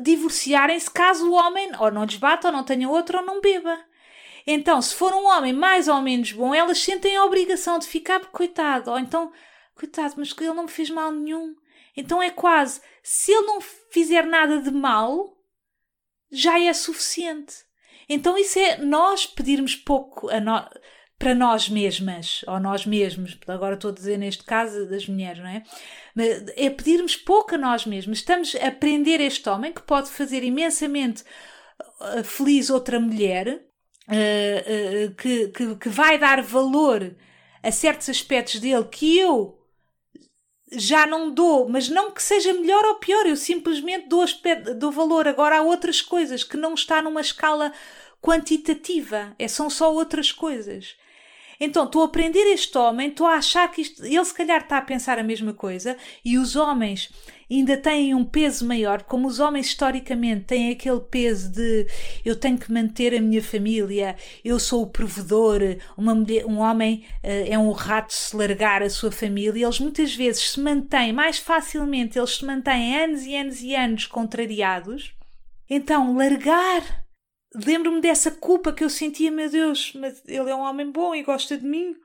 divorciarem-se 0.00 0.90
caso 0.90 1.30
o 1.30 1.34
homem 1.34 1.70
ou 1.78 1.90
não 1.90 2.06
desbata, 2.06 2.48
ou 2.48 2.52
não 2.52 2.62
tenha 2.62 2.88
outro, 2.88 3.18
ou 3.18 3.24
não 3.24 3.40
beba. 3.40 3.78
Então, 4.46 4.80
se 4.80 4.94
for 4.94 5.12
um 5.12 5.26
homem 5.26 5.52
mais 5.52 5.88
ou 5.88 6.00
menos 6.00 6.30
bom, 6.32 6.54
elas 6.54 6.78
sentem 6.78 7.16
a 7.16 7.24
obrigação 7.24 7.78
de 7.78 7.86
ficar, 7.86 8.20
porque 8.20 8.36
coitado, 8.36 8.90
ou 8.90 8.98
então, 8.98 9.32
coitado, 9.74 10.14
mas 10.18 10.32
ele 10.38 10.52
não 10.52 10.64
me 10.64 10.70
fez 10.70 10.90
mal 10.90 11.10
nenhum. 11.10 11.56
Então 11.96 12.22
é 12.22 12.30
quase, 12.30 12.80
se 13.02 13.32
ele 13.32 13.46
não 13.46 13.60
fizer 13.60 14.24
nada 14.26 14.60
de 14.60 14.70
mal, 14.70 15.36
já 16.30 16.60
é 16.60 16.72
suficiente. 16.72 17.64
Então 18.08 18.38
isso 18.38 18.58
é 18.58 18.76
nós 18.76 19.26
pedirmos 19.26 19.74
pouco 19.74 20.28
no, 20.40 20.68
para 21.18 21.34
nós 21.34 21.68
mesmas, 21.68 22.44
ou 22.46 22.60
nós 22.60 22.84
mesmos, 22.84 23.38
agora 23.48 23.74
estou 23.74 23.90
a 23.90 23.94
dizer 23.94 24.18
neste 24.18 24.44
caso 24.44 24.86
das 24.86 25.06
mulheres, 25.06 25.38
não 25.38 25.48
é? 25.48 25.62
É 26.56 26.68
pedirmos 26.68 27.16
pouco 27.16 27.54
a 27.54 27.58
nós 27.58 27.86
mesmos. 27.86 28.18
Estamos 28.18 28.54
a 28.56 28.68
aprender 28.68 29.20
este 29.20 29.48
homem 29.48 29.72
que 29.72 29.82
pode 29.82 30.10
fazer 30.10 30.44
imensamente 30.44 31.24
uh, 32.00 32.22
feliz 32.22 32.68
outra 32.68 33.00
mulher, 33.00 33.48
uh, 33.48 35.10
uh, 35.10 35.14
que, 35.14 35.48
que, 35.48 35.76
que 35.76 35.88
vai 35.88 36.18
dar 36.18 36.42
valor 36.42 37.16
a 37.62 37.72
certos 37.72 38.08
aspectos 38.10 38.60
dele 38.60 38.84
que 38.84 39.18
eu 39.18 39.58
já 40.70 41.06
não 41.06 41.30
dou, 41.30 41.68
mas 41.68 41.88
não 41.88 42.10
que 42.10 42.22
seja 42.22 42.52
melhor 42.52 42.84
ou 42.84 42.96
pior, 42.96 43.24
eu 43.26 43.36
simplesmente 43.36 44.08
dou, 44.08 44.24
dou 44.76 44.90
valor 44.90 45.26
agora 45.26 45.58
a 45.58 45.62
outras 45.62 46.02
coisas 46.02 46.44
que 46.44 46.56
não 46.56 46.74
está 46.74 47.00
numa 47.00 47.20
escala 47.20 47.72
quantitativa, 48.20 49.34
é, 49.38 49.46
são 49.46 49.70
só 49.70 49.92
outras 49.94 50.32
coisas. 50.32 50.96
Então 51.60 51.84
estou 51.84 52.02
a 52.02 52.08
prender 52.08 52.46
este 52.48 52.76
homem, 52.76 53.08
estou 53.08 53.26
a 53.26 53.34
achar 53.36 53.70
que 53.70 53.80
isto, 53.80 54.04
ele 54.04 54.24
se 54.24 54.34
calhar 54.34 54.62
está 54.62 54.78
a 54.78 54.82
pensar 54.82 55.18
a 55.18 55.22
mesma 55.22 55.52
coisa 55.52 55.96
e 56.24 56.36
os 56.36 56.54
homens 56.54 57.10
ainda 57.50 57.76
têm 57.76 58.14
um 58.14 58.24
peso 58.24 58.66
maior, 58.66 59.04
como 59.04 59.28
os 59.28 59.38
homens 59.38 59.66
historicamente 59.66 60.44
têm 60.44 60.70
aquele 60.70 61.00
peso 61.00 61.50
de 61.52 61.86
eu 62.24 62.34
tenho 62.36 62.58
que 62.58 62.72
manter 62.72 63.14
a 63.14 63.20
minha 63.20 63.42
família, 63.42 64.16
eu 64.44 64.58
sou 64.58 64.82
o 64.82 64.90
provedor, 64.90 65.60
uma 65.96 66.14
mulher, 66.14 66.44
um 66.44 66.58
homem 66.58 67.04
uh, 67.22 67.52
é 67.52 67.58
um 67.58 67.70
rato 67.70 68.12
se 68.12 68.36
largar 68.36 68.82
a 68.82 68.90
sua 68.90 69.12
família, 69.12 69.64
eles 69.64 69.78
muitas 69.78 70.14
vezes 70.14 70.50
se 70.50 70.60
mantêm 70.60 71.12
mais 71.12 71.38
facilmente, 71.38 72.18
eles 72.18 72.36
se 72.36 72.44
mantêm 72.44 72.96
anos 72.96 73.22
e 73.24 73.34
anos 73.34 73.62
e 73.62 73.74
anos 73.74 74.06
contrariados. 74.06 75.14
Então, 75.68 76.16
largar 76.16 77.05
lembro-me 77.64 78.00
dessa 78.00 78.30
culpa 78.30 78.72
que 78.72 78.84
eu 78.84 78.90
sentia, 78.90 79.30
meu 79.30 79.48
Deus, 79.48 79.92
mas 79.94 80.22
ele 80.26 80.50
é 80.50 80.54
um 80.54 80.60
homem 80.60 80.90
bom 80.90 81.14
e 81.14 81.22
gosta 81.22 81.56
de 81.56 81.64
mim. 81.64 81.96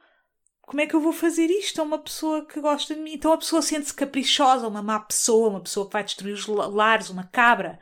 Como 0.61 0.79
é 0.79 0.87
que 0.87 0.93
eu 0.93 1.01
vou 1.01 1.11
fazer 1.11 1.47
isto 1.47 1.81
a 1.81 1.83
uma 1.83 1.97
pessoa 1.97 2.45
que 2.45 2.61
gosta 2.61 2.95
de 2.95 3.01
mim? 3.01 3.13
Então 3.13 3.33
a 3.33 3.37
pessoa 3.37 3.61
sente-se 3.61 3.93
caprichosa, 3.93 4.67
uma 4.67 4.81
má 4.81 4.99
pessoa, 4.99 5.49
uma 5.49 5.59
pessoa 5.59 5.85
que 5.85 5.93
vai 5.93 6.03
destruir 6.03 6.33
os 6.33 6.47
lares, 6.47 7.09
uma 7.09 7.25
cabra. 7.25 7.79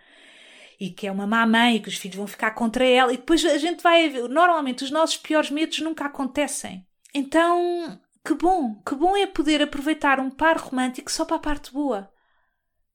E 0.80 0.90
que 0.90 1.06
é 1.06 1.12
uma 1.12 1.28
má 1.28 1.46
mãe 1.46 1.76
e 1.76 1.80
que 1.82 1.90
os 1.90 1.98
filhos 1.98 2.18
vão 2.18 2.26
ficar 2.26 2.52
contra 2.52 2.86
ela. 2.86 3.14
E 3.14 3.18
depois 3.18 3.44
a 3.46 3.58
gente 3.58 3.84
vai. 3.84 4.10
Normalmente 4.10 4.84
os 4.84 4.90
nossos 4.90 5.18
piores 5.18 5.52
medos 5.52 5.80
nunca 5.80 6.06
acontecem. 6.06 6.88
Então, 7.14 8.00
que 8.26 8.34
bom, 8.34 8.82
que 8.82 8.96
bom 8.96 9.16
é 9.16 9.28
poder 9.28 9.62
aproveitar 9.62 10.20
um 10.20 10.30
par 10.30 10.58
romântico 10.58 11.12
só 11.12 11.26
para 11.26 11.36
a 11.36 11.40
parte 11.40 11.72
boa. 11.74 12.10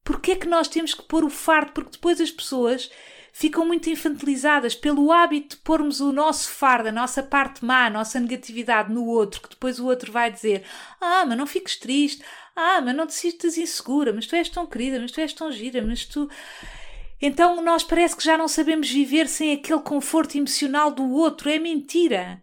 Porquê 0.03 0.31
é 0.31 0.35
que 0.35 0.47
nós 0.47 0.67
temos 0.67 0.93
que 0.93 1.03
pôr 1.03 1.23
o 1.23 1.29
fardo? 1.29 1.71
Porque 1.73 1.91
depois 1.91 2.19
as 2.19 2.31
pessoas 2.31 2.89
ficam 3.37 3.65
muito 3.65 3.89
infantilizadas 3.89 4.73
pelo 4.73 5.11
hábito 5.11 5.57
de 5.57 5.61
pormos 5.61 5.99
o 5.99 6.13
nosso 6.13 6.47
fardo, 6.47 6.87
a 6.87 6.91
nossa 6.91 7.21
parte 7.21 7.65
má, 7.65 7.87
a 7.87 7.89
nossa 7.89 8.17
negatividade 8.17 8.93
no 8.93 9.05
outro, 9.05 9.41
que 9.41 9.49
depois 9.49 9.77
o 9.77 9.85
outro 9.87 10.09
vai 10.09 10.31
dizer: 10.31 10.63
Ah, 11.01 11.25
mas 11.25 11.37
não 11.37 11.45
fiques 11.45 11.75
triste, 11.75 12.23
ah, 12.55 12.79
mas 12.79 12.95
não 12.95 13.05
te 13.05 13.13
sintas 13.13 13.57
insegura, 13.57 14.13
mas 14.13 14.25
tu 14.25 14.37
és 14.37 14.47
tão 14.47 14.65
querida, 14.65 15.01
mas 15.01 15.11
tu 15.11 15.19
és 15.19 15.33
tão 15.33 15.51
gira, 15.51 15.85
mas 15.85 16.05
tu. 16.05 16.29
Então 17.21 17.61
nós 17.61 17.83
parece 17.83 18.15
que 18.15 18.23
já 18.23 18.37
não 18.37 18.47
sabemos 18.47 18.89
viver 18.89 19.27
sem 19.27 19.51
aquele 19.51 19.81
conforto 19.81 20.37
emocional 20.37 20.89
do 20.89 21.03
outro. 21.11 21.49
É 21.49 21.59
mentira. 21.59 22.41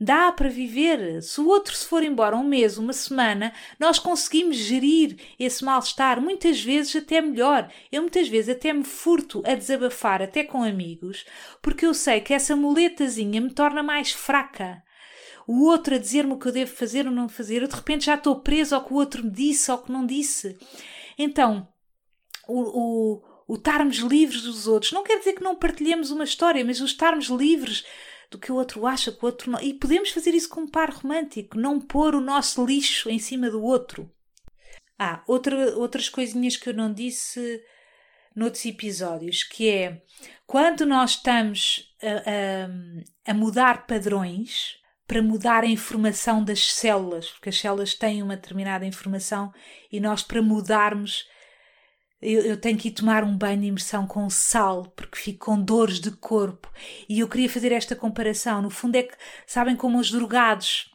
Dá 0.00 0.30
para 0.30 0.48
viver. 0.48 1.20
Se 1.22 1.40
o 1.40 1.48
outro 1.48 1.74
se 1.74 1.84
for 1.84 2.04
embora 2.04 2.36
um 2.36 2.44
mês, 2.44 2.78
uma 2.78 2.92
semana, 2.92 3.52
nós 3.80 3.98
conseguimos 3.98 4.56
gerir 4.56 5.16
esse 5.38 5.64
mal-estar, 5.64 6.20
muitas 6.20 6.62
vezes 6.62 6.94
até 6.94 7.20
melhor. 7.20 7.68
Eu 7.90 8.02
muitas 8.02 8.28
vezes 8.28 8.54
até 8.54 8.72
me 8.72 8.84
furto 8.84 9.42
a 9.44 9.54
desabafar, 9.54 10.22
até 10.22 10.44
com 10.44 10.62
amigos, 10.62 11.26
porque 11.60 11.84
eu 11.84 11.92
sei 11.92 12.20
que 12.20 12.32
essa 12.32 12.54
muletazinha 12.54 13.40
me 13.40 13.50
torna 13.50 13.82
mais 13.82 14.12
fraca. 14.12 14.82
O 15.48 15.64
outro 15.64 15.96
a 15.96 15.98
dizer-me 15.98 16.34
o 16.34 16.38
que 16.38 16.46
eu 16.46 16.52
devo 16.52 16.70
fazer 16.70 17.06
ou 17.06 17.12
não 17.12 17.28
fazer, 17.28 17.62
eu 17.62 17.68
de 17.68 17.74
repente 17.74 18.06
já 18.06 18.14
estou 18.14 18.36
preso 18.40 18.76
ao 18.76 18.84
que 18.84 18.92
o 18.92 18.96
outro 18.96 19.24
me 19.24 19.30
disse 19.30 19.70
ou 19.72 19.78
que 19.78 19.90
não 19.90 20.06
disse. 20.06 20.56
Então, 21.18 21.66
o, 22.46 22.60
o, 22.60 23.22
o 23.48 23.54
estarmos 23.54 23.96
livres 23.96 24.42
dos 24.42 24.68
outros 24.68 24.92
não 24.92 25.02
quer 25.02 25.18
dizer 25.18 25.32
que 25.32 25.42
não 25.42 25.56
partilhemos 25.56 26.12
uma 26.12 26.22
história, 26.22 26.64
mas 26.64 26.80
o 26.80 26.84
estarmos 26.84 27.26
livres 27.28 27.84
do 28.30 28.38
que 28.38 28.52
o 28.52 28.56
outro 28.56 28.86
acha, 28.86 29.12
que 29.12 29.22
o 29.22 29.26
outro 29.26 29.50
não. 29.50 29.60
E 29.60 29.74
podemos 29.74 30.10
fazer 30.10 30.34
isso 30.34 30.48
com 30.48 30.62
um 30.62 30.68
par 30.68 30.90
romântico, 30.90 31.58
não 31.58 31.80
pôr 31.80 32.14
o 32.14 32.20
nosso 32.20 32.64
lixo 32.64 33.08
em 33.08 33.18
cima 33.18 33.50
do 33.50 33.62
outro. 33.62 34.10
Ah, 34.98 35.22
outra, 35.26 35.76
outras 35.76 36.08
coisinhas 36.08 36.56
que 36.56 36.68
eu 36.68 36.74
não 36.74 36.92
disse 36.92 37.62
noutros 38.34 38.64
episódios, 38.66 39.42
que 39.42 39.68
é 39.68 40.02
quando 40.46 40.84
nós 40.86 41.12
estamos 41.12 41.94
a, 42.02 43.28
a, 43.28 43.32
a 43.32 43.34
mudar 43.34 43.86
padrões 43.86 44.78
para 45.06 45.22
mudar 45.22 45.64
a 45.64 45.66
informação 45.66 46.44
das 46.44 46.72
células, 46.72 47.30
porque 47.30 47.48
as 47.48 47.58
células 47.58 47.94
têm 47.94 48.22
uma 48.22 48.36
determinada 48.36 48.84
informação 48.84 49.52
e 49.90 49.98
nós, 49.98 50.22
para 50.22 50.42
mudarmos, 50.42 51.26
eu, 52.20 52.42
eu, 52.42 52.56
tenho 52.56 52.76
que 52.76 52.88
ir 52.88 52.92
tomar 52.92 53.22
um 53.22 53.36
banho 53.36 53.60
de 53.60 53.66
imersão 53.68 54.06
com 54.06 54.28
sal, 54.28 54.84
porque 54.96 55.16
fico 55.18 55.46
com 55.46 55.60
dores 55.60 56.00
de 56.00 56.10
corpo. 56.10 56.68
E 57.08 57.20
eu 57.20 57.28
queria 57.28 57.48
fazer 57.48 57.70
esta 57.70 57.94
comparação. 57.94 58.60
No 58.60 58.70
fundo, 58.70 58.96
é 58.96 59.04
que 59.04 59.14
sabem 59.46 59.76
como 59.76 59.98
os 59.98 60.10
drogados, 60.10 60.90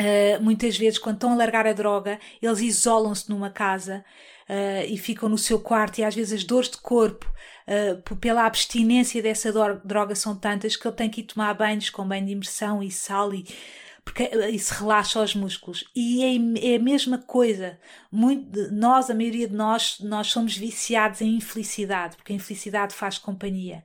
uh, 0.00 0.42
muitas 0.42 0.78
vezes, 0.78 0.98
quando 0.98 1.16
estão 1.16 1.32
a 1.32 1.36
largar 1.36 1.66
a 1.66 1.72
droga, 1.72 2.20
eles 2.40 2.60
isolam-se 2.60 3.28
numa 3.28 3.50
casa 3.50 4.04
uh, 4.48 4.86
e 4.88 4.96
ficam 4.96 5.28
no 5.28 5.38
seu 5.38 5.58
quarto, 5.58 5.98
e 5.98 6.04
às 6.04 6.14
vezes 6.14 6.32
as 6.32 6.44
dores 6.44 6.70
de 6.70 6.78
corpo, 6.78 7.26
uh, 7.66 8.16
pela 8.16 8.46
abstinência 8.46 9.20
dessa 9.20 9.52
droga, 9.84 10.14
são 10.14 10.36
tantas 10.36 10.76
que 10.76 10.86
ele 10.86 10.96
tem 10.96 11.10
que 11.10 11.22
ir 11.22 11.24
tomar 11.24 11.52
banhos 11.54 11.90
com 11.90 12.06
banho 12.06 12.26
de 12.26 12.32
imersão 12.32 12.80
e 12.80 12.90
sal 12.90 13.34
e 13.34 13.44
porque 14.10 14.24
eh, 14.24 14.50
isso 14.50 14.74
relaxa 14.74 15.22
os 15.22 15.36
músculos. 15.36 15.84
E 15.94 16.24
é, 16.24 16.72
é 16.72 16.76
a 16.76 16.80
mesma 16.80 17.18
coisa. 17.18 17.78
Muito, 18.10 18.72
nós, 18.72 19.08
a 19.08 19.14
maioria 19.14 19.46
de 19.46 19.54
nós, 19.54 20.00
nós 20.00 20.26
somos 20.26 20.56
viciados 20.56 21.20
em 21.20 21.36
infelicidade, 21.36 22.16
porque 22.16 22.32
a 22.32 22.36
infelicidade 22.36 22.92
faz 22.92 23.18
companhia. 23.18 23.84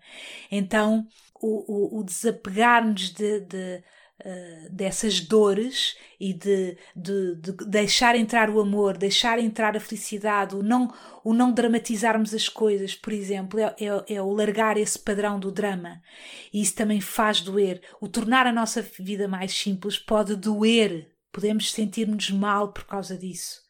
Então, 0.52 1.08
o, 1.40 1.98
o, 1.98 2.00
o 2.00 2.04
desapegar-nos 2.04 3.12
de, 3.12 3.42
de 3.42 3.84
Uh, 4.26 4.72
dessas 4.72 5.20
dores 5.20 5.96
e 6.20 6.34
de, 6.34 6.76
de, 6.96 7.36
de, 7.36 7.52
deixar 7.68 8.16
entrar 8.16 8.50
o 8.50 8.60
amor, 8.60 8.98
deixar 8.98 9.38
entrar 9.38 9.78
a 9.78 9.80
felicidade, 9.80 10.56
o 10.56 10.64
não, 10.64 10.92
o 11.24 11.32
não 11.32 11.52
dramatizarmos 11.52 12.34
as 12.34 12.50
coisas, 12.50 12.96
por 12.96 13.14
exemplo, 13.14 13.60
é, 13.60 13.76
é, 13.80 14.16
é, 14.16 14.22
o 14.24 14.32
largar 14.32 14.78
esse 14.78 14.98
padrão 14.98 15.40
do 15.40 15.52
drama. 15.52 16.02
E 16.52 16.60
isso 16.60 16.74
também 16.74 17.00
faz 17.00 17.40
doer. 17.40 17.80
O 18.02 18.08
tornar 18.08 18.48
a 18.48 18.52
nossa 18.52 18.82
vida 18.82 19.28
mais 19.28 19.54
simples 19.54 20.00
pode 20.00 20.36
doer. 20.36 21.12
Podemos 21.32 21.72
sentir-nos 21.72 22.32
mal 22.32 22.74
por 22.74 22.86
causa 22.86 23.16
disso. 23.16 23.62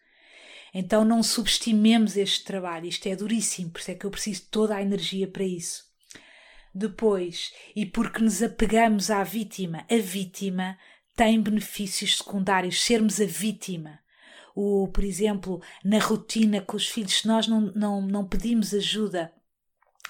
Então 0.74 1.04
não 1.04 1.22
subestimemos 1.22 2.16
este 2.16 2.46
trabalho. 2.46 2.86
Isto 2.86 3.10
é 3.10 3.16
duríssimo, 3.18 3.72
por 3.72 3.82
isso 3.82 3.92
é 3.92 3.96
que 3.96 4.06
eu 4.06 4.12
preciso 4.12 4.44
de 4.44 4.48
toda 4.48 4.76
a 4.76 4.82
energia 4.82 5.28
para 5.28 5.44
isso 5.44 5.85
depois 6.76 7.54
e 7.76 7.86
porque 7.86 8.22
nos 8.22 8.44
apegamos 8.44 9.10
à 9.10 9.24
vítima. 9.24 9.86
A 9.90 9.98
vítima 9.98 10.78
tem 11.16 11.42
benefícios 11.42 12.18
secundários, 12.18 12.84
sermos 12.84 13.22
a 13.22 13.26
vítima. 13.26 14.00
O, 14.54 14.88
por 14.90 15.04
exemplo, 15.04 15.62
na 15.84 16.00
rotina 16.00 16.62
com 16.62 16.76
os 16.76 16.88
filhos, 16.88 17.20
se 17.20 17.28
nós 17.28 17.48
não, 17.48 17.62
não, 17.74 18.02
não 18.02 18.28
pedimos 18.28 18.74
ajuda 18.74 19.32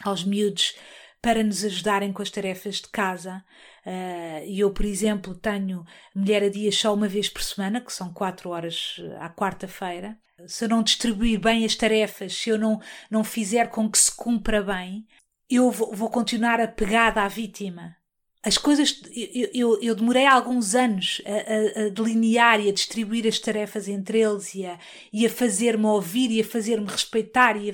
aos 0.03 0.23
miúdos 0.23 0.75
para 1.21 1.43
nos 1.43 1.63
ajudarem 1.63 2.13
com 2.13 2.21
as 2.21 2.29
tarefas 2.29 2.75
de 2.75 2.89
casa. 2.89 3.43
Uh, 3.83 4.45
eu, 4.47 4.71
por 4.71 4.85
exemplo, 4.85 5.33
tenho 5.33 5.83
mulher 6.15 6.43
a 6.43 6.49
dia 6.49 6.71
só 6.71 6.93
uma 6.93 7.07
vez 7.07 7.29
por 7.29 7.41
semana, 7.41 7.81
que 7.81 7.91
são 7.91 8.13
quatro 8.13 8.51
horas 8.51 8.97
à 9.19 9.29
quarta-feira. 9.29 10.17
Se 10.47 10.65
eu 10.65 10.69
não 10.69 10.83
distribuir 10.83 11.39
bem 11.39 11.65
as 11.65 11.75
tarefas, 11.75 12.35
se 12.35 12.49
eu 12.49 12.59
não, 12.59 12.79
não 13.09 13.23
fizer 13.23 13.69
com 13.69 13.89
que 13.89 13.97
se 13.97 14.15
cumpra 14.15 14.61
bem, 14.61 15.07
eu 15.49 15.71
vou, 15.71 15.93
vou 15.93 16.09
continuar 16.09 16.59
apegada 16.59 17.21
à 17.21 17.27
vítima. 17.27 17.95
As 18.43 18.57
coisas. 18.57 19.01
Eu, 19.15 19.49
eu, 19.53 19.81
eu 19.81 19.95
demorei 19.95 20.25
alguns 20.25 20.75
anos 20.75 21.21
a, 21.25 21.81
a, 21.81 21.85
a, 21.85 21.89
delinear 21.89 22.59
e 22.59 22.69
a 22.69 22.73
distribuir 22.73 23.25
as 23.25 23.39
tarefas 23.39 23.87
entre 23.87 24.19
eles 24.21 24.53
e 24.53 24.65
a, 24.65 24.77
a 25.25 25.29
fazer-me 25.29 25.85
ouvir 25.85 26.29
e 26.31 26.41
a 26.41 26.45
fazer-me 26.45 26.87
respeitar 26.87 27.57
e 27.57 27.71
a, 27.71 27.73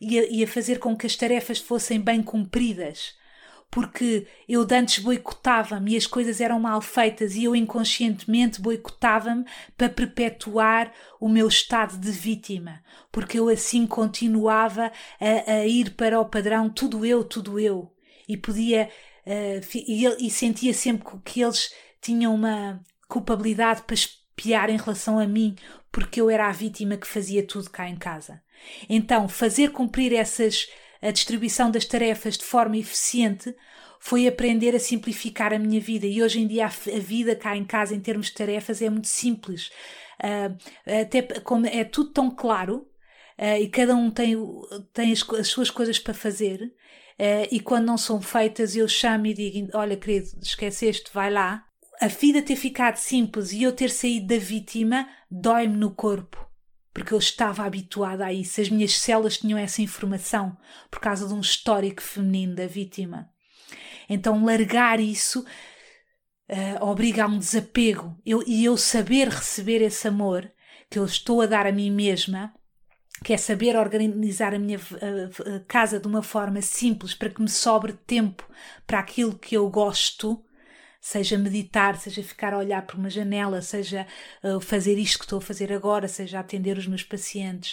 e, 0.00 0.18
a, 0.18 0.26
e 0.30 0.44
a 0.44 0.46
fazer 0.46 0.78
com 0.78 0.96
que 0.96 1.06
as 1.06 1.16
tarefas 1.16 1.58
fossem 1.58 1.98
bem 1.98 2.22
cumpridas 2.22 3.14
porque 3.72 4.26
eu 4.46 4.66
antes 4.70 5.02
boicotava-me 5.02 5.94
e 5.94 5.96
as 5.96 6.06
coisas 6.06 6.42
eram 6.42 6.60
mal 6.60 6.82
feitas 6.82 7.34
e 7.34 7.44
eu 7.44 7.56
inconscientemente 7.56 8.60
boicotava-me 8.60 9.46
para 9.78 9.88
perpetuar 9.88 10.92
o 11.18 11.26
meu 11.26 11.48
estado 11.48 11.96
de 11.96 12.10
vítima, 12.10 12.84
porque 13.10 13.38
eu 13.38 13.48
assim 13.48 13.86
continuava 13.86 14.92
a, 15.18 15.52
a 15.52 15.66
ir 15.66 15.92
para 15.92 16.20
o 16.20 16.26
padrão 16.26 16.68
tudo 16.68 17.06
eu, 17.06 17.24
tudo 17.24 17.58
eu, 17.58 17.90
e 18.28 18.36
podia 18.36 18.90
uh, 19.26 19.66
e, 19.74 20.26
e 20.26 20.30
sentia 20.30 20.74
sempre 20.74 21.08
que 21.24 21.40
eles 21.40 21.72
tinham 21.98 22.34
uma 22.34 22.78
culpabilidade 23.08 23.84
para 23.84 23.94
espiar 23.94 24.68
em 24.68 24.76
relação 24.76 25.18
a 25.18 25.26
mim, 25.26 25.56
porque 25.90 26.20
eu 26.20 26.28
era 26.28 26.46
a 26.46 26.52
vítima 26.52 26.98
que 26.98 27.06
fazia 27.06 27.42
tudo 27.42 27.70
cá 27.70 27.88
em 27.88 27.96
casa. 27.96 28.42
Então, 28.86 29.28
fazer 29.28 29.70
cumprir 29.70 30.12
essas 30.12 30.68
a 31.02 31.10
distribuição 31.10 31.70
das 31.70 31.84
tarefas 31.84 32.38
de 32.38 32.44
forma 32.44 32.78
eficiente 32.78 33.54
foi 33.98 34.26
aprender 34.26 34.74
a 34.74 34.80
simplificar 34.80 35.52
a 35.52 35.58
minha 35.58 35.80
vida. 35.80 36.06
E 36.06 36.22
hoje 36.22 36.40
em 36.40 36.46
dia 36.46 36.66
a, 36.66 36.68
vida 36.68 37.34
cá 37.34 37.56
em 37.56 37.64
casa, 37.64 37.94
em 37.94 38.00
termos 38.00 38.26
de 38.26 38.34
tarefas, 38.34 38.80
é 38.80 38.88
muito 38.88 39.08
simples. 39.08 39.70
Uh, 40.22 40.56
até 41.02 41.22
como 41.40 41.66
é 41.66 41.82
tudo 41.84 42.10
tão 42.10 42.30
claro 42.30 42.86
uh, 43.38 43.60
e 43.60 43.68
cada 43.68 43.94
um 43.94 44.10
tem, 44.10 44.36
tem 44.92 45.12
as, 45.12 45.28
as 45.30 45.48
suas 45.48 45.70
coisas 45.70 45.98
para 45.98 46.14
fazer. 46.14 46.62
Uh, 47.18 47.46
e 47.50 47.60
quando 47.60 47.86
não 47.86 47.98
são 47.98 48.20
feitas, 48.22 48.76
eu 48.76 48.86
chamo 48.88 49.26
e 49.26 49.34
digo: 49.34 49.68
Olha, 49.74 49.96
querido, 49.96 50.28
esqueceste, 50.40 51.10
vai 51.12 51.30
lá. 51.30 51.64
A 52.00 52.08
vida 52.08 52.42
ter 52.42 52.56
ficado 52.56 52.96
simples 52.96 53.52
e 53.52 53.62
eu 53.62 53.72
ter 53.72 53.90
saído 53.90 54.26
da 54.28 54.38
vítima 54.38 55.08
dói-me 55.30 55.76
no 55.76 55.94
corpo 55.94 56.51
porque 56.92 57.14
eu 57.14 57.18
estava 57.18 57.64
habituada 57.64 58.26
a 58.26 58.32
isso. 58.32 58.60
As 58.60 58.68
minhas 58.68 58.98
células 58.98 59.38
tinham 59.38 59.58
essa 59.58 59.82
informação 59.82 60.56
por 60.90 61.00
causa 61.00 61.26
de 61.26 61.34
um 61.34 61.40
histórico 61.40 62.02
feminino 62.02 62.54
da 62.54 62.66
vítima. 62.66 63.30
Então, 64.08 64.44
largar 64.44 65.00
isso 65.00 65.44
uh, 66.50 66.84
obriga 66.84 67.24
a 67.24 67.26
um 67.26 67.38
desapego. 67.38 68.16
Eu, 68.24 68.42
e 68.46 68.64
eu 68.64 68.76
saber 68.76 69.28
receber 69.28 69.80
esse 69.82 70.06
amor 70.06 70.50
que 70.90 70.98
eu 70.98 71.04
estou 71.04 71.40
a 71.40 71.46
dar 71.46 71.66
a 71.66 71.72
mim 71.72 71.90
mesma, 71.90 72.52
que 73.24 73.32
é 73.32 73.36
saber 73.36 73.76
organizar 73.76 74.54
a 74.54 74.58
minha 74.58 74.78
casa 75.66 75.98
de 75.98 76.06
uma 76.06 76.22
forma 76.22 76.60
simples 76.60 77.14
para 77.14 77.30
que 77.30 77.40
me 77.40 77.48
sobre 77.48 77.92
tempo 77.92 78.46
para 78.86 78.98
aquilo 78.98 79.38
que 79.38 79.56
eu 79.56 79.70
gosto, 79.70 80.44
seja 81.02 81.36
meditar, 81.36 81.98
seja 81.98 82.22
ficar 82.22 82.54
a 82.54 82.58
olhar 82.58 82.86
por 82.86 82.94
uma 82.94 83.10
janela, 83.10 83.60
seja 83.60 84.06
uh, 84.44 84.60
fazer 84.60 84.96
isto 84.96 85.18
que 85.18 85.24
estou 85.24 85.38
a 85.38 85.42
fazer 85.42 85.72
agora, 85.72 86.06
seja 86.06 86.38
atender 86.38 86.78
os 86.78 86.86
meus 86.86 87.02
pacientes 87.02 87.72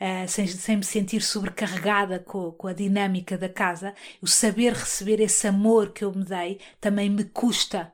uh, 0.00 0.28
sem, 0.28 0.46
sem 0.48 0.76
me 0.76 0.84
sentir 0.84 1.22
sobrecarregada 1.22 2.18
com, 2.18 2.50
com 2.50 2.66
a 2.66 2.72
dinâmica 2.72 3.38
da 3.38 3.48
casa, 3.48 3.94
o 4.20 4.26
saber 4.26 4.72
receber 4.72 5.20
esse 5.20 5.46
amor 5.46 5.92
que 5.92 6.04
eu 6.04 6.12
me 6.12 6.24
dei 6.24 6.58
também 6.80 7.08
me 7.08 7.22
custa 7.22 7.92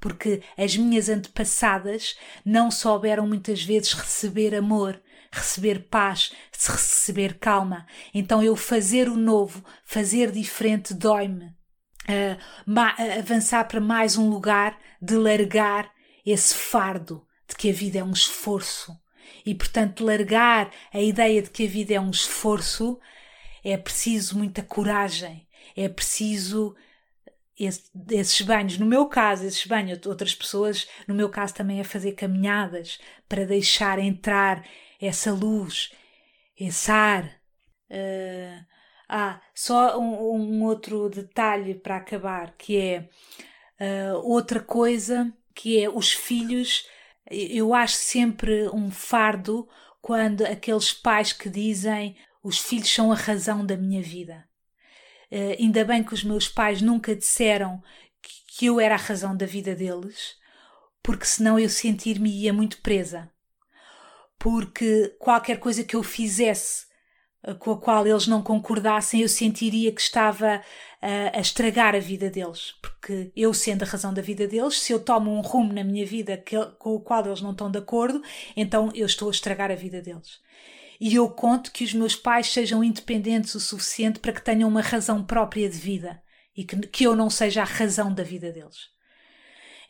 porque 0.00 0.42
as 0.56 0.76
minhas 0.76 1.08
antepassadas 1.08 2.16
não 2.44 2.70
souberam 2.70 3.26
muitas 3.26 3.62
vezes 3.62 3.92
receber 3.92 4.54
amor, 4.54 5.00
receber 5.30 5.88
paz, 5.88 6.32
receber 6.52 7.38
calma. 7.38 7.86
Então 8.12 8.42
eu 8.42 8.54
fazer 8.54 9.08
o 9.08 9.16
novo, 9.16 9.64
fazer 9.84 10.30
diferente 10.30 10.94
dói-me. 10.94 11.52
Uh, 12.08 12.36
avançar 13.18 13.64
para 13.64 13.80
mais 13.80 14.16
um 14.16 14.28
lugar 14.28 14.78
de 15.00 15.14
largar 15.14 15.92
esse 16.26 16.54
fardo 16.54 17.26
de 17.48 17.54
que 17.54 17.70
a 17.70 17.72
vida 17.72 17.98
é 17.98 18.04
um 18.04 18.12
esforço, 18.12 18.96
e, 19.44 19.54
portanto, 19.54 20.04
largar 20.04 20.70
a 20.92 21.00
ideia 21.00 21.42
de 21.42 21.50
que 21.50 21.64
a 21.64 21.68
vida 21.68 21.94
é 21.94 22.00
um 22.00 22.10
esforço 22.10 22.98
é 23.64 23.76
preciso 23.76 24.36
muita 24.36 24.62
coragem, 24.62 25.46
é 25.76 25.88
preciso 25.88 26.74
esses 28.10 28.40
banhos, 28.40 28.78
no 28.78 28.86
meu 28.86 29.06
caso, 29.06 29.44
esses 29.44 29.64
banhos, 29.66 30.04
outras 30.06 30.34
pessoas, 30.34 30.88
no 31.06 31.14
meu 31.14 31.28
caso 31.28 31.54
também 31.54 31.78
é 31.78 31.84
fazer 31.84 32.12
caminhadas 32.12 32.98
para 33.28 33.46
deixar 33.46 34.00
entrar 34.00 34.66
essa 35.00 35.32
luz, 35.32 35.92
esse 36.58 36.90
ar. 36.90 37.24
Uh, 37.88 38.71
ah, 39.14 39.40
só 39.54 39.98
um, 40.00 40.36
um, 40.36 40.64
outro 40.64 41.08
detalhe 41.10 41.74
para 41.74 41.96
acabar, 41.96 42.54
que 42.56 42.78
é 42.78 43.08
uh, 43.80 44.16
outra 44.24 44.60
coisa, 44.60 45.32
que 45.54 45.78
é 45.78 45.88
os 45.88 46.12
filhos 46.12 46.86
eu 47.30 47.72
acho 47.74 47.94
sempre 47.94 48.68
um 48.68 48.90
fardo 48.90 49.68
quando 50.00 50.44
aqueles 50.44 50.92
pais 50.92 51.32
que 51.32 51.48
dizem 51.48 52.16
os 52.42 52.58
filhos 52.58 52.92
são 52.92 53.12
a 53.12 53.14
razão 53.14 53.64
da 53.64 53.76
minha 53.76 54.02
vida. 54.02 54.44
Uh, 55.30 55.56
ainda 55.58 55.84
bem 55.84 56.02
que 56.02 56.12
os 56.12 56.24
meus 56.24 56.48
pais 56.48 56.82
nunca 56.82 57.14
disseram 57.14 57.82
que 58.48 58.66
eu 58.66 58.78
era 58.78 58.94
a 58.94 58.98
razão 58.98 59.36
da 59.36 59.46
vida 59.46 59.74
deles, 59.74 60.36
porque 61.02 61.24
senão 61.24 61.58
eu 61.58 61.68
sentir-me-ia 61.68 62.52
muito 62.52 62.82
presa. 62.82 63.30
Porque 64.38 65.14
qualquer 65.18 65.58
coisa 65.58 65.84
que 65.84 65.96
eu 65.96 66.02
fizesse 66.02 66.86
com 67.58 67.72
a 67.72 67.76
qual 67.76 68.06
eles 68.06 68.26
não 68.26 68.42
concordassem, 68.42 69.20
eu 69.20 69.28
sentiria 69.28 69.92
que 69.92 70.00
estava 70.00 70.62
a, 71.00 71.38
a 71.38 71.40
estragar 71.40 71.94
a 71.94 71.98
vida 71.98 72.30
deles, 72.30 72.74
porque 72.80 73.32
eu, 73.34 73.52
sendo 73.52 73.82
a 73.82 73.86
razão 73.86 74.14
da 74.14 74.22
vida 74.22 74.46
deles, 74.46 74.78
se 74.78 74.92
eu 74.92 75.00
tomo 75.00 75.32
um 75.32 75.40
rumo 75.40 75.72
na 75.72 75.82
minha 75.82 76.06
vida 76.06 76.36
que, 76.36 76.56
com 76.78 76.94
o 76.94 77.00
qual 77.00 77.26
eles 77.26 77.40
não 77.40 77.50
estão 77.50 77.70
de 77.70 77.78
acordo, 77.78 78.22
então 78.56 78.90
eu 78.94 79.06
estou 79.06 79.28
a 79.28 79.32
estragar 79.32 79.70
a 79.70 79.74
vida 79.74 80.00
deles. 80.00 80.40
E 81.00 81.16
eu 81.16 81.28
conto 81.28 81.72
que 81.72 81.82
os 81.82 81.92
meus 81.92 82.14
pais 82.14 82.46
sejam 82.46 82.84
independentes 82.84 83.56
o 83.56 83.60
suficiente 83.60 84.20
para 84.20 84.32
que 84.32 84.40
tenham 84.40 84.68
uma 84.68 84.80
razão 84.80 85.24
própria 85.24 85.68
de 85.68 85.76
vida 85.76 86.22
e 86.56 86.64
que, 86.64 86.76
que 86.86 87.04
eu 87.04 87.16
não 87.16 87.28
seja 87.28 87.62
a 87.62 87.64
razão 87.64 88.14
da 88.14 88.22
vida 88.22 88.52
deles. 88.52 88.92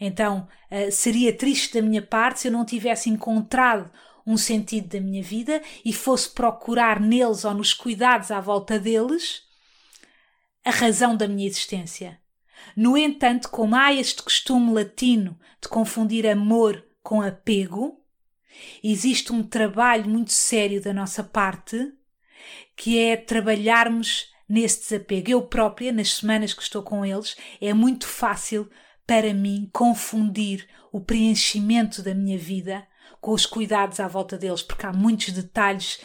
Então, 0.01 0.49
uh, 0.71 0.91
seria 0.91 1.37
triste 1.37 1.75
da 1.75 1.83
minha 1.87 2.01
parte 2.01 2.41
se 2.41 2.49
eu 2.49 2.53
não 2.53 2.65
tivesse 2.65 3.11
encontrado 3.11 3.91
um 4.27 4.37
sentido 4.37 4.89
da 4.89 5.01
minha 5.01 5.23
vida 5.23 5.63
e 5.85 5.93
fosse 5.93 6.31
procurar 6.31 7.01
neles 7.01 7.45
ou 7.45 7.55
nos 7.55 7.75
cuidados 7.75 8.31
à 8.31 8.41
volta 8.41 8.79
deles 8.79 9.43
a 10.65 10.71
razão 10.71 11.17
da 11.17 11.27
minha 11.27 11.47
existência. 11.47 12.21
No 12.77 12.97
entanto, 12.97 13.49
como 13.51 13.75
há 13.75 13.93
este 13.93 14.23
costume 14.23 14.73
latino 14.73 15.39
de 15.61 15.69
confundir 15.69 16.27
amor 16.27 16.85
com 17.03 17.21
apego, 17.21 18.01
existe 18.83 19.33
um 19.33 19.43
trabalho 19.43 20.09
muito 20.09 20.33
sério 20.33 20.81
da 20.81 20.93
nossa 20.93 21.25
parte 21.25 21.93
que 22.77 22.99
é 22.99 23.17
trabalharmos 23.17 24.29
nesse 24.49 24.81
desapego. 24.83 25.31
Eu 25.31 25.43
própria, 25.43 25.93
nas 25.93 26.15
semanas 26.15 26.55
que 26.55 26.63
estou 26.63 26.83
com 26.83 27.05
eles, 27.05 27.37
é 27.61 27.73
muito 27.75 28.07
fácil 28.07 28.71
para 29.07 29.35
mim 29.35 29.69
confundir 29.73 30.69
o 30.93 31.01
preenchimento 31.01 32.03
da 32.03 32.15
minha 32.15 32.39
vida 32.39 32.87
com 33.23 33.31
os 33.31 33.47
cuidados 33.47 34.01
à 34.01 34.09
volta 34.09 34.37
deles, 34.37 34.63
porque 34.63 34.85
há 34.85 34.93
muitos 34.93 35.31
detalhes 35.33 36.01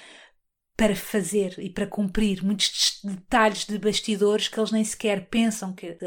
para 0.78 0.96
fazer 0.96 1.56
e 1.58 1.68
para 1.68 1.88
cumprir 1.88 2.46
muitos 2.46 3.00
detalhes 3.04 3.66
de 3.66 3.80
bastidores 3.80 4.48
que 4.48 4.60
eles 4.60 4.72
nem 4.72 4.84
sequer 4.84 5.28
pensam 5.28 5.74
que 5.74 5.98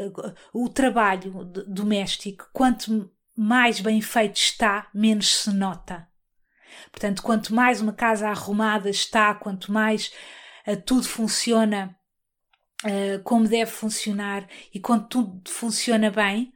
o 0.53 0.69
trabalho 0.69 1.43
doméstico, 1.67 2.49
quanto 2.53 3.11
mais 3.37 3.81
bem 3.81 4.01
feito 4.01 4.37
está, 4.37 4.89
menos 4.93 5.41
se 5.41 5.51
nota. 5.51 6.07
Portanto, 6.89 7.21
quanto 7.21 7.53
mais 7.53 7.81
uma 7.81 7.91
casa 7.91 8.29
arrumada 8.29 8.89
está, 8.89 9.35
quanto 9.35 9.69
mais 9.69 10.13
uh, 10.65 10.77
tudo 10.77 11.03
funciona 11.03 11.93
uh, 12.85 13.21
como 13.23 13.49
deve 13.49 13.69
funcionar 13.69 14.47
e 14.73 14.79
quando 14.79 15.09
tudo 15.09 15.51
funciona 15.51 16.09
bem, 16.09 16.53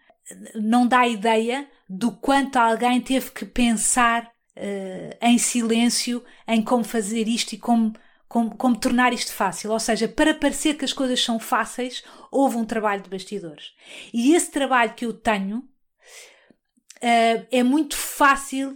não 0.55 0.87
dá 0.87 1.05
ideia 1.05 1.69
do 1.89 2.13
quanto 2.13 2.55
alguém 2.55 3.01
teve 3.01 3.31
que 3.31 3.43
pensar 3.45 4.33
uh, 4.57 5.17
em 5.21 5.37
silêncio 5.37 6.23
em 6.47 6.61
como 6.63 6.83
fazer 6.83 7.27
isto 7.27 7.53
e 7.53 7.57
como 7.57 7.93
como, 8.27 8.55
como, 8.57 8.75
tornar 8.77 9.13
isto 9.13 9.31
fácil. 9.31 9.71
Ou 9.71 9.79
seja, 9.79 10.09
para 10.09 10.33
parecer 10.33 10.73
que 10.73 10.83
as 10.83 10.91
coisas 10.91 11.23
são 11.23 11.39
fáceis, 11.39 12.03
houve 12.29 12.57
um 12.57 12.65
trabalho 12.65 13.01
de 13.01 13.09
bastidores. 13.09 13.71
E 14.13 14.33
esse 14.33 14.51
trabalho 14.51 14.93
que 14.93 15.05
eu 15.05 15.13
tenho 15.13 15.59
uh, 15.59 17.47
é 17.51 17.63
muito 17.63 17.95
fácil 17.95 18.73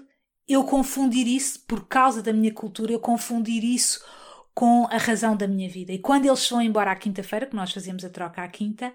eu 0.48 0.64
confundir 0.64 1.28
isso, 1.28 1.64
por 1.68 1.88
causa 1.88 2.24
da 2.24 2.32
minha 2.34 2.54
cultura, 2.54 2.92
eu 2.92 3.00
confundir 3.00 3.64
isso 3.64 4.04
com 4.54 4.88
a 4.90 4.98
razão 4.98 5.36
da 5.36 5.48
minha 5.48 5.70
vida. 5.70 5.94
E 5.94 6.00
quando 6.00 6.26
eles 6.26 6.50
vão 6.50 6.62
embora 6.62 6.92
à 6.92 6.96
quinta-feira, 6.96 7.46
que 7.46 7.56
nós 7.56 7.72
fazemos 7.72 8.04
a 8.04 8.10
troca 8.10 8.42
à 8.42 8.48
quinta, 8.48 8.94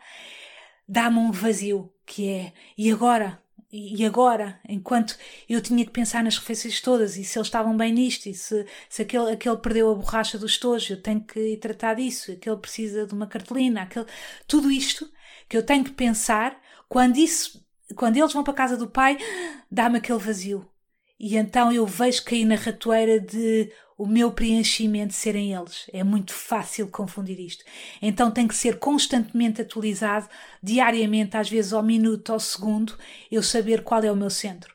dá-me 0.89 1.19
um 1.19 1.31
vazio, 1.31 1.93
que 2.05 2.29
é, 2.29 2.53
e 2.77 2.91
agora? 2.91 3.44
E 3.77 4.05
agora, 4.07 4.61
enquanto 4.69 5.17
eu 5.49 5.61
tinha 5.61 5.85
que 5.85 5.91
pensar 5.91 6.23
nas 6.23 6.39
refeições 6.39 6.81
todas 6.81 7.17
e 7.17 7.25
se 7.25 7.37
eles 7.37 7.49
estavam 7.49 7.77
bem 7.77 7.93
nisto, 7.93 8.27
e 8.27 8.35
se, 8.35 8.65
se 8.89 9.03
aquele, 9.03 9.33
aquele 9.33 9.57
perdeu 9.57 9.91
a 9.91 9.95
borracha 9.97 10.39
do 10.39 10.47
estojo, 10.47 10.93
eu 10.93 11.03
tenho 11.03 11.21
que 11.21 11.57
tratar 11.57 11.95
disso, 11.95 12.31
aquele 12.31 12.57
precisa 12.57 13.05
de 13.05 13.13
uma 13.13 13.27
cartolina, 13.27 13.83
aquele, 13.83 14.07
tudo 14.47 14.71
isto 14.71 15.11
que 15.49 15.57
eu 15.57 15.67
tenho 15.67 15.83
que 15.83 15.91
pensar, 15.91 16.57
quando 16.89 17.17
isso, 17.17 17.67
quando 17.97 18.17
eles 18.17 18.33
vão 18.33 18.45
para 18.45 18.53
a 18.53 18.57
casa 18.57 18.77
do 18.77 18.89
pai, 18.89 19.19
dá-me 19.69 19.99
aquele 19.99 20.21
vazio. 20.21 20.71
E 21.19 21.37
então 21.37 21.73
eu 21.73 21.87
vejo 21.87 22.25
cair 22.25 22.45
na 22.45 22.57
ratoeira 22.57 23.21
de 23.21 23.71
o 23.97 24.07
meu 24.07 24.33
preenchimento 24.33 25.15
serem 25.15 25.55
eles. 25.55 25.87
É 25.93 26.03
muito 26.03 26.33
fácil 26.33 26.89
confundir 26.89 27.39
isto. 27.39 27.65
Então 28.03 28.31
tem 28.31 28.49
que 28.49 28.55
ser 28.55 28.79
constantemente 28.79 29.63
atualizado, 29.63 30.29
diariamente, 30.63 31.37
às 31.37 31.49
vezes 31.49 31.73
ao 31.73 31.83
minuto, 31.83 32.33
ao 32.33 32.41
segundo, 32.41 32.99
eu 33.31 33.43
saber 33.43 33.83
qual 33.85 34.03
é 34.03 34.11
o 34.11 34.17
meu 34.17 34.31
centro. 34.31 34.75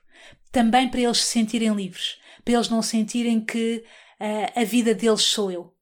Também 0.51 0.89
para 0.89 1.01
eles 1.01 1.17
se 1.17 1.31
sentirem 1.31 1.73
livres, 1.73 2.17
para 2.43 2.53
eles 2.53 2.69
não 2.69 2.81
sentirem 2.81 3.43
que 3.43 3.83
uh, 4.19 4.59
a 4.59 4.63
vida 4.63 4.95
deles 4.95 5.21
sou 5.21 5.51
eu. 5.51 5.73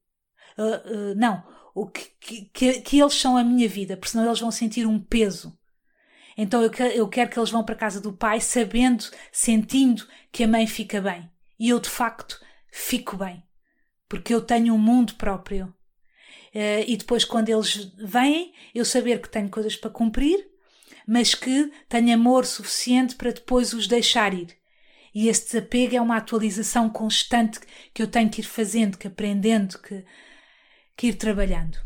Uh, 0.58 1.12
uh, 1.12 1.16
não, 1.16 1.44
o 1.76 1.88
que, 1.88 2.50
que, 2.52 2.82
que, 2.82 3.00
eles 3.00 3.14
são 3.14 3.38
a 3.38 3.44
minha 3.44 3.70
vida, 3.70 3.96
porque 3.96 4.10
senão 4.10 4.26
eles 4.26 4.40
vão 4.40 4.52
sentir 4.52 4.88
um 4.88 5.00
peso. 5.00 5.58
Então 6.38 6.62
eu, 6.62 6.72
eu 6.94 7.08
quero 7.10 7.32
que 7.32 7.40
eles 7.40 7.50
vão 7.50 7.64
para 7.64 7.74
a 7.74 7.78
casa 7.78 8.00
do 8.00 8.14
pai 8.14 8.40
sabendo, 8.40 9.06
sentindo 9.32 10.08
que 10.32 10.44
a 10.44 10.48
mãe 10.48 10.68
fica 10.68 11.02
bem. 11.02 11.30
E 11.60 11.70
eu, 11.70 11.80
de 11.80 11.90
facto, 11.90 12.40
fico 12.72 13.18
bem, 13.18 13.44
porque 14.08 14.34
eu 14.34 14.42
tenho 14.42 14.76
um 14.76 14.78
mundo 14.78 15.16
próprio. 15.16 15.74
Uh, 16.54 16.86
e 16.88 16.96
depois, 16.96 17.26
quando 17.26 17.50
eles 17.50 17.92
vêm, 17.98 18.54
eu 18.74 18.86
saber 18.86 19.20
que 19.22 19.30
tenho 19.30 19.50
coisas 19.50 19.76
para 19.76 19.90
cumprir, 19.90 20.48
mas 21.08 21.34
que 21.34 21.72
tenho 21.90 22.14
amor 22.14 22.46
suficiente 22.46 23.16
para 23.16 23.32
depois 23.32 23.74
os 23.74 23.88
deixar 23.88 24.34
ir. 24.34 24.56
E 25.14 25.30
esse 25.30 25.46
desapego 25.46 25.96
é 25.96 26.02
uma 26.02 26.18
atualização 26.18 26.90
constante 26.90 27.60
que 27.94 28.04
eu 28.04 28.08
tenho 28.08 28.30
que 28.30 28.42
ir 28.42 28.46
fazendo, 28.46 28.98
que 28.98 29.08
aprendendo, 29.08 29.80
que, 29.80 30.06
que 30.96 31.08
ir 31.08 31.16
trabalhando. 31.16 31.80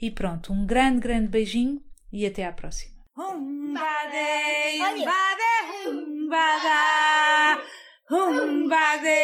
E 0.00 0.10
pronto, 0.10 0.52
um 0.52 0.66
grande, 0.66 1.00
grande 1.00 1.28
beijinho 1.28 1.80
e 2.10 2.26
até 2.26 2.44
à 2.44 2.52
próxima. 2.52 2.97
Humbade, 3.18 4.78
humbade, 4.78 5.52
humbada. 5.74 6.78
Humbade, 8.08 9.18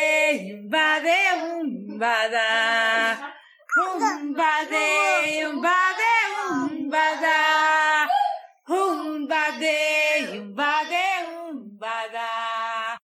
humbade, 0.51 1.19
humbada. 1.39 2.49
Humbade, 3.77 4.87
humbade, 5.45 6.13
humbada. 6.51 7.39
Humbade. 8.67 9.94